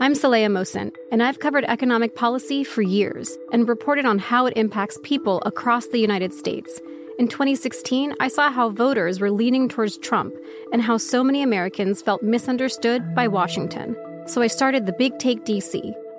I'm 0.00 0.14
Saleha 0.14 0.50
Mohsin, 0.50 0.90
and 1.12 1.22
I've 1.22 1.38
covered 1.38 1.64
economic 1.66 2.16
policy 2.16 2.64
for 2.64 2.82
years 2.82 3.30
and 3.52 3.68
reported 3.68 4.04
on 4.04 4.18
how 4.18 4.46
it 4.46 4.56
impacts 4.56 4.98
people 5.04 5.40
across 5.46 5.86
the 5.86 6.00
United 6.00 6.34
States. 6.34 6.80
In 7.20 7.28
2016, 7.28 8.14
I 8.18 8.26
saw 8.26 8.50
how 8.50 8.70
voters 8.70 9.20
were 9.20 9.30
leaning 9.30 9.68
towards 9.68 9.96
Trump 9.98 10.34
and 10.72 10.82
how 10.82 10.96
so 10.96 11.22
many 11.22 11.40
Americans 11.40 12.02
felt 12.02 12.24
misunderstood 12.24 13.14
by 13.14 13.28
Washington. 13.28 13.94
So 14.26 14.42
I 14.42 14.48
started 14.48 14.86
the 14.86 14.92
Big 14.92 15.16
Take 15.20 15.44
DC, 15.44 15.94